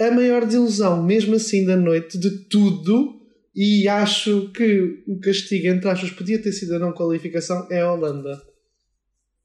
a 0.00 0.10
maior 0.10 0.44
desilusão, 0.44 1.02
mesmo 1.02 1.34
assim, 1.36 1.64
da 1.64 1.76
noite, 1.76 2.18
de 2.18 2.48
tudo, 2.48 3.16
e 3.54 3.88
acho 3.88 4.50
que 4.52 5.02
o 5.06 5.18
castigo, 5.18 5.68
entre 5.68 5.88
aspas, 5.88 6.10
podia 6.10 6.40
ter 6.40 6.52
sido 6.52 6.74
a 6.74 6.78
não 6.78 6.92
qualificação, 6.92 7.66
é 7.70 7.80
a 7.80 7.92
Holanda. 7.92 8.42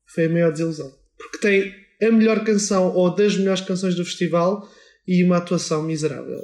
Foi 0.06 0.26
a 0.26 0.30
maior 0.30 0.52
desilusão. 0.52 1.01
Porque 1.24 1.38
tem 1.40 1.74
a 2.08 2.12
melhor 2.12 2.44
canção, 2.44 2.94
ou 2.96 3.14
das 3.14 3.36
melhores 3.38 3.62
canções 3.62 3.96
do 3.96 4.04
festival, 4.06 4.68
e 5.08 5.24
uma 5.24 5.38
atuação 5.38 5.84
miserável. 5.84 6.42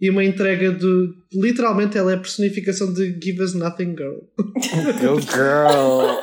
E 0.00 0.08
uma 0.10 0.22
entrega 0.24 0.70
de. 0.72 1.08
Literalmente, 1.32 1.98
ela 1.98 2.12
é 2.12 2.14
a 2.14 2.18
personificação 2.20 2.92
de 2.92 3.18
Give 3.20 3.42
Us 3.42 3.54
Nothing 3.54 3.96
Girl. 3.96 4.18
Go 5.00 5.20
girl. 5.32 6.20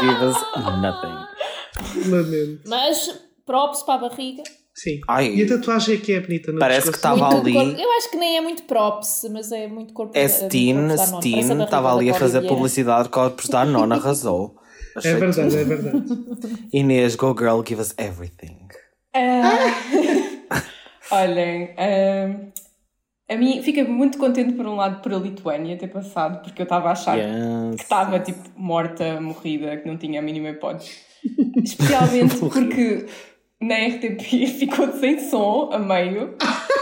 Give 0.00 0.24
us 0.24 0.36
nothing. 0.82 2.10
Lamento. 2.10 2.60
Mas 2.68 3.08
props 3.46 3.82
para 3.84 4.06
a 4.06 4.08
barriga. 4.08 4.42
Sim. 4.74 5.00
Ai. 5.08 5.34
E 5.34 5.42
a 5.42 5.48
tatuagem 5.48 5.94
é 5.96 5.98
que 5.98 6.12
é 6.12 6.20
bonita, 6.20 6.52
no 6.52 6.58
Parece 6.58 6.90
que 6.90 6.96
estava 6.96 7.28
ali. 7.36 7.52
corpo- 7.52 7.80
Eu 7.80 7.90
acho 7.92 8.10
que 8.10 8.16
nem 8.16 8.36
é 8.36 8.40
muito 8.40 8.62
props, 8.64 9.26
mas 9.32 9.50
é 9.52 9.66
muito 9.66 9.92
corpo 9.92 10.12
É 10.16 10.26
Steen. 10.28 10.74
Parece 10.86 11.16
Steen, 11.16 11.62
estava 11.62 11.94
ali 11.94 12.10
a 12.10 12.14
fazer 12.14 12.42
publicidade 12.42 13.04
de 13.04 13.10
corpos 13.10 13.48
da 13.48 13.64
nona, 13.64 13.96
arrasou. 13.96 14.56
Achei 14.98 15.12
É 15.12 15.14
verdade, 15.16 15.56
é 15.56 15.64
verdade. 15.64 16.04
Inês, 16.72 17.14
go 17.16 17.34
girl, 17.38 17.62
give 17.66 17.80
us 17.80 17.94
everything. 17.98 18.56
Ah, 19.14 19.58
Olhem, 21.10 21.70
ah, 21.76 22.34
a 23.30 23.36
mim 23.36 23.62
fica 23.62 23.84
muito 23.84 24.18
contente 24.18 24.52
por 24.52 24.66
um 24.66 24.76
lado 24.76 25.00
por 25.02 25.12
a 25.12 25.18
Lituânia 25.18 25.76
ter 25.78 25.88
passado, 25.88 26.42
porque 26.42 26.60
eu 26.62 26.64
estava 26.64 26.88
a 26.88 26.92
achar 26.92 27.16
que 27.18 27.24
Yes. 27.24 27.80
estava 27.82 28.18
tipo 28.20 28.40
morta, 28.56 29.20
morrida, 29.20 29.76
que 29.78 29.88
não 29.88 29.96
tinha 29.96 30.20
a 30.20 30.22
mínima 30.22 30.50
hipótese. 30.50 30.92
Especialmente 31.62 32.36
porque 32.40 33.06
na 33.60 33.74
RTP 33.74 34.46
ficou 34.58 34.92
sem 34.92 35.18
som 35.28 35.70
a 35.72 35.78
meio. 35.78 36.34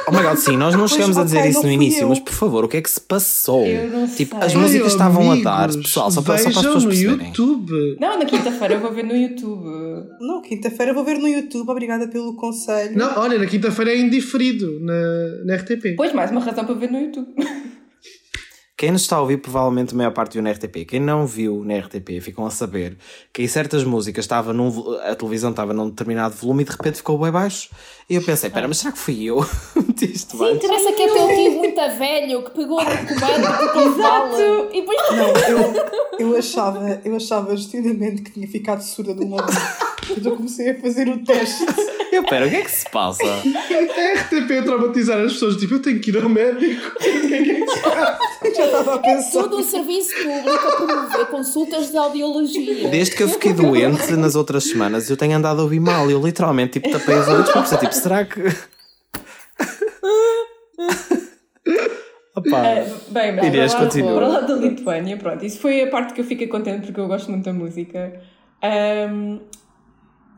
Oh 0.08 0.12
my 0.12 0.22
god, 0.22 0.36
sim, 0.36 0.56
nós 0.56 0.74
não 0.74 0.86
chegamos 0.86 1.18
a 1.18 1.24
dizer 1.24 1.48
isso 1.48 1.62
no 1.62 1.70
início, 1.70 2.02
eu. 2.02 2.08
mas 2.08 2.20
por 2.20 2.32
favor, 2.32 2.64
o 2.64 2.68
que 2.68 2.76
é 2.76 2.82
que 2.82 2.90
se 2.90 3.00
passou? 3.00 3.66
Eu 3.66 3.90
não 3.90 4.06
tipo, 4.06 4.36
sei. 4.36 4.46
as 4.46 4.54
músicas 4.54 4.86
Ai, 4.86 4.92
estavam 4.92 5.32
a 5.32 5.36
dar, 5.36 5.64
amigos, 5.64 5.86
pessoal, 5.86 6.10
só 6.10 6.22
para, 6.22 6.38
só 6.38 6.44
para 6.44 6.50
as 6.50 6.56
pessoas 6.64 6.84
no 6.84 6.90
perceberem. 6.90 7.26
YouTube. 7.26 7.96
Não, 7.98 8.18
na 8.18 8.24
quinta-feira 8.24 8.74
eu 8.74 8.80
vou 8.80 8.92
ver 8.92 9.04
no 9.04 9.16
YouTube. 9.16 9.64
Não, 10.20 10.42
quinta-feira 10.42 10.94
vou 10.94 11.04
ver 11.04 11.18
no 11.18 11.26
YouTube. 11.26 11.68
Obrigada 11.68 12.06
pelo 12.08 12.36
conselho. 12.36 12.96
Não, 12.96 13.18
olha, 13.18 13.38
na 13.38 13.46
quinta-feira 13.46 13.92
é 13.92 13.98
indiferido 13.98 14.78
na, 14.80 15.44
na 15.44 15.56
RTP. 15.56 15.96
Pois, 15.96 16.12
mais 16.12 16.30
uma 16.30 16.40
razão 16.40 16.64
para 16.64 16.74
ver 16.74 16.90
no 16.90 17.00
YouTube. 17.00 17.26
Quem 18.78 18.90
nos 18.90 19.02
está 19.02 19.16
a 19.16 19.22
ouvir, 19.22 19.38
provavelmente 19.38 19.94
a 19.94 19.96
maior 19.96 20.12
parte 20.12 20.34
viu 20.34 20.42
na 20.42 20.50
RTP. 20.50 20.84
Quem 20.86 21.00
não 21.00 21.26
viu 21.26 21.64
na 21.64 21.78
RTP, 21.78 22.20
ficam 22.20 22.44
a 22.44 22.50
saber 22.50 22.98
que 23.32 23.42
em 23.42 23.48
certas 23.48 23.84
músicas 23.84 24.26
estava 24.26 24.52
num, 24.52 24.68
a 25.00 25.14
televisão 25.14 25.48
estava 25.48 25.72
num 25.72 25.88
determinado 25.88 26.34
volume 26.34 26.62
e 26.62 26.66
de 26.66 26.72
repente 26.72 26.98
ficou 26.98 27.16
bem 27.16 27.32
baixo. 27.32 27.70
E 28.08 28.16
eu 28.16 28.22
pensei, 28.22 28.50
pera, 28.50 28.68
mas 28.68 28.76
será 28.76 28.92
que 28.92 28.98
fui 28.98 29.24
eu? 29.24 29.38
Isto 30.02 30.36
Sim, 30.36 30.52
interessa 30.52 30.92
que 30.92 31.02
é 31.02 31.06
teu 31.06 31.26
tio 31.26 31.52
muito 31.52 31.80
a 31.80 31.88
velho 31.88 32.42
que 32.42 32.50
pegou 32.50 32.84
no 32.84 32.90
comando 32.90 33.60
do 33.60 33.72
cavalo 33.72 34.68
e 34.70 34.80
depois 34.82 34.98
Não, 35.10 35.28
eu, 35.28 36.28
eu, 36.32 36.36
achava, 36.36 37.00
eu 37.02 37.16
achava 37.16 37.56
genuinamente 37.56 38.20
que 38.20 38.32
tinha 38.32 38.46
ficado 38.46 38.82
surda 38.82 39.14
de 39.14 39.24
uma 39.24 39.42
vez. 39.42 39.85
Eu 40.24 40.36
comecei 40.36 40.70
a 40.70 40.80
fazer 40.80 41.08
o 41.08 41.18
teste. 41.24 41.64
Eu, 42.12 42.22
pera, 42.24 42.46
o 42.46 42.48
que 42.50 42.56
é 42.56 42.62
que 42.62 42.70
se 42.70 42.88
passa? 42.90 43.24
A 43.24 43.34
RTP 43.38 44.50
a 44.60 44.62
traumatizar 44.62 45.18
as 45.20 45.32
pessoas, 45.34 45.56
tipo, 45.56 45.74
eu 45.74 45.82
tenho 45.82 46.00
que 46.00 46.10
ir 46.10 46.16
ao 46.22 46.28
médico. 46.28 46.80
Eu 48.42 48.54
já 48.54 48.64
estava 48.66 48.94
a 48.94 48.98
pensar. 48.98 49.42
todo 49.42 49.58
um 49.58 49.62
serviço 49.62 50.12
público 50.22 50.66
a 50.66 50.72
promover 50.76 51.26
consultas 51.26 51.90
de 51.90 51.96
audiologia. 51.98 52.88
Desde 52.88 53.16
que 53.16 53.22
eu 53.24 53.28
fiquei 53.28 53.52
doente 53.52 54.12
nas 54.12 54.34
outras 54.36 54.64
semanas, 54.64 55.10
eu 55.10 55.16
tenho 55.16 55.36
andado 55.36 55.60
a 55.60 55.64
ouvir 55.64 55.80
mal. 55.80 56.08
Eu 56.10 56.22
literalmente 56.24 56.80
tipo, 56.80 56.90
tapei 56.96 57.16
os 57.16 57.26
ouvidos 57.28 57.50
para 57.50 57.62
pensar, 57.62 57.78
tipo, 57.78 57.92
será 57.94 58.24
que. 58.24 58.40
Opa. 62.36 62.62
Bem, 63.08 63.34
bem, 63.36 63.46
Inês, 63.46 63.72
para 63.72 63.82
lá- 63.82 63.86
continua. 63.88 64.14
Para 64.14 64.28
lá 64.28 64.40
da 64.40 64.54
Lituânia, 64.54 65.16
pronto. 65.16 65.44
Isso 65.44 65.58
foi 65.58 65.82
a 65.82 65.88
parte 65.88 66.12
que 66.14 66.20
eu 66.20 66.24
fiquei 66.24 66.46
contente 66.46 66.86
porque 66.86 67.00
eu 67.00 67.08
gosto 67.08 67.30
muito 67.30 67.44
da 67.44 67.52
música. 67.52 68.20
Ahm, 68.62 69.38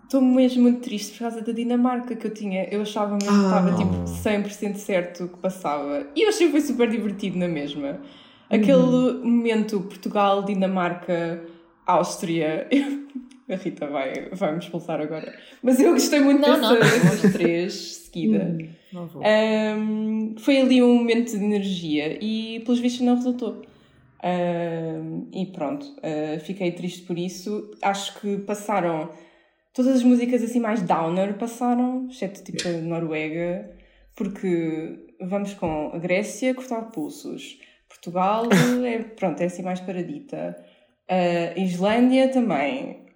Estou 0.08 0.22
mesmo 0.22 0.62
muito 0.62 0.80
triste 0.80 1.12
por 1.12 1.18
causa 1.18 1.42
da 1.42 1.52
Dinamarca 1.52 2.16
que 2.16 2.26
eu 2.26 2.32
tinha. 2.32 2.64
Eu 2.70 2.80
achava 2.80 3.12
mesmo 3.20 3.28
que 3.28 3.44
estava 3.44 3.70
Ah. 3.70 3.74
tipo 3.76 4.06
100% 4.06 4.76
certo 4.76 5.24
o 5.24 5.28
que 5.28 5.36
passava. 5.36 6.06
E 6.16 6.22
eu 6.22 6.30
achei 6.30 6.46
que 6.46 6.52
foi 6.52 6.62
super 6.62 6.88
divertido 6.88 7.38
na 7.38 7.46
mesma. 7.46 8.00
Aquele 8.48 9.22
momento 9.22 9.80
Portugal, 9.82 10.42
Dinamarca, 10.44 11.42
Áustria. 11.86 12.66
A 13.50 13.54
Rita 13.56 13.86
vai, 13.86 14.28
vai 14.32 14.52
me 14.52 14.58
expulsar 14.58 15.00
agora. 15.00 15.34
Mas 15.62 15.78
eu 15.80 15.92
gostei 15.92 16.20
muito 16.20 16.40
Não, 16.40 16.56
não. 16.58 16.74
dessa- 16.80 16.98
dessas 17.10 17.32
três 17.34 17.72
seguida. 17.74 18.58
Não 18.92 19.06
vou. 19.06 19.22
Um, 19.22 20.34
foi 20.38 20.58
ali 20.60 20.82
um 20.82 20.94
momento 20.96 21.30
de 21.36 21.44
energia 21.44 22.18
e 22.22 22.60
pelos 22.60 22.78
vistos 22.80 23.02
não 23.02 23.14
resultou. 23.16 23.62
Um, 24.24 25.26
e 25.32 25.46
pronto, 25.46 25.84
uh, 25.86 26.40
fiquei 26.40 26.72
triste 26.72 27.02
por 27.02 27.18
isso. 27.18 27.70
Acho 27.82 28.20
que 28.20 28.36
passaram 28.38 29.08
todas 29.78 29.94
as 29.96 30.02
músicas 30.02 30.42
assim 30.42 30.58
mais 30.58 30.82
downer 30.82 31.34
passaram, 31.34 32.08
exceto 32.10 32.42
tipo 32.42 32.66
a 32.68 32.72
Noruega, 32.72 33.70
porque 34.16 34.98
vamos 35.20 35.54
com 35.54 35.90
a 35.94 35.98
Grécia 35.98 36.52
cortar 36.52 36.82
pulsos, 36.90 37.58
Portugal 37.88 38.44
é, 38.84 38.98
pronto, 38.98 39.40
é 39.40 39.46
assim 39.46 39.62
mais 39.62 39.78
paradita, 39.80 40.56
a 41.08 41.58
Islândia 41.60 42.28
também, 42.28 43.06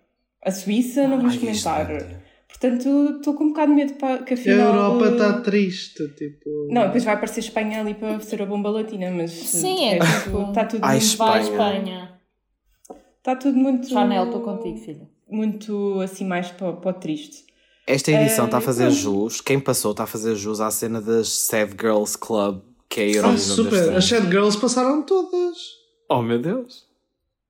a 0.44 0.50
Suíça 0.52 1.08
não 1.08 1.16
vamos 1.18 1.34
Ai, 1.34 1.40
comentar. 1.40 1.82
Islândia. 1.90 2.22
Portanto, 2.46 3.16
estou 3.16 3.34
com 3.34 3.44
um 3.44 3.48
bocado 3.48 3.72
de 3.72 3.76
medo 3.76 3.94
para 3.94 4.18
que 4.22 4.34
A 4.34 4.36
afinal. 4.36 4.74
Europa 4.74 5.04
uh, 5.08 5.12
está 5.14 5.40
triste, 5.40 6.06
tipo. 6.14 6.68
não, 6.70 6.82
depois 6.84 7.02
vai 7.02 7.14
aparecer 7.14 7.40
Espanha 7.40 7.80
ali 7.80 7.94
para 7.94 8.20
ser 8.20 8.40
a 8.42 8.46
bomba 8.46 8.70
latina, 8.70 9.10
mas 9.10 9.32
Sim, 9.32 9.86
é 9.88 9.98
de 9.98 10.06
resto, 10.06 10.24
tipo- 10.30 10.48
está 10.50 10.64
tudo 10.66 10.84
Ai, 10.84 10.98
muito, 10.98 11.16
Vai, 11.16 11.40
Espanha. 11.40 11.50
Espanha. 11.80 12.20
está 13.18 13.34
tudo 13.36 13.56
muito 13.58 13.88
Chanel, 13.88 14.26
estou 14.26 14.42
contigo, 14.42 14.76
filho. 14.78 15.08
Muito 15.32 16.00
assim 16.00 16.24
mais 16.24 16.50
para, 16.50 16.72
para 16.74 16.90
o 16.90 16.94
triste. 16.94 17.44
Esta 17.86 18.12
edição 18.12 18.44
Eh, 18.44 18.48
está 18.48 18.58
a 18.58 18.60
fazer 18.60 18.84
pronto. 18.86 18.98
jus. 18.98 19.40
Quem 19.40 19.58
passou 19.58 19.90
está 19.90 20.04
a 20.04 20.06
fazer 20.06 20.34
jus 20.36 20.60
à 20.60 20.70
cena 20.70 21.00
das 21.00 21.28
Sad 21.28 21.72
Girls 21.80 22.16
Club, 22.16 22.62
que 22.88 23.00
é 23.00 23.04
a 23.04 23.06
Ah, 23.06 23.12
Eurovisão 23.16 23.56
super. 23.56 23.70
deste 23.72 23.96
As. 23.96 24.04
Sad 24.04 24.30
Girls 24.30 24.58
passaram 24.60 25.02
todas. 25.02 25.56
Oh 26.08 26.22
meu 26.22 26.40
Deus! 26.40 26.84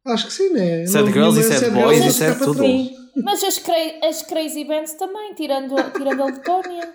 Acho 0.06 0.26
que 0.26 0.32
sim, 0.32 0.48
né? 0.52 0.86
Sad 0.86 1.04
Não 1.04 1.12
Girls 1.12 1.38
e 1.38 1.42
nenhuma 1.42 1.58
Sad 1.60 1.74
Girls 1.74 2.00
Boys 2.00 2.16
e 2.16 2.18
ficar 2.18 2.34
Sad 2.34 2.44
tudo. 2.44 3.22
Mas 3.22 3.44
as, 3.44 3.58
cra- 3.58 4.08
as 4.08 4.22
Crazy 4.22 4.64
Bands 4.64 4.94
também, 4.94 5.34
tirando, 5.34 5.74
tirando 5.92 6.22
a 6.22 6.26
Letónia. 6.26 6.92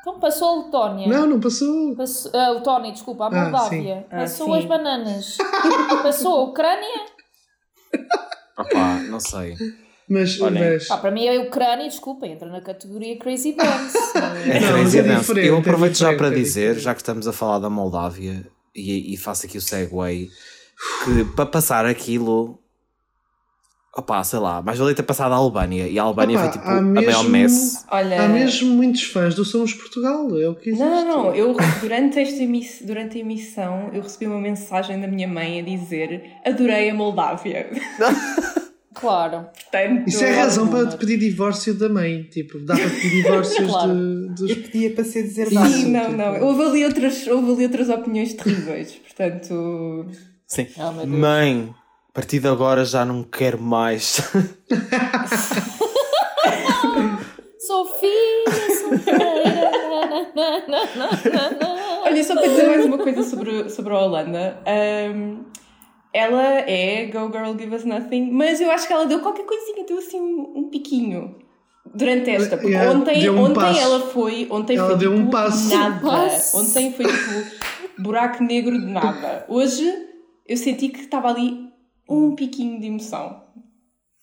Então 0.00 0.20
passou 0.20 0.48
a 0.48 0.64
Letónia. 0.64 1.08
Não, 1.08 1.26
não 1.26 1.40
passou. 1.40 1.96
Passou, 1.96 2.30
a 2.32 2.50
Letónia, 2.50 2.92
desculpa, 2.92 3.24
a 3.24 3.26
Ah, 3.26 3.30
Moldávia. 3.50 3.96
sim. 3.96 4.04
Ah, 4.10 4.16
passou 4.20 4.46
sim. 4.52 4.58
as 4.58 4.64
bananas. 4.66 5.36
passou 6.02 6.32
a 6.36 6.42
Ucrânia. 6.44 7.06
Opá, 8.56 9.00
não 9.08 9.18
sei. 9.20 9.54
Mas, 10.08 10.40
Olhem. 10.40 10.62
mas 10.62 10.86
Pá, 10.88 10.96
para 10.96 11.10
mim 11.10 11.28
a 11.28 11.40
Ucrânia, 11.42 11.86
desculpa, 11.88 12.26
entra 12.26 12.48
na 12.48 12.60
categoria 12.60 13.18
Crazy 13.18 13.52
Bands. 13.52 13.92
É 14.48 14.60
Não, 14.60 14.68
crazy 14.68 14.82
mas 14.82 14.94
é 14.94 15.02
dance. 15.02 15.32
Eu 15.46 15.56
é 15.56 15.58
aproveito 15.60 15.96
já 15.98 16.10
diferente, 16.10 16.18
para 16.18 16.28
é 16.28 16.42
dizer, 16.42 16.78
já 16.78 16.94
que 16.94 17.00
estamos 17.00 17.26
a 17.28 17.32
falar 17.32 17.58
da 17.58 17.68
Moldávia, 17.68 18.46
e, 18.74 19.12
e 19.12 19.16
faço 19.16 19.46
aqui 19.46 19.58
o 19.58 19.60
segue, 19.60 19.90
que 21.04 21.24
para 21.36 21.46
passar 21.46 21.84
aquilo. 21.86 22.58
Opá, 23.96 24.22
sei 24.22 24.38
lá, 24.38 24.62
mais 24.62 24.78
valia 24.78 24.94
ter 24.94 25.02
passado 25.02 25.32
a 25.32 25.36
Albânia. 25.36 25.88
E 25.88 25.98
a 25.98 26.02
Albânia 26.04 26.38
Opa, 26.38 26.44
foi 26.44 26.58
tipo 26.60 26.70
a 26.70 26.80
mesmo- 26.80 27.10
Bel 27.10 27.24
Messi. 27.24 27.84
olha. 27.90 28.22
há 28.22 28.28
mesmo 28.28 28.70
muitos 28.70 29.02
fãs 29.02 29.34
do 29.34 29.44
Somos 29.44 29.74
Portugal. 29.74 30.28
É 30.38 30.48
o 30.48 30.54
que 30.54 30.70
existe. 30.70 30.84
Não, 30.84 31.04
não, 31.04 31.24
não. 31.24 31.34
Eu, 31.34 31.56
durante, 31.80 32.20
esta 32.20 32.40
emiss... 32.40 32.80
durante 32.84 33.18
a 33.18 33.20
emissão, 33.20 33.90
eu 33.92 34.02
recebi 34.02 34.26
uma 34.28 34.40
mensagem 34.40 35.00
da 35.00 35.08
minha 35.08 35.26
mãe 35.26 35.58
a 35.58 35.62
dizer 35.64 36.22
adorei 36.46 36.90
a 36.90 36.94
Moldávia. 36.94 37.70
claro. 38.94 39.46
Portanto, 39.70 40.08
Isso 40.08 40.24
é 40.24 40.30
razão 40.34 40.68
para 40.68 40.86
te 40.88 40.96
pedir 40.96 41.18
divórcio 41.18 41.74
da 41.74 41.88
mãe. 41.88 42.24
Tipo, 42.24 42.58
dá 42.60 42.74
para 42.76 42.88
pedir 42.90 43.10
divórcios 43.22 43.70
Claro. 43.70 43.92
de, 43.94 44.28
dos. 44.34 44.50
Eu 44.50 44.56
pedia 44.56 44.90
para 44.94 45.04
ser 45.04 45.22
deserdado. 45.22 45.68
Sim, 45.70 45.90
não, 45.92 46.04
tipo- 46.06 46.16
não. 46.16 46.42
Houve 46.42 46.62
ali 46.62 46.84
outras, 46.84 47.26
houve 47.26 47.52
ali 47.52 47.64
outras 47.64 47.88
opiniões 47.88 48.34
terríveis. 48.34 48.92
Portanto, 48.94 50.06
Sim. 50.46 50.66
Oh. 50.78 51.06
Mãe, 51.06 51.74
a 52.08 52.12
partir 52.12 52.40
de 52.40 52.48
agora 52.48 52.84
já 52.84 53.04
não 53.04 53.22
quero 53.22 53.60
mais. 53.60 54.20
Sofia, 57.58 58.44
solteira. 58.80 59.70
na. 60.34 62.02
Olha, 62.04 62.24
só 62.24 62.34
para 62.34 62.48
dizer 62.48 62.66
mais 62.68 62.84
uma 62.86 62.98
coisa 62.98 63.22
sobre, 63.22 63.68
sobre 63.68 63.92
a 63.92 63.98
Holanda. 63.98 64.58
Ahm, 64.66 65.40
ela 66.18 66.42
é 66.60 67.06
Go 67.06 67.30
Girl 67.32 67.56
Give 67.58 67.74
Us 67.74 67.84
Nothing, 67.84 68.30
mas 68.30 68.60
eu 68.60 68.70
acho 68.70 68.86
que 68.86 68.92
ela 68.92 69.06
deu 69.06 69.20
qualquer 69.20 69.44
coisinha, 69.46 69.84
deu 69.86 69.98
assim 69.98 70.20
um, 70.20 70.52
um 70.56 70.68
piquinho 70.70 71.36
durante 71.94 72.30
esta. 72.30 72.56
Porque 72.56 72.72
Yeah, 72.74 72.96
ontem, 72.98 73.30
um 73.30 73.40
ontem 73.42 73.54
passo. 73.54 73.80
ela 73.80 74.00
foi. 74.00 74.46
Ontem 74.50 74.76
Ela 74.76 74.88
foi 74.88 74.98
deu 74.98 75.12
tipo 75.12 75.22
um 75.26 75.30
passo. 75.30 75.74
nada. 75.76 76.00
Passo. 76.00 76.58
Ontem 76.58 76.92
foi 76.92 77.06
tipo 77.06 78.02
buraco 78.02 78.42
negro 78.42 78.78
de 78.78 78.86
nada. 78.86 79.44
Hoje 79.48 79.90
eu 80.46 80.56
senti 80.56 80.88
que 80.88 81.00
estava 81.00 81.28
ali 81.28 81.68
um 82.08 82.34
piquinho 82.34 82.80
de 82.80 82.86
emoção. 82.86 83.42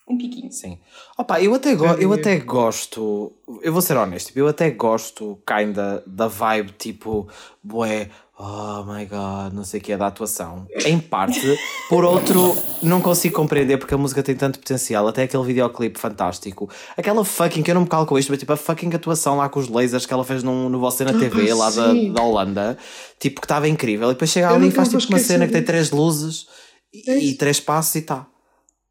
Um 0.07 0.17
piquinho. 0.19 0.51
Sim. 0.51 0.77
Opa, 1.17 1.41
eu 1.41 1.51
até, 1.55 1.73
go 1.73 1.85
eu 1.85 2.13
até 2.13 2.37
gosto, 2.37 3.33
eu 3.63 3.73
vou 3.73 3.81
ser 3.81 3.97
honesto, 3.97 4.31
eu 4.35 4.47
até 4.47 4.69
gosto 4.69 5.39
kinda 5.47 6.03
da 6.05 6.27
vibe 6.27 6.73
tipo, 6.77 7.27
bué, 7.63 8.09
oh 8.37 8.83
my 8.83 9.05
god, 9.05 9.53
não 9.53 9.63
sei 9.63 9.79
o 9.79 9.83
que 9.83 9.91
é 9.91 9.97
da 9.97 10.07
atuação. 10.07 10.67
Em 10.85 10.99
parte, 10.99 11.41
por 11.89 12.03
outro, 12.03 12.55
não 12.83 12.99
consigo 13.01 13.35
compreender 13.35 13.77
porque 13.77 13.93
a 13.93 13.97
música 13.97 14.21
tem 14.21 14.35
tanto 14.35 14.59
potencial, 14.59 15.07
até 15.07 15.23
aquele 15.23 15.43
videoclipe 15.43 15.99
fantástico. 15.99 16.69
Aquela 16.97 17.23
fucking, 17.23 17.63
que 17.63 17.71
eu 17.71 17.75
não 17.75 17.81
me 17.83 17.87
calo 17.87 18.05
com 18.05 18.17
isto, 18.19 18.29
mas 18.29 18.39
tipo 18.39 18.51
a 18.53 18.57
fucking 18.57 18.93
atuação 18.93 19.37
lá 19.37 19.47
com 19.49 19.59
os 19.59 19.67
lasers 19.69 20.05
que 20.05 20.13
ela 20.13 20.23
fez 20.23 20.43
num, 20.43 20.69
no 20.69 20.79
Você 20.79 21.03
na 21.03 21.11
Ah, 21.11 21.19
TV, 21.19 21.53
lá 21.53 21.69
da, 21.69 21.93
da 21.93 22.21
Holanda, 22.21 22.77
tipo 23.19 23.39
que 23.39 23.45
estava 23.45 23.67
incrível. 23.67 24.09
E 24.09 24.13
depois 24.13 24.29
chega 24.29 24.49
Eu 24.49 24.55
ali 24.55 24.67
e 24.67 24.71
faz 24.71 24.89
tipo 24.89 25.07
uma 25.07 25.19
cena 25.19 25.45
que 25.47 25.53
tem 25.53 25.63
três 25.63 25.91
luzes 25.91 26.45
e, 26.93 27.09
É 27.09 27.17
e 27.17 27.33
três 27.35 27.59
passos 27.59 27.95
e 27.95 28.01
tá. 28.01 28.27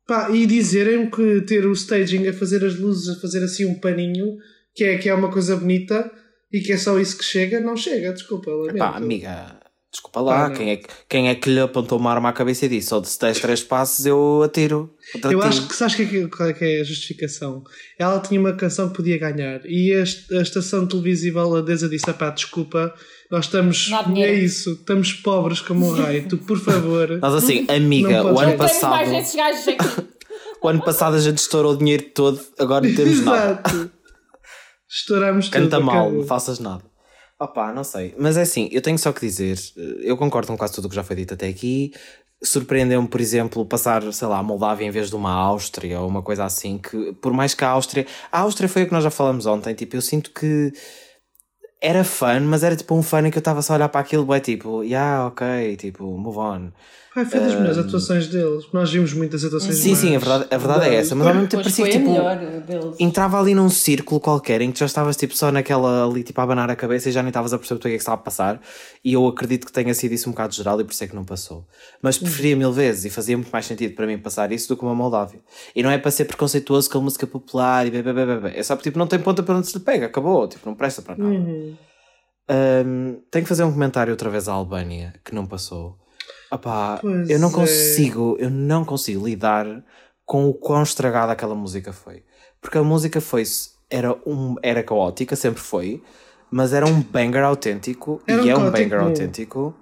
Pá, 0.06 0.30
e 0.30 0.46
dizerem 0.46 1.08
que 1.08 1.40
ter 1.42 1.64
o 1.66 1.72
staging 1.72 2.28
a 2.28 2.32
fazer 2.32 2.62
as 2.64 2.78
luzes, 2.78 3.16
a 3.16 3.20
fazer 3.20 3.42
assim 3.42 3.64
um 3.64 3.78
paninho, 3.80 4.36
que 4.74 4.84
é, 4.84 4.98
que 4.98 5.08
é 5.08 5.14
uma 5.14 5.30
coisa 5.30 5.56
bonita 5.56 6.10
e 6.56 6.60
que 6.60 6.72
é 6.72 6.76
só 6.78 6.98
isso 6.98 7.18
que 7.18 7.24
chega, 7.24 7.60
não 7.60 7.76
chega, 7.76 8.12
desculpa. 8.12 8.50
lamento. 8.50 8.78
Pá, 8.78 8.96
amiga, 8.96 9.58
desculpa 9.92 10.20
lá, 10.20 10.48
não. 10.48 10.56
quem, 10.56 10.70
é, 10.70 10.76
que- 10.76 10.88
quem 11.08 11.28
é 11.28 11.34
que 11.34 11.50
lhe 11.50 11.60
apontou 11.60 11.98
uma 11.98 12.10
arma 12.12 12.28
à 12.28 12.32
cabeça 12.32 12.66
e 12.66 12.68
disse: 12.68 12.88
só 12.88 13.02
se 13.02 13.18
des 13.18 13.38
três 13.40 13.62
passos 13.62 14.04
eu 14.06 14.42
atiro. 14.44 14.94
Eu 15.22 15.40
ti." 15.40 15.46
acho 15.46 15.66
que 15.68 15.74
sabes 15.74 15.94
que 15.96 16.02
é 16.02 16.26
qual 16.28 16.48
é 16.48 16.52
que 16.52 16.64
é 16.64 16.80
a 16.80 16.84
justificação? 16.84 17.62
Ela 17.98 18.20
tinha 18.20 18.40
uma 18.40 18.52
canção 18.54 18.88
que 18.88 18.96
podia 18.96 19.18
ganhar 19.18 19.60
e 19.66 19.92
a, 19.94 20.38
a 20.38 20.42
estação 20.42 20.86
televisiva 20.86 21.44
holandesa 21.44 21.88
disse: 21.88 22.12
pá, 22.12 22.30
desculpa, 22.30 22.94
nós 23.30 23.44
estamos. 23.46 23.88
Não 23.90 23.98
há 23.98 24.02
dinheiro." 24.02 24.32
É 24.32 24.34
isso, 24.36 24.72
estamos 24.72 25.12
pobres 25.12 25.60
como 25.60 25.86
o 25.86 25.94
raio, 25.96 26.26
tu, 26.28 26.38
por 26.38 26.58
favor. 26.58 27.18
Nós 27.20 27.34
assim, 27.34 27.66
amiga, 27.68 28.24
o 28.24 28.38
ano 28.38 28.56
passado, 28.56 29.10
o 30.62 30.68
ano 30.68 30.82
passado 30.84 31.16
a 31.16 31.20
gente 31.20 31.38
estourou 31.38 31.72
o 31.74 31.76
dinheiro 31.76 32.04
todo, 32.14 32.40
agora 32.58 32.86
não 32.88 32.94
temos 32.94 33.20
nada. 33.24 33.62
Estouramos 34.94 35.48
Canta 35.48 35.76
tudo. 35.76 35.86
mal, 35.86 35.96
acabou. 36.02 36.18
não 36.20 36.26
faças 36.26 36.58
nada. 36.60 36.84
Opá, 37.40 37.72
não 37.72 37.82
sei. 37.82 38.14
Mas 38.16 38.36
é 38.36 38.42
assim, 38.42 38.68
eu 38.70 38.80
tenho 38.80 38.96
só 38.96 39.12
que 39.12 39.20
dizer, 39.20 39.58
eh, 39.76 39.80
eu 40.02 40.16
concordo 40.16 40.46
com 40.46 40.56
quase 40.56 40.72
tudo 40.74 40.84
o 40.86 40.88
que 40.88 40.94
já 40.94 41.02
foi 41.02 41.16
dito 41.16 41.34
até 41.34 41.48
aqui. 41.48 41.92
Surpreendeu-me, 42.42 43.08
por 43.08 43.20
exemplo, 43.20 43.64
passar, 43.66 44.02
sei 44.12 44.28
lá, 44.28 44.38
a 44.38 44.42
Moldávia 44.42 44.86
em 44.86 44.90
vez 44.90 45.08
de 45.08 45.16
uma 45.16 45.32
Áustria 45.32 46.00
ou 46.00 46.08
uma 46.08 46.22
coisa 46.22 46.44
assim, 46.44 46.78
que 46.78 47.12
por 47.14 47.32
mais 47.32 47.54
que 47.54 47.64
a 47.64 47.70
Áustria. 47.70 48.06
A 48.30 48.40
Áustria 48.40 48.68
foi 48.68 48.84
o 48.84 48.86
que 48.86 48.92
nós 48.92 49.02
já 49.02 49.10
falamos 49.10 49.46
ontem, 49.46 49.74
tipo, 49.74 49.96
eu 49.96 50.00
sinto 50.02 50.30
que 50.30 50.72
era 51.80 52.04
fã, 52.04 52.38
mas 52.40 52.62
era 52.62 52.76
tipo 52.76 52.94
um 52.94 53.02
fã 53.02 53.20
em 53.26 53.30
que 53.30 53.36
eu 53.36 53.40
estava 53.40 53.62
só 53.62 53.72
a 53.74 53.76
olhar 53.76 53.88
para 53.88 54.00
aquilo, 54.00 54.32
é 54.32 54.40
tipo, 54.40 54.82
yeah, 54.82 55.26
ok, 55.26 55.76
tipo, 55.76 56.04
move 56.16 56.38
on. 56.38 56.70
Ai, 57.16 57.24
foi 57.24 57.38
das 57.38 57.54
melhores 57.54 57.78
atuações 57.78 58.26
deles. 58.26 58.64
Nós 58.72 58.90
vimos 58.90 59.12
muitas 59.12 59.44
atuações 59.44 59.76
Sim, 59.76 59.94
sim, 59.94 60.16
a 60.16 60.18
verdade, 60.18 60.46
a 60.50 60.58
verdade 60.58 60.86
é 60.86 60.94
essa, 60.96 61.14
mas 61.14 61.26
ao 61.28 61.34
mesmo 61.34 61.48
tempo 61.48 61.62
parecia 61.62 61.84
foi 61.84 61.92
que 61.92 61.98
tipo. 61.98 62.10
melhor 62.10 62.36
deles. 62.36 62.96
entrava 62.98 63.38
ali 63.38 63.54
num 63.54 63.68
círculo 63.70 64.20
qualquer 64.20 64.60
em 64.60 64.68
que 64.68 64.74
tu 64.74 64.80
já 64.80 64.86
estavas 64.86 65.16
tipo 65.16 65.36
só 65.36 65.52
naquela 65.52 66.04
ali 66.04 66.24
tipo 66.24 66.40
a 66.40 66.44
abanar 66.44 66.68
a 66.70 66.74
cabeça 66.76 67.08
e 67.08 67.12
já 67.12 67.22
nem 67.22 67.28
estavas 67.28 67.52
a 67.52 67.58
perceber 67.58 67.78
o 67.78 67.82
que 67.82 67.88
é 67.88 67.90
que 67.92 67.96
estava 67.98 68.16
a 68.16 68.18
passar 68.18 68.60
e 69.04 69.12
eu 69.12 69.26
acredito 69.28 69.64
que 69.64 69.72
tenha 69.72 69.94
sido 69.94 70.12
isso 70.12 70.28
um 70.28 70.32
bocado 70.32 70.54
geral 70.54 70.80
e 70.80 70.84
por 70.84 70.92
isso 70.92 71.04
é 71.04 71.06
que 71.06 71.14
não 71.14 71.24
passou 71.24 71.64
mas 72.02 72.18
preferia 72.18 72.56
mil 72.56 72.72
vezes 72.72 73.04
e 73.04 73.10
fazia 73.10 73.36
muito 73.36 73.50
mais 73.50 73.64
sentido 73.64 73.94
para 73.94 74.06
mim 74.06 74.18
passar 74.18 74.50
isso 74.50 74.68
do 74.68 74.76
que 74.76 74.82
uma 74.82 74.94
Moldávia 74.94 75.40
e 75.76 75.82
não 75.82 75.90
é 75.90 75.98
para 75.98 76.10
ser 76.10 76.24
preconceituoso 76.24 76.90
com 76.90 76.98
a 76.98 77.00
música 77.00 77.26
popular 77.26 77.86
e 77.86 77.90
bebê, 77.90 78.12
bebê, 78.12 78.40
bebê. 78.40 78.58
é 78.58 78.62
só 78.64 78.74
porque 78.74 78.90
tipo, 78.90 78.98
não 78.98 79.06
tem 79.06 79.20
ponta 79.20 79.42
para 79.42 79.54
onde 79.54 79.68
se 79.68 79.78
lhe 79.78 79.84
pega, 79.84 80.06
acabou, 80.06 80.48
tipo, 80.48 80.68
não 80.68 80.74
presta 80.74 81.00
para 81.00 81.16
nada 81.16 81.30
Uhum. 81.30 81.76
Hum, 82.46 83.20
tenho 83.30 83.44
que 83.44 83.48
fazer 83.48 83.64
um 83.64 83.72
comentário 83.72 84.10
outra 84.12 84.28
vez 84.28 84.48
à 84.48 84.52
Albânia 84.52 85.14
que 85.24 85.34
não 85.34 85.46
passou 85.46 85.96
Opá, 86.54 86.98
Pois 87.00 87.28
eu 87.28 87.38
não 87.38 87.48
é. 87.48 87.52
consigo 87.52 88.36
eu 88.38 88.50
não 88.50 88.84
consigo 88.84 89.26
lidar 89.26 89.84
com 90.24 90.48
o 90.48 90.54
quão 90.54 90.82
estragada 90.82 91.32
aquela 91.32 91.54
música 91.54 91.92
foi 91.92 92.22
porque 92.60 92.78
a 92.78 92.82
música 92.82 93.20
foi 93.20 93.42
era, 93.90 94.12
um, 94.26 94.54
era 94.62 94.82
caótica, 94.82 95.34
sempre 95.36 95.60
foi 95.60 96.02
mas 96.50 96.72
era 96.72 96.86
um 96.86 97.00
banger 97.02 97.42
autêntico 97.42 98.22
Era 98.26 98.42
e 98.42 98.46
um 98.46 98.50
é 98.50 98.56
um 98.56 98.70
banger 98.70 99.00
bom. 99.00 99.06
autêntico 99.06 99.74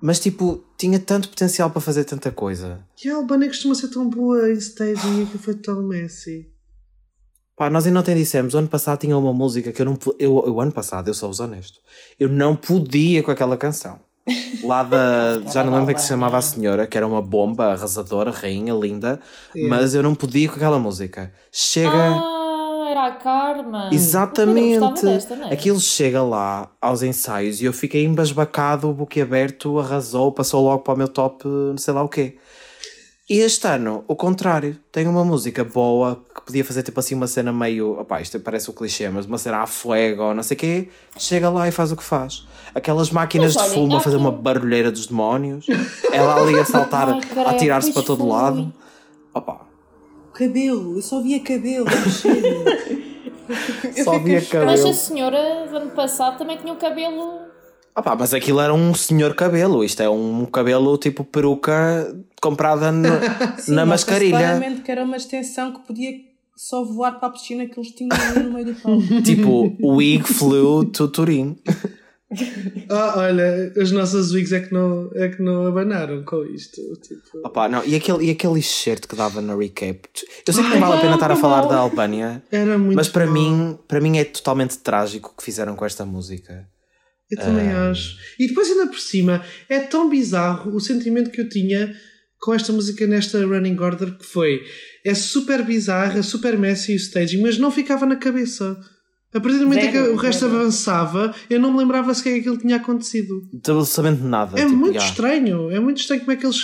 mas 0.00 0.20
tipo, 0.20 0.62
tinha 0.76 0.98
tanto 0.98 1.28
potencial 1.28 1.70
para 1.70 1.80
fazer 1.80 2.04
tanta 2.04 2.30
coisa 2.30 2.84
E 3.02 3.08
a 3.10 3.16
Albânia 3.16 3.48
costuma 3.48 3.74
ser 3.74 3.88
tão 3.88 4.08
boa 4.08 4.48
em 4.50 4.54
staging 4.54 5.22
e 5.22 5.26
que 5.26 5.38
foi 5.38 5.54
tão 5.54 5.82
messy. 5.82 6.50
Pá, 7.56 7.70
nós 7.70 7.86
ainda 7.86 8.00
ontem 8.00 8.14
dissemos, 8.14 8.52
o 8.52 8.58
ano 8.58 8.68
passado 8.68 8.98
tinha 9.00 9.16
uma 9.16 9.32
música 9.32 9.72
que 9.72 9.80
eu 9.80 9.86
não 9.86 9.98
eu, 10.18 10.44
eu 10.46 10.60
ano 10.60 10.70
passado, 10.70 11.08
eu 11.08 11.14
sou-vos 11.14 11.40
honesto, 11.40 11.80
eu 12.20 12.28
não 12.28 12.54
podia 12.54 13.22
com 13.22 13.30
aquela 13.30 13.56
canção. 13.56 13.98
Lá 14.62 14.82
da. 14.82 15.40
Já 15.52 15.62
não 15.62 15.70
lembro 15.70 15.80
como 15.80 15.90
é 15.90 15.94
que 15.94 16.00
se 16.00 16.08
chamava 16.08 16.38
a 16.38 16.42
senhora, 16.42 16.86
que 16.86 16.96
era 16.96 17.06
uma 17.06 17.22
bomba 17.22 17.72
arrasadora, 17.72 18.30
rainha, 18.30 18.74
linda, 18.74 19.20
mas 19.68 19.94
eu 19.94 20.02
não 20.02 20.14
podia 20.14 20.48
com 20.48 20.56
aquela 20.56 20.78
música. 20.78 21.32
Chega. 21.52 21.90
Ah, 21.90 22.86
era 22.90 23.06
a 23.06 23.12
Carmen. 23.12 23.88
Exatamente. 23.92 25.02
Desta, 25.02 25.34
é? 25.34 25.52
Aquilo 25.52 25.80
chega 25.80 26.22
lá 26.22 26.70
aos 26.80 27.02
ensaios 27.02 27.60
e 27.60 27.64
eu 27.64 27.72
fiquei 27.72 28.04
embasbacado, 28.04 28.92
boquiaberto, 28.92 29.78
arrasou, 29.78 30.32
passou 30.32 30.62
logo 30.62 30.82
para 30.82 30.94
o 30.94 30.96
meu 30.96 31.08
top, 31.08 31.46
não 31.46 31.78
sei 31.78 31.94
lá 31.94 32.02
o 32.02 32.08
quê. 32.08 32.36
E 33.28 33.40
este 33.40 33.66
ano, 33.66 34.04
o 34.06 34.14
contrário, 34.14 34.78
tem 34.92 35.08
uma 35.08 35.24
música 35.24 35.64
boa 35.64 36.22
que 36.32 36.42
podia 36.42 36.64
fazer 36.64 36.84
tipo 36.84 37.00
assim 37.00 37.16
uma 37.16 37.26
cena 37.26 37.52
meio. 37.52 37.98
Opá, 38.00 38.20
isto 38.20 38.38
parece 38.38 38.70
o 38.70 38.72
clichê, 38.72 39.08
mas 39.08 39.26
uma 39.26 39.36
cena 39.36 39.58
a 39.62 39.66
fuego 39.66 40.22
ou 40.22 40.34
não 40.34 40.44
sei 40.44 40.56
o 40.56 40.60
quê, 40.60 40.88
chega 41.18 41.50
lá 41.50 41.66
e 41.66 41.72
faz 41.72 41.90
o 41.90 41.96
que 41.96 42.04
faz. 42.04 42.46
Aquelas 42.72 43.10
máquinas 43.10 43.56
Mas 43.56 43.68
de 43.68 43.74
fumo 43.74 43.94
a 43.94 43.98
há 43.98 44.00
fazer 44.00 44.14
aqui- 44.16 44.24
uma 44.24 44.30
barulheira 44.30 44.92
dos 44.92 45.06
demónios, 45.08 45.66
ela 46.12 46.36
ali 46.40 46.56
a 46.56 46.64
saltar, 46.66 47.08
Ai, 47.08 47.20
a 47.44 47.50
atirar-se 47.50 47.92
para 47.92 48.02
todo 48.02 48.20
foi. 48.20 48.28
lado. 48.28 48.72
Opá, 49.34 49.62
Cabelo, 50.32 50.96
eu 50.96 51.02
só 51.02 51.20
via 51.20 51.40
cabelo, 51.40 51.86
só 54.04 54.18
via 54.20 54.36
Mas 54.36 54.46
a 54.46 54.50
cabelo. 54.50 54.94
senhora 54.94 55.66
do 55.68 55.76
ano 55.78 55.90
passado 55.90 56.38
também 56.38 56.56
tinha 56.58 56.72
o 56.72 56.76
cabelo. 56.76 57.45
Opá, 57.96 58.14
mas 58.14 58.34
aquilo 58.34 58.60
era 58.60 58.74
um 58.74 58.92
senhor 58.94 59.34
cabelo, 59.34 59.82
isto 59.82 60.02
é 60.02 60.08
um 60.10 60.44
cabelo 60.44 60.98
tipo 60.98 61.24
peruca 61.24 62.14
comprada 62.42 62.92
no- 62.92 63.08
Sim, 63.58 63.72
na 63.72 63.86
mascarilha. 63.86 64.36
claramente 64.38 64.82
que 64.82 64.90
era 64.90 65.02
uma 65.02 65.16
extensão 65.16 65.72
que 65.72 65.80
podia 65.86 66.12
só 66.54 66.84
voar 66.84 67.12
para 67.18 67.28
a 67.28 67.32
piscina 67.32 67.66
que 67.66 67.78
eles 67.78 67.90
tinham 67.92 68.10
ali 68.12 68.42
no 68.44 68.52
meio 68.52 68.66
do 68.66 68.74
palco. 68.74 69.02
Tipo, 69.24 69.76
wig 69.82 70.24
flew 70.24 70.84
to 70.84 71.08
Turim. 71.08 71.56
Ah, 72.90 73.14
olha, 73.18 73.72
as 73.80 73.92
nossas 73.92 74.32
wigs 74.32 74.52
é 74.52 74.58
que 74.58 74.74
não, 74.74 75.08
é 75.14 75.28
que 75.28 75.40
não 75.40 75.64
abanaram 75.64 76.24
com 76.24 76.44
isto. 76.44 76.80
Tipo, 77.00 77.38
Opa, 77.46 77.68
não, 77.68 77.84
e 77.84 77.94
aquele, 77.94 78.26
e 78.26 78.30
aquele 78.30 78.58
excerto 78.58 79.06
que 79.06 79.14
dava 79.14 79.40
na 79.40 79.54
recap? 79.54 80.00
Eu 80.44 80.52
sei 80.52 80.64
que 80.64 80.70
não 80.70 80.80
vale 80.80 80.96
a 80.96 81.00
pena 81.00 81.14
estar 81.14 81.30
a 81.30 81.36
falar 81.36 81.66
da 81.66 81.76
Albânia, 81.78 82.42
era 82.50 82.76
muito 82.76 82.96
mas 82.96 83.08
para 83.08 83.26
bom. 83.26 83.32
mim, 83.32 83.78
para 83.86 84.00
mim 84.00 84.18
é 84.18 84.24
totalmente 84.24 84.76
trágico 84.78 85.30
o 85.32 85.36
que 85.38 85.44
fizeram 85.44 85.76
com 85.76 85.84
esta 85.86 86.04
música. 86.04 86.68
Eu 87.30 87.38
também 87.38 87.68
acho. 87.68 88.16
E 88.38 88.46
depois, 88.46 88.70
ainda 88.70 88.86
por 88.86 89.00
cima, 89.00 89.44
é 89.68 89.80
tão 89.80 90.08
bizarro 90.08 90.74
o 90.74 90.80
sentimento 90.80 91.30
que 91.30 91.40
eu 91.40 91.48
tinha 91.48 91.94
com 92.40 92.54
esta 92.54 92.72
música 92.72 93.06
nesta 93.06 93.44
running 93.44 93.78
order 93.78 94.16
que 94.16 94.24
foi. 94.24 94.62
É 95.04 95.14
super 95.14 95.64
bizarra, 95.64 96.22
super 96.22 96.56
messy 96.56 96.92
o 96.92 96.96
staging, 96.96 97.42
mas 97.42 97.58
não 97.58 97.70
ficava 97.70 98.06
na 98.06 98.16
cabeça. 98.16 98.78
A 99.34 99.40
partir 99.40 99.58
do 99.58 99.64
momento 99.64 99.84
em 99.84 99.90
que 99.90 99.98
Zero, 99.98 100.12
o 100.12 100.16
resto 100.16 100.46
zero. 100.46 100.56
avançava, 100.56 101.34
eu 101.50 101.60
não 101.60 101.72
me 101.72 101.78
lembrava 101.78 102.14
sequer 102.14 102.34
que 102.34 102.40
aquilo 102.40 102.58
tinha 102.58 102.76
acontecido. 102.76 103.42
Absolutamente 103.68 104.22
nada. 104.22 104.58
É 104.58 104.64
tipo, 104.64 104.76
muito 104.76 104.98
estranho. 104.98 105.70
É 105.70 105.80
muito 105.80 106.00
estranho 106.00 106.20
como 106.20 106.32
é 106.32 106.36
que 106.36 106.46
eles 106.46 106.60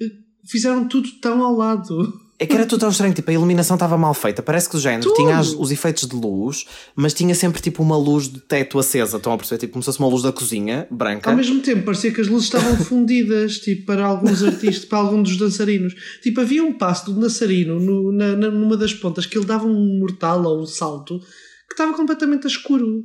eh, 0.00 0.10
fizeram 0.48 0.86
tudo 0.86 1.08
tão 1.20 1.42
ao 1.42 1.56
lado. 1.56 2.12
É 2.42 2.46
que 2.46 2.54
era 2.54 2.66
tudo 2.66 2.80
tão 2.80 2.88
estranho, 2.90 3.14
tipo, 3.14 3.30
a 3.30 3.34
iluminação 3.34 3.76
estava 3.76 3.96
mal 3.96 4.12
feita. 4.14 4.42
Parece 4.42 4.68
que 4.68 4.76
o 4.76 4.80
género 4.80 5.02
Tudo. 5.02 5.14
tinha 5.14 5.38
as- 5.38 5.52
os 5.52 5.70
efeitos 5.70 6.06
de 6.08 6.16
luz, 6.16 6.64
mas 6.96 7.14
tinha 7.14 7.34
sempre 7.34 7.60
tipo 7.62 7.82
uma 7.82 7.96
luz 7.96 8.28
de 8.28 8.40
teto 8.40 8.78
acesa. 8.78 9.16
Estão 9.16 9.32
a 9.32 9.36
perceber? 9.38 9.58
Tipo, 9.60 9.72
como 9.74 9.82
se 9.82 9.86
fosse 9.86 9.98
uma 9.98 10.08
luz 10.08 10.22
da 10.22 10.32
cozinha, 10.32 10.86
branca. 10.90 11.30
Ao 11.30 11.36
mesmo 11.36 11.60
tempo, 11.60 11.84
parecia 11.84 12.10
que 12.12 12.20
as 12.20 12.26
luzes 12.28 12.44
estavam 12.46 12.76
fundidas, 12.84 13.58
tipo, 13.58 13.86
para 13.86 14.04
alguns 14.04 14.42
artistas, 14.42 14.84
para 14.84 14.98
algum 14.98 15.22
dos 15.22 15.36
dançarinos. 15.36 15.94
Tipo, 16.22 16.40
havia 16.40 16.64
um 16.64 16.72
passo 16.72 17.06
do 17.12 17.20
dançarino 17.20 17.78
no, 17.78 18.12
na, 18.12 18.36
na- 18.36 18.50
numa 18.50 18.76
das 18.76 18.92
pontas 18.92 19.24
que 19.26 19.38
ele 19.38 19.46
dava 19.46 19.66
um 19.66 19.98
mortal 20.00 20.42
ou 20.44 20.62
um 20.62 20.66
salto 20.66 21.18
que 21.20 21.74
estava 21.74 21.94
completamente 21.94 22.44
a 22.46 22.48
escuro. 22.50 23.04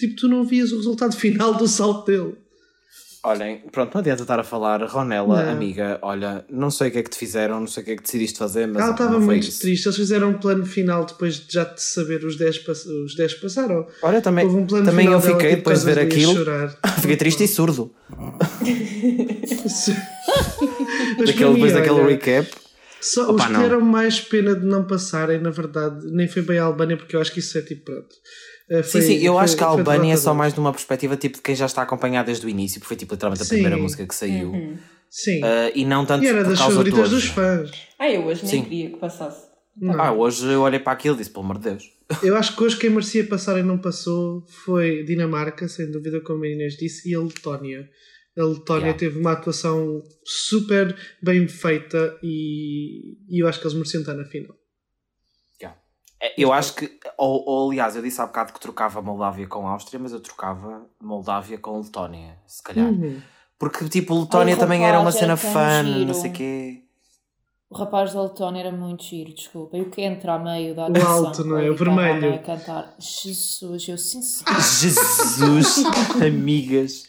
Tipo, 0.00 0.16
tu 0.16 0.28
não 0.28 0.42
vias 0.44 0.72
o 0.72 0.76
resultado 0.78 1.14
final 1.14 1.54
do 1.54 1.68
salto 1.68 2.06
dele. 2.06 2.34
Olhem, 3.24 3.62
pronto, 3.70 3.94
não 3.94 4.00
adianta 4.00 4.22
estar 4.22 4.40
a 4.40 4.42
falar. 4.42 4.82
Ronela, 4.82 5.44
Não. 5.44 5.52
amiga, 5.52 5.96
olha, 6.02 6.44
não 6.50 6.72
sei 6.72 6.88
o 6.88 6.90
que 6.90 6.98
é 6.98 7.02
que 7.04 7.10
te 7.10 7.16
fizeram, 7.16 7.60
não 7.60 7.68
sei 7.68 7.84
o 7.84 7.86
que 7.86 7.92
é 7.92 7.96
que 7.96 8.02
decidiste 8.02 8.36
fazer, 8.36 8.66
mas 8.66 8.82
Ela 8.82 8.90
estava 8.90 9.20
muito 9.20 9.46
isso. 9.46 9.60
triste. 9.60 9.86
Eles 9.86 9.96
fizeram 9.96 10.30
um 10.30 10.38
plano 10.38 10.66
final 10.66 11.04
depois 11.04 11.36
de 11.36 11.52
já 11.54 11.62
de 11.62 11.80
saber 11.80 12.24
os 12.24 12.36
10 12.36 12.58
pass 12.58 12.84
os 12.84 13.14
10 13.14 13.34
passaram. 13.34 13.86
Olha, 14.02 14.20
também, 14.20 14.44
Houve 14.44 14.56
um 14.56 14.66
plano 14.66 14.86
também 14.86 15.06
eu 15.06 15.12
dela, 15.20 15.22
fiquei 15.22 15.50
tipo, 15.50 15.56
depois 15.58 15.80
de 15.80 15.84
ver 15.86 15.98
aquilo. 16.00 16.34
Fiquei 17.00 17.16
triste 17.16 17.44
e 17.44 17.48
surdo. 17.48 17.94
Daquele, 21.24 21.52
depois 21.54 21.72
daquele 21.72 21.90
olha, 22.00 22.08
recap. 22.08 22.48
Só 23.00 23.24
Opa, 23.30 23.34
os 23.34 23.46
que 23.46 23.52
não. 23.52 23.62
deram 23.62 23.80
mais 23.80 24.20
pena 24.20 24.54
de 24.54 24.64
não 24.64 24.84
passarem, 24.84 25.40
na 25.40 25.50
verdade, 25.50 26.06
nem 26.10 26.28
foi 26.28 26.42
bem 26.42 26.58
a 26.58 26.64
Albânia, 26.64 26.96
porque 26.96 27.16
eu 27.16 27.20
acho 27.20 27.32
que 27.32 27.40
isso 27.40 27.56
é 27.58 27.62
tipo 27.62 27.84
pronto. 27.84 28.14
Eh, 28.70 28.82
Sim, 28.82 28.90
foi- 28.92 29.00
sim, 29.02 29.14
eu 29.18 29.34
foi- 29.34 29.42
acho 29.44 29.56
que 29.56 29.64
a 29.64 29.66
Albânia 29.66 30.14
é 30.14 30.16
só 30.16 30.32
mais 30.34 30.54
de 30.54 30.60
uma 30.60 30.72
perspectiva 30.72 31.16
tipo 31.16 31.36
de 31.36 31.42
quem 31.42 31.54
já 31.54 31.66
está 31.66 31.82
acompanhado 31.82 32.26
desde 32.26 32.46
o 32.46 32.48
início, 32.48 32.80
porque 32.80 32.88
foi 32.88 32.96
tipo 32.96 33.14
literalmente 33.14 33.42
a 33.42 33.44
Sim. 33.44 33.54
primeira 33.56 33.76
música 33.76 34.06
que 34.06 34.14
saiu. 34.14 34.52
Sim. 35.10 35.40
Ah, 35.44 35.70
e 35.74 35.84
não 35.84 36.06
tanto 36.06 36.24
e 36.24 36.28
era 36.28 36.42
por 36.42 36.50
das 36.50 36.58
causa 36.58 36.72
favoritas 36.76 37.10
dos 37.10 37.24
fãs. 37.26 37.70
Ah, 37.98 38.10
eu 38.10 38.24
hoje 38.24 38.42
nem 38.44 38.50
Sim. 38.50 38.62
queria 38.64 38.90
que 38.90 38.96
passasse. 38.96 39.46
Não. 39.76 40.00
Ah, 40.00 40.12
hoje 40.12 40.46
eu 40.46 40.62
olhei 40.62 40.78
para 40.80 40.92
aquilo 40.92 41.14
e 41.16 41.18
disse, 41.18 41.30
pelo 41.30 41.44
amor 41.44 41.58
de 41.58 41.70
Deus. 41.70 41.90
Eu 42.22 42.36
acho 42.36 42.54
que 42.54 42.62
hoje 42.62 42.76
quem 42.76 42.90
merecia 42.90 43.24
passar 43.26 43.58
e 43.58 43.62
não 43.62 43.78
passou 43.78 44.44
foi 44.66 45.02
Dinamarca, 45.04 45.66
sem 45.66 45.90
dúvida, 45.90 46.20
como 46.20 46.44
a 46.44 46.48
Inês 46.48 46.76
disse, 46.76 47.08
e 47.10 47.14
a 47.14 47.20
Letónia. 47.20 47.88
A 48.38 48.44
Letónia 48.44 48.82
Yeah. 48.88 48.98
teve 48.98 49.18
uma 49.18 49.32
atuação 49.32 50.02
super 50.24 50.94
bem 51.22 51.48
feita 51.48 52.18
e, 52.22 53.16
e 53.30 53.42
eu 53.42 53.48
acho 53.48 53.60
que 53.60 53.66
eles 53.66 53.74
mereciam 53.76 54.00
estar 54.02 54.14
na 54.14 54.24
final. 54.26 54.54
É, 56.22 56.34
Eu 56.38 56.52
acho 56.52 56.74
que, 56.74 56.98
ou, 57.18 57.44
ou 57.44 57.70
aliás, 57.70 57.96
eu 57.96 58.02
disse 58.02 58.20
há 58.20 58.26
bocado 58.26 58.52
que 58.52 58.60
trocava 58.60 59.02
Moldávia 59.02 59.46
com 59.48 59.66
Áustria, 59.66 59.98
mas 59.98 60.12
eu 60.12 60.20
trocava 60.20 60.86
Moldávia 61.02 61.58
com 61.58 61.80
Letónia, 61.80 62.38
se 62.46 62.62
calhar. 62.62 62.86
Uhum. 62.86 63.20
Porque 63.58 63.88
tipo, 63.88 64.18
Letónia 64.18 64.54
o 64.54 64.58
também 64.58 64.84
era 64.86 65.00
uma 65.00 65.10
cena 65.12 65.32
era 65.32 65.36
fã, 65.36 65.84
giro. 65.84 66.06
não 66.06 66.14
sei 66.14 66.30
o 66.30 66.32
quê. 66.32 66.78
O 67.70 67.74
rapaz 67.74 68.12
da 68.12 68.22
Letônia 68.22 68.60
era 68.60 68.70
muito 68.72 69.02
giro, 69.02 69.32
desculpa. 69.34 69.76
E 69.78 69.80
o 69.80 69.88
que 69.90 70.02
entra 70.02 70.34
a 70.34 70.38
meio 70.38 70.74
da 70.74 70.82
O 70.82 70.90
atuação, 70.90 71.26
alto, 71.26 71.44
não 71.44 71.58
é? 71.58 71.70
O 71.70 71.74
vermelho. 71.74 72.34
A 72.34 72.38
cantar. 72.38 72.94
Jesus, 72.98 73.88
eu 73.88 73.96
sim 73.96 74.20
sim. 74.20 74.44
Jesus, 74.80 75.82
amigas. 76.22 77.04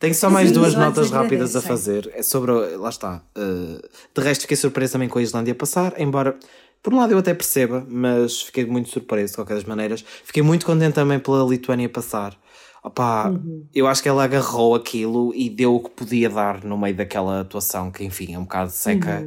Tenho 0.00 0.14
só 0.14 0.28
mais 0.30 0.48
Sim, 0.48 0.54
duas 0.54 0.74
notas 0.74 1.10
rápidas 1.10 1.56
a 1.56 1.60
fazer. 1.62 2.10
É 2.14 2.22
sobre. 2.22 2.52
o- 2.52 2.78
Lá 2.80 2.88
está. 2.90 3.22
Uh, 3.36 3.80
de 4.14 4.22
resto, 4.22 4.42
fiquei 4.42 4.56
surpreso 4.56 4.92
também 4.94 5.08
com 5.08 5.18
a 5.18 5.22
Islândia 5.22 5.54
passar, 5.54 5.98
embora. 6.00 6.38
Por 6.82 6.94
um 6.94 6.98
lado 6.98 7.12
eu 7.12 7.18
até 7.18 7.34
perceba, 7.34 7.84
mas 7.88 8.42
fiquei 8.42 8.64
muito 8.64 8.88
surpreso 8.88 9.32
de 9.32 9.36
qualquer 9.36 9.54
das 9.54 9.64
maneiras. 9.64 10.04
Fiquei 10.24 10.42
muito 10.42 10.64
contente 10.64 10.94
também 10.94 11.18
pela 11.18 11.44
Lituânia 11.44 11.88
passar. 11.88 12.38
Opa, 12.82 13.32
eu 13.74 13.88
acho 13.88 14.00
que 14.00 14.08
ela 14.08 14.22
agarrou 14.22 14.76
aquilo 14.76 15.34
e 15.34 15.50
deu 15.50 15.74
o 15.74 15.80
que 15.80 15.90
podia 15.90 16.30
dar 16.30 16.62
no 16.62 16.78
meio 16.78 16.94
daquela 16.94 17.40
atuação, 17.40 17.90
que 17.90 18.04
enfim 18.04 18.34
é 18.34 18.38
um 18.38 18.44
bocado 18.44 18.70
seca, 18.70 19.26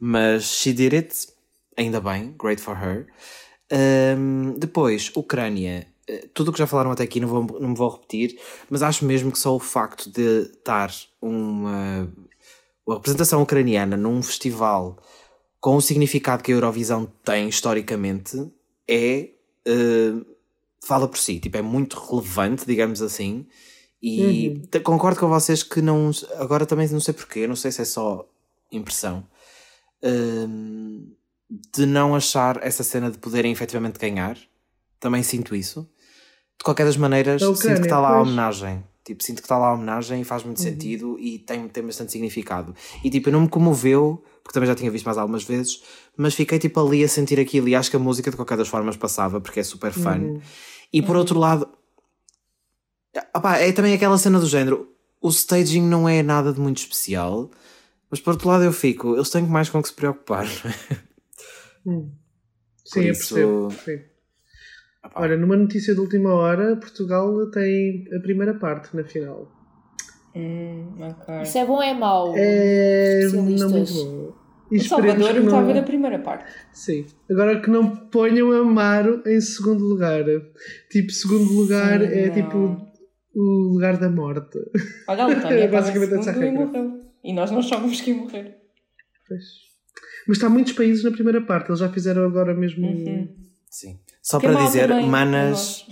mas 0.00 0.42
she 0.42 0.72
did 0.72 0.92
it, 0.92 1.28
ainda 1.76 2.00
bem, 2.00 2.34
great 2.36 2.60
for 2.60 2.76
her. 2.76 3.06
Um, 3.72 4.54
depois, 4.58 5.12
Ucrânia, 5.14 5.86
eh, 6.08 6.28
tudo 6.32 6.48
o 6.48 6.52
que 6.52 6.58
já 6.58 6.66
falaram 6.66 6.90
até 6.90 7.02
aqui 7.02 7.20
não, 7.20 7.28
vou, 7.28 7.60
não 7.60 7.68
me 7.68 7.76
vou 7.76 7.90
repetir, 7.90 8.38
mas 8.70 8.82
acho 8.82 9.04
mesmo 9.04 9.32
que 9.32 9.38
só 9.38 9.54
o 9.54 9.60
facto 9.60 10.10
de 10.10 10.42
estar 10.42 10.92
uma, 11.20 12.08
uma 12.86 12.96
representação 12.96 13.42
ucraniana 13.42 13.96
num 13.96 14.22
festival 14.22 14.96
com 15.66 15.74
o 15.74 15.80
significado 15.82 16.44
que 16.44 16.52
a 16.52 16.54
Eurovisão 16.54 17.10
tem 17.24 17.48
historicamente 17.48 18.36
é 18.86 19.30
eh, 19.66 20.12
fala 20.80 21.08
por 21.08 21.18
si, 21.18 21.40
tipo, 21.40 21.56
é 21.56 21.62
muito 21.62 21.98
relevante, 21.98 22.64
digamos 22.64 23.02
assim. 23.02 23.44
E 24.00 24.60
te- 24.70 24.78
concordo 24.78 25.18
com 25.18 25.28
vocês 25.28 25.64
que 25.64 25.82
não. 25.82 26.12
Agora 26.36 26.64
também 26.66 26.86
não 26.90 27.00
sei 27.00 27.12
porquê, 27.12 27.48
não 27.48 27.56
sei 27.56 27.72
se 27.72 27.82
é 27.82 27.84
só 27.84 28.24
impressão. 28.70 29.26
hum, 30.04 31.10
de 31.76 31.84
não 31.84 32.14
achar 32.14 32.60
essa 32.62 32.84
cena 32.84 33.10
de 33.10 33.18
poderem 33.18 33.50
efetivamente 33.50 33.98
ganhar. 33.98 34.38
Também 35.00 35.24
sinto 35.24 35.52
isso. 35.56 35.82
De 36.58 36.62
qualquer 36.64 36.84
das 36.86 36.96
maneiras, 36.96 37.40
Da 37.42 37.54
sinto 37.56 37.80
que 37.80 37.86
está 37.86 37.98
lá 38.00 38.10
a 38.10 38.22
homenagem. 38.22 38.84
Tipo, 39.04 39.22
sinto 39.22 39.36
que 39.38 39.42
está 39.46 39.58
lá 39.58 39.68
a 39.68 39.74
homenagem 39.74 40.20
e 40.20 40.24
faz 40.24 40.44
muito 40.44 40.60
sentido 40.60 41.18
e 41.18 41.40
tem, 41.40 41.66
tem 41.68 41.84
bastante 41.84 42.12
significado. 42.12 42.72
E 43.04 43.10
tipo, 43.10 43.30
não 43.32 43.40
me 43.42 43.48
comoveu, 43.48 44.22
porque 44.46 44.54
também 44.54 44.68
já 44.68 44.76
tinha 44.76 44.90
visto 44.92 45.04
mais 45.04 45.18
algumas 45.18 45.42
vezes, 45.42 45.82
mas 46.16 46.32
fiquei 46.32 46.56
tipo 46.56 46.78
ali 46.78 47.02
a 47.02 47.08
sentir 47.08 47.40
aquilo 47.40 47.68
e 47.68 47.74
acho 47.74 47.90
que 47.90 47.96
a 47.96 47.98
música 47.98 48.30
de 48.30 48.36
qualquer 48.36 48.56
das 48.56 48.68
formas 48.68 48.96
passava 48.96 49.40
porque 49.40 49.58
é 49.58 49.62
super 49.64 49.90
fun. 49.92 50.40
E 50.92 51.02
por 51.02 51.16
outro 51.16 51.36
lado, 51.36 51.68
opá, 53.34 53.56
é 53.58 53.72
também 53.72 53.92
aquela 53.92 54.16
cena 54.16 54.38
do 54.38 54.46
género. 54.46 54.88
O 55.20 55.30
staging 55.30 55.82
não 55.82 56.08
é 56.08 56.22
nada 56.22 56.52
de 56.52 56.60
muito 56.60 56.78
especial, 56.78 57.50
mas 58.08 58.20
por 58.20 58.34
outro 58.34 58.48
lado 58.48 58.62
eu 58.62 58.72
fico, 58.72 59.16
eles 59.16 59.30
têm 59.30 59.42
mais 59.42 59.68
com 59.68 59.82
que 59.82 59.88
se 59.88 59.94
preocupar. 59.94 60.46
Sim, 62.84 63.00
eu 63.02 63.12
isso- 63.12 63.34
percebo. 63.34 64.06
Opá, 65.04 65.20
Olha, 65.22 65.36
numa 65.36 65.56
notícia 65.56 65.92
de 65.92 66.00
última 66.00 66.32
hora, 66.34 66.76
Portugal 66.76 67.50
tem 67.50 68.06
a 68.16 68.20
primeira 68.20 68.54
parte 68.54 68.94
na 68.94 69.02
final. 69.02 69.50
Hum, 70.36 70.94
ok. 71.00 71.42
Isso 71.42 71.58
é 71.58 71.64
bom 71.64 71.74
ou 71.74 71.82
é 71.82 71.94
mau? 71.94 72.34
É 72.36 73.20
Especialistas. 73.24 73.60
não 73.60 73.70
muito 73.78 73.92
bom. 73.94 74.36
E 74.70 74.76
O 74.78 74.82
Salvador 74.84 75.32
que 75.32 75.38
está 75.38 75.58
a 75.58 75.60
não- 75.60 75.66
ver 75.72 75.78
a 75.78 75.82
primeira 75.84 76.18
parte. 76.18 76.44
Sim. 76.72 77.06
Agora 77.30 77.60
que 77.60 77.70
não 77.70 77.88
ponham 78.08 78.50
Amaro 78.52 79.22
em 79.24 79.40
segundo 79.40 79.84
lugar. 79.84 80.24
Tipo, 80.90 81.10
segundo 81.12 81.52
lugar 81.52 82.00
Sim, 82.00 82.06
é 82.06 82.26
não. 82.26 82.34
tipo 82.34 82.86
o 83.34 83.42
lugar 83.74 83.96
da 83.96 84.10
morte. 84.10 84.58
Olha, 85.08 85.22
a 85.24 85.26
Letónia 85.28 85.58
É 85.64 85.68
basicamente 85.68 86.14
essa 86.14 86.30
e 86.32 86.38
regra. 86.38 86.66
morreu. 86.66 87.00
E 87.22 87.32
nós 87.32 87.50
não 87.52 87.60
achávamos 87.60 88.00
que 88.00 88.10
ia 88.10 88.16
morrer. 88.16 88.56
Pois. 89.28 89.42
Mas 90.26 90.36
está 90.38 90.48
muitos 90.48 90.72
países 90.72 91.04
na 91.04 91.12
primeira 91.12 91.40
parte, 91.40 91.68
eles 91.70 91.78
já 91.78 91.88
fizeram 91.88 92.24
agora 92.24 92.52
mesmo. 92.52 92.84
Uhum. 92.86 93.28
Sim. 93.70 94.00
Só 94.20 94.40
Que 94.40 94.46
para 94.46 94.54
mal 94.56 94.66
dizer, 94.66 94.88
também, 94.88 95.06
manas, 95.08 95.86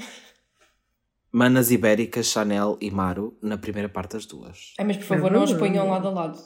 manas 1.35 1.71
ibéricas, 1.73 2.27
Chanel 2.27 2.79
e 2.81 2.91
Maru 2.91 3.37
na 3.43 3.59
primeira 3.59 3.89
parte 3.89 4.13
das 4.13 4.25
duas. 4.27 4.73
Ai, 4.79 4.85
mas 4.87 4.97
por 4.99 5.05
favor, 5.07 5.31
É 5.31 5.35
não 5.35 5.43
os 5.43 5.51
verdade. 5.51 5.71
ponham 5.73 5.91
lado 5.91 6.09
a 6.09 6.11
lado. 6.13 6.39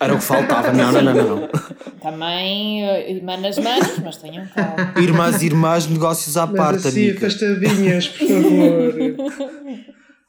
Era 0.00 0.14
o 0.14 0.18
que 0.18 0.24
faltava. 0.24 0.72
Não, 0.72 0.90
não, 0.90 1.02
não, 1.02 1.14
não. 1.14 1.36
não. 1.42 1.48
Também, 2.02 2.84
eh, 2.84 3.20
manas, 3.22 3.56
manas, 3.58 3.98
mas 4.00 4.16
tenham 4.16 4.44
calma. 4.48 4.94
Irmãs, 5.00 5.42
irmãs, 5.42 5.86
negócios 5.86 6.36
à 6.36 6.44
Mas 6.46 6.56
parte, 6.56 6.88
assim, 6.88 7.10
amiga. 7.10 7.26
afastadinhas, 7.28 8.08
por 8.08 8.26
favor. 8.26 8.94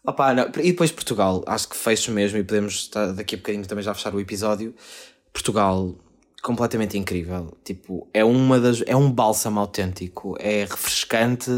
Opa, 0.05 0.33
não. 0.33 0.45
E 0.61 0.71
depois 0.71 0.91
Portugal, 0.91 1.43
acho 1.47 1.69
que 1.69 1.75
fecho 1.77 2.11
mesmo 2.11 2.37
e 2.37 2.43
podemos 2.43 2.73
estar 2.75 3.13
daqui 3.13 3.35
a 3.35 3.37
bocadinho 3.37 3.65
também 3.65 3.83
já 3.83 3.93
fechar 3.93 4.13
o 4.13 4.19
episódio. 4.19 4.75
Portugal, 5.31 5.95
completamente 6.43 6.97
incrível. 6.97 7.57
Tipo, 7.63 8.07
é 8.13 8.23
uma 8.23 8.59
das. 8.59 8.83
É 8.85 8.95
um 8.95 9.09
bálsamo 9.11 9.59
autêntico. 9.59 10.35
É 10.39 10.65
refrescante, 10.69 11.49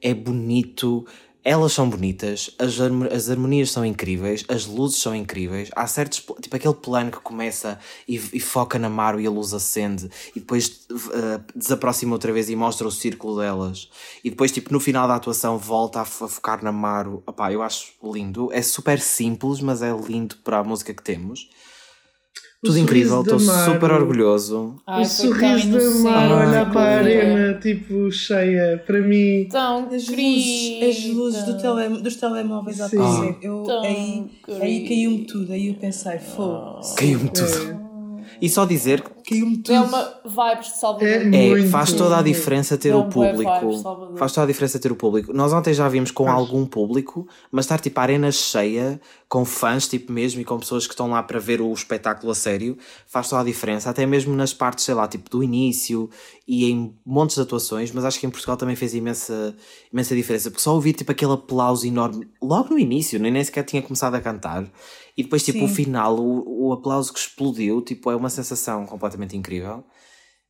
é 0.00 0.14
bonito. 0.14 1.04
Elas 1.42 1.72
são 1.72 1.88
bonitas, 1.88 2.50
as, 2.58 2.78
as 2.78 3.30
harmonias 3.30 3.70
são 3.70 3.84
incríveis, 3.84 4.44
as 4.46 4.66
luzes 4.66 5.00
são 5.00 5.14
incríveis. 5.14 5.70
Há 5.74 5.86
certos. 5.86 6.18
Tipo 6.40 6.56
aquele 6.56 6.74
plano 6.74 7.10
que 7.10 7.20
começa 7.20 7.78
e, 8.06 8.16
e 8.16 8.40
foca 8.40 8.78
na 8.78 8.90
Maru 8.90 9.20
e 9.20 9.26
a 9.26 9.30
luz 9.30 9.54
acende 9.54 10.10
e 10.36 10.40
depois 10.40 10.86
eh, 10.90 11.40
desaproxima 11.56 12.12
outra 12.12 12.30
vez 12.30 12.50
e 12.50 12.56
mostra 12.56 12.86
o 12.86 12.90
círculo 12.90 13.40
delas. 13.40 13.88
E 14.22 14.28
depois, 14.28 14.52
tipo, 14.52 14.70
no 14.70 14.80
final 14.80 15.08
da 15.08 15.14
atuação, 15.14 15.56
volta 15.56 16.00
a, 16.00 16.02
a 16.02 16.04
focar 16.04 16.62
na 16.62 16.72
Maru. 16.72 17.22
Opá, 17.26 17.50
eu 17.50 17.62
acho 17.62 17.92
lindo. 18.02 18.52
É 18.52 18.60
super 18.60 19.00
simples, 19.00 19.60
mas 19.60 19.80
é 19.80 19.90
lindo 19.90 20.36
para 20.44 20.58
a 20.58 20.64
música 20.64 20.92
que 20.92 21.02
temos. 21.02 21.48
Tudo 22.62 22.78
incrível, 22.78 23.22
estou 23.22 23.40
super 23.40 23.90
orgulhoso. 23.90 24.76
Ai, 24.86 25.02
o 25.02 25.06
sorriso 25.06 25.70
da 26.04 26.10
Mar 26.10 26.48
olhar 26.48 26.70
para 26.70 26.80
a 26.80 26.98
arena, 26.98 27.58
tipo, 27.58 28.10
cheia, 28.12 28.82
para 28.86 29.00
mim. 29.00 29.48
Tão 29.50 29.86
As 29.86 30.06
luzes, 30.06 30.82
as 30.82 31.04
luzes 31.06 31.44
do 31.44 31.56
tele, 31.56 32.02
dos 32.02 32.16
telemóveis 32.16 32.80
a 32.82 32.86
aparecer. 32.86 33.38
Eu, 33.40 33.64
aí, 33.82 34.26
aí 34.60 34.86
caiu-me 34.86 35.24
tudo. 35.24 35.52
Aí 35.52 35.68
eu 35.68 35.74
pensei, 35.74 36.18
fogo. 36.18 36.80
Caiu-me 36.98 37.30
tudo. 37.30 37.79
E 38.40 38.48
só 38.48 38.64
dizer 38.64 39.02
Caiu-me 39.30 39.58
tudo. 39.58 39.72
É 39.72 39.80
uma 39.80 40.20
vibes 40.24 40.72
de 40.72 40.78
Salvador. 40.78 41.08
É 41.08 41.60
É, 41.60 41.66
faz 41.68 41.92
toda 41.92 42.18
a 42.18 42.22
diferença 42.22 42.76
ter 42.76 42.90
Não, 42.90 43.02
o 43.02 43.08
público. 43.08 44.16
Faz 44.16 44.32
toda 44.32 44.44
a 44.44 44.46
diferença 44.46 44.78
ter 44.78 44.90
o 44.90 44.96
público. 44.96 45.32
Nós 45.32 45.52
ontem 45.52 45.72
já 45.72 45.88
vimos 45.88 46.10
com 46.10 46.24
Faz. 46.24 46.36
algum 46.36 46.66
público, 46.66 47.28
mas 47.52 47.64
estar 47.64 47.78
tipo 47.78 47.98
a 48.00 48.02
arena 48.02 48.32
cheia, 48.32 49.00
com 49.28 49.44
fãs 49.44 49.86
tipo 49.86 50.12
mesmo 50.12 50.40
e 50.40 50.44
com 50.44 50.58
pessoas 50.58 50.86
que 50.86 50.92
estão 50.92 51.08
lá 51.10 51.22
para 51.22 51.38
ver 51.38 51.60
o 51.60 51.72
espetáculo 51.72 52.32
a 52.32 52.34
sério, 52.34 52.76
faz 53.06 53.28
toda 53.28 53.42
a 53.42 53.44
diferença. 53.44 53.88
Até 53.88 54.04
mesmo 54.04 54.34
nas 54.34 54.52
partes, 54.52 54.84
sei 54.84 54.94
lá, 54.94 55.06
tipo 55.06 55.30
do 55.30 55.44
início 55.44 56.10
e 56.46 56.68
em 56.68 56.92
montes 57.06 57.36
de 57.36 57.42
atuações, 57.42 57.92
mas 57.92 58.04
acho 58.04 58.18
que 58.18 58.26
em 58.26 58.30
Portugal 58.30 58.56
também 58.56 58.74
fez 58.74 58.94
imensa, 58.94 59.54
imensa 59.92 60.16
diferença, 60.16 60.50
porque 60.50 60.62
só 60.62 60.74
ouvir 60.74 60.94
tipo 60.94 61.12
aquele 61.12 61.32
aplauso 61.32 61.86
enorme 61.86 62.26
logo 62.42 62.70
no 62.70 62.78
início, 62.78 63.20
nem 63.20 63.30
nem 63.30 63.44
sequer 63.44 63.62
tinha 63.62 63.80
começado 63.80 64.16
a 64.16 64.20
cantar. 64.20 64.66
E 65.20 65.22
depois, 65.24 65.44
tipo, 65.44 65.64
o 65.64 65.68
Sim. 65.68 65.74
final, 65.74 66.18
o, 66.18 66.68
o 66.68 66.72
aplauso 66.72 67.12
que 67.12 67.18
explodiu, 67.18 67.82
tipo, 67.82 68.10
é 68.10 68.16
uma 68.16 68.30
sensação 68.30 68.86
completamente 68.86 69.36
incrível. 69.36 69.84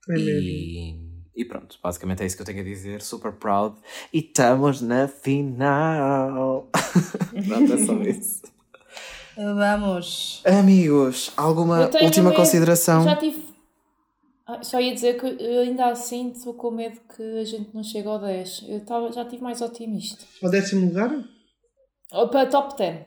É. 0.08 0.14
E, 0.18 0.94
e 1.36 1.44
pronto, 1.44 1.76
basicamente 1.82 2.22
é 2.22 2.26
isso 2.26 2.36
que 2.36 2.42
eu 2.42 2.46
tenho 2.46 2.60
a 2.60 2.64
dizer. 2.64 3.02
Super 3.02 3.32
proud. 3.32 3.76
E 4.12 4.18
estamos 4.20 4.80
na 4.80 5.08
final. 5.08 6.68
pronto, 7.48 7.72
é 7.72 7.78
só 7.84 7.94
isso. 8.02 8.42
Vamos. 9.36 10.42
Amigos, 10.44 11.32
alguma 11.36 11.90
última 12.02 12.30
medo- 12.30 12.36
consideração? 12.36 13.04
Já 13.04 13.16
tive. 13.16 13.44
Ah, 14.46 14.62
só 14.62 14.80
ia 14.80 14.92
dizer 14.92 15.18
que 15.18 15.26
eu 15.26 15.60
ainda 15.62 15.86
assim 15.86 16.30
estou 16.32 16.54
com 16.54 16.70
medo 16.72 17.00
que 17.16 17.22
a 17.22 17.44
gente 17.44 17.70
não 17.74 17.82
chegue 17.82 18.08
ao 18.08 18.18
10. 18.18 18.64
Eu 18.68 18.84
tava, 18.84 19.10
já 19.12 19.22
estive 19.22 19.42
mais 19.42 19.60
otimista. 19.60 20.24
Ao 20.42 20.50
décimo 20.50 20.86
lugar? 20.86 21.24
Ou 22.12 22.28
para 22.28 22.46
top 22.46 22.76
10. 22.76 23.06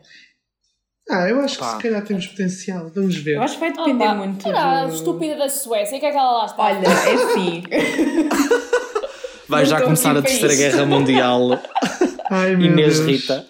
Ah, 1.09 1.27
eu 1.29 1.39
acho 1.41 1.55
que 1.55 1.59
Pá. 1.63 1.75
se 1.75 1.83
calhar 1.83 2.03
temos 2.05 2.27
potencial. 2.27 2.89
Vamos 2.95 3.15
ver. 3.17 3.35
Eu 3.35 3.41
acho 3.43 3.55
que 3.55 3.59
vai 3.59 3.71
depender 3.73 4.05
Opa, 4.05 4.15
muito. 4.15 4.47
Era 4.47 4.81
a 4.81 4.85
do- 4.85 4.95
estúpida 4.95 5.35
da 5.35 5.49
Suécia. 5.49 5.97
O 5.97 5.99
que 5.99 6.05
é 6.05 6.11
que 6.11 6.17
ela 6.17 6.31
lá 6.31 6.45
está? 6.45 6.63
Olha, 6.63 6.87
é 6.87 7.13
assim. 7.13 7.63
Vai 9.47 9.65
já 9.65 9.81
começar 9.81 10.15
a 10.17 10.21
Terceira. 10.21 10.55
Guerra 10.55 10.85
Mundial. 10.85 11.59
Ai, 12.29 12.55
meu 12.55 12.67
Inês 12.71 12.99
Deus. 12.99 13.21
Rita. 13.21 13.45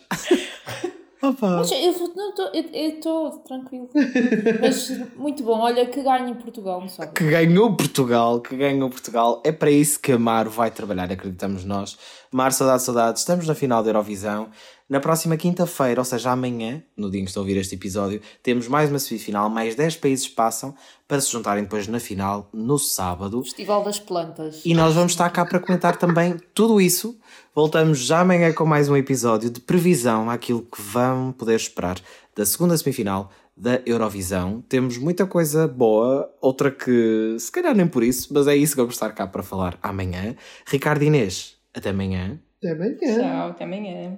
Opa. 1.22 1.58
Mas 1.58 1.72
eu 1.72 2.90
estou 2.90 3.32
tranquilo. 3.48 3.90
Mas 4.60 4.90
muito 5.16 5.42
bom. 5.44 5.60
Olha, 5.62 5.86
que 5.86 6.02
ganhe 6.02 6.34
Portugal, 6.36 6.82
não 6.82 6.90
sabe? 6.90 7.14
Que 7.14 7.24
ganhou 7.30 7.74
Portugal, 7.78 8.42
que 8.42 8.58
ganhou 8.58 8.90
Portugal. 8.90 9.42
É 9.46 9.52
para 9.52 9.72
isso 9.72 10.00
que 10.02 10.12
a 10.12 10.20
Mar 10.20 10.50
vai 10.50 10.70
trabalhar, 10.70 11.10
acreditamos 11.10 11.64
nós. 11.64 11.98
Mar, 12.34 12.52
saudade, 12.52 12.82
saudade. 12.82 13.20
Estamos 13.20 13.46
na 13.46 13.54
final 13.54 13.84
da 13.84 13.90
Eurovisão. 13.90 14.50
Na 14.90 15.00
próxima 15.00 15.38
quinta-feira, 15.38 16.02
ou 16.02 16.06
seja, 16.06 16.32
amanhã, 16.32 16.82
no 16.98 17.12
dia 17.12 17.22
em 17.22 17.26
que 17.26 17.30
estão 17.30 17.42
a 17.42 17.44
ouvir 17.44 17.58
este 17.60 17.76
episódio, 17.76 18.20
temos 18.42 18.68
mais 18.68 18.90
uma 18.90 18.98
semifinal. 18.98 19.52
Mais 19.52 19.76
10 19.76 19.98
países 19.98 20.28
passam 20.28 20.74
para 21.08 21.22
se 21.22 21.32
juntarem 21.32 21.64
depois 21.64 21.88
na 21.88 22.00
final, 22.00 22.50
no 22.52 22.80
sábado. 22.80 23.44
Festival 23.44 23.84
das 23.84 24.00
Plantas. 24.00 24.62
E 24.66 24.74
nós 24.74 24.96
vamos 24.96 25.12
estar 25.12 25.30
cá 25.30 25.46
para 25.46 25.60
comentar 25.60 25.96
também 25.96 26.36
tudo 26.56 26.82
isso. 26.82 27.16
Voltamos 27.54 28.00
já 28.00 28.22
amanhã 28.22 28.52
com 28.52 28.66
mais 28.66 28.90
um 28.90 28.98
episódio 28.98 29.52
de 29.52 29.60
previsão 29.60 30.28
àquilo 30.28 30.64
que 30.64 30.82
vão 30.82 31.32
poder 31.34 31.56
esperar 31.56 32.00
da 32.36 32.44
segunda 32.48 32.76
semifinal 32.76 33.30
da 33.56 33.80
Eurovisão. 33.86 34.64
Temos 34.68 34.98
muita 34.98 35.28
coisa 35.28 35.68
boa, 35.68 36.34
outra 36.42 36.72
que 36.72 37.36
se 37.38 37.52
calhar 37.52 37.76
nem 37.76 37.88
por 37.88 38.04
isso, 38.04 38.30
mas 38.34 38.48
é 38.48 38.56
isso 38.56 38.74
que 38.74 38.82
vou 38.82 38.90
estar 38.90 39.12
cá 39.12 39.28
para 39.28 39.44
falar 39.44 39.78
amanhã. 39.84 40.36
Ricardo 40.66 41.04
Inês, 41.04 41.53
até 41.74 41.90
amanhã. 41.90 42.40
Até 42.58 42.72
amanhã. 42.72 42.98
Tchau, 42.98 43.50
até 43.50 43.64
amanhã. 43.64 44.18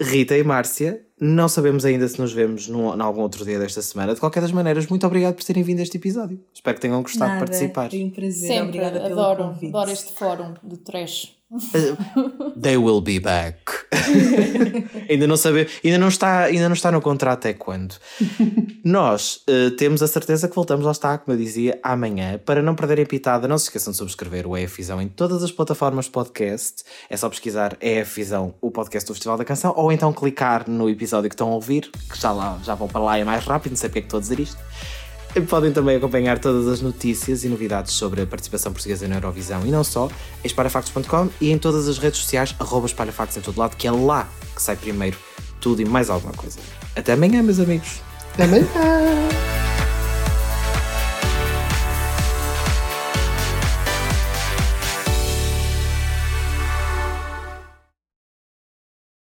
Rita 0.00 0.36
e 0.36 0.42
Márcia, 0.42 1.06
não 1.20 1.48
sabemos 1.48 1.84
ainda 1.84 2.08
se 2.08 2.20
nos 2.20 2.32
vemos 2.32 2.66
num, 2.66 2.92
em 2.94 3.00
algum 3.00 3.20
outro 3.22 3.44
dia 3.44 3.58
desta 3.60 3.80
semana. 3.80 4.12
De 4.12 4.18
qualquer 4.20 4.40
das 4.40 4.50
maneiras, 4.50 4.86
muito 4.88 5.06
obrigado 5.06 5.34
por 5.34 5.44
terem 5.44 5.62
vindo 5.62 5.78
a 5.78 5.82
este 5.82 5.96
episódio. 5.96 6.44
Espero 6.52 6.74
que 6.74 6.80
tenham 6.80 7.00
gostado 7.00 7.30
de 7.30 7.34
Nada, 7.36 7.46
participar. 7.46 7.90
Foi 7.90 8.02
um 8.02 8.10
prazer. 8.10 8.48
Sempre. 8.48 8.64
Obrigada 8.80 9.00
pelo 9.00 9.20
Adoro. 9.20 9.44
convite. 9.44 9.68
Adoro 9.68 9.90
este 9.90 10.12
fórum 10.12 10.54
de 10.64 10.78
trash. 10.78 11.36
They 12.60 12.76
will 12.76 13.00
be 13.00 13.20
back. 13.20 13.58
ainda 15.08 15.26
não 15.26 15.36
sabe, 15.36 15.68
ainda 15.84 15.98
não 15.98 16.08
está, 16.08 16.44
ainda 16.44 16.68
não 16.68 16.74
está 16.74 16.90
no 16.90 17.00
contrato 17.00 17.38
até 17.38 17.54
quando. 17.54 17.94
Nós 18.84 19.40
eh, 19.46 19.70
temos 19.70 20.02
a 20.02 20.08
certeza 20.08 20.48
que 20.48 20.54
voltamos 20.54 20.84
lá 20.84 20.92
está, 20.92 21.16
como 21.18 21.36
eu 21.36 21.40
dizia, 21.40 21.78
amanhã. 21.82 22.38
Para 22.44 22.62
não 22.62 22.74
perderem 22.74 23.06
pitada, 23.06 23.46
não 23.46 23.58
se 23.58 23.64
esqueçam 23.64 23.92
de 23.92 23.98
subscrever 23.98 24.46
o 24.46 24.56
EF 24.56 24.76
Visão 24.76 25.00
em 25.00 25.08
todas 25.08 25.42
as 25.42 25.52
plataformas 25.52 26.06
de 26.06 26.10
podcast. 26.10 26.84
É 27.08 27.16
só 27.16 27.28
pesquisar 27.28 27.76
EF 27.80 28.16
Visão, 28.16 28.54
o 28.60 28.70
podcast 28.70 29.06
do 29.06 29.14
Festival 29.14 29.38
da 29.38 29.44
Canção, 29.44 29.72
ou 29.76 29.92
então 29.92 30.12
clicar 30.12 30.68
no 30.68 30.88
episódio 30.88 31.28
que 31.28 31.34
estão 31.34 31.50
a 31.50 31.54
ouvir, 31.54 31.90
que 32.10 32.20
já, 32.20 32.32
lá, 32.32 32.58
já 32.62 32.74
vão 32.74 32.88
para 32.88 33.00
lá 33.00 33.18
é 33.18 33.24
mais 33.24 33.44
rápido, 33.44 33.72
não 33.72 33.76
sei 33.76 33.88
porque 33.88 34.00
é 34.00 34.02
que 34.02 34.06
estou 34.06 34.18
a 34.18 34.20
dizer 34.20 34.40
isto. 34.40 34.58
Podem 35.42 35.72
também 35.72 35.96
acompanhar 35.96 36.38
todas 36.38 36.68
as 36.68 36.80
notícias 36.80 37.44
e 37.44 37.48
novidades 37.48 37.92
sobre 37.92 38.22
a 38.22 38.26
participação 38.26 38.72
portuguesa 38.72 39.08
na 39.08 39.16
Eurovisão 39.16 39.66
e 39.66 39.70
não 39.70 39.82
só, 39.82 40.08
em 40.42 40.46
espalhafactos.com 40.46 41.28
e 41.40 41.50
em 41.50 41.58
todas 41.58 41.88
as 41.88 41.98
redes 41.98 42.20
sociais, 42.20 42.54
arroba 42.58 42.86
espalhafactos 42.86 43.36
em 43.36 43.40
todo 43.40 43.58
lado, 43.58 43.76
que 43.76 43.86
é 43.86 43.90
lá 43.90 44.28
que 44.54 44.62
sai 44.62 44.76
primeiro 44.76 45.18
tudo 45.60 45.82
e 45.82 45.84
mais 45.84 46.10
alguma 46.10 46.32
coisa. 46.34 46.58
Até 46.94 47.14
amanhã, 47.14 47.42
meus 47.42 47.58
amigos. 47.58 48.00
Até 48.34 48.44
amanhã. 48.44 48.66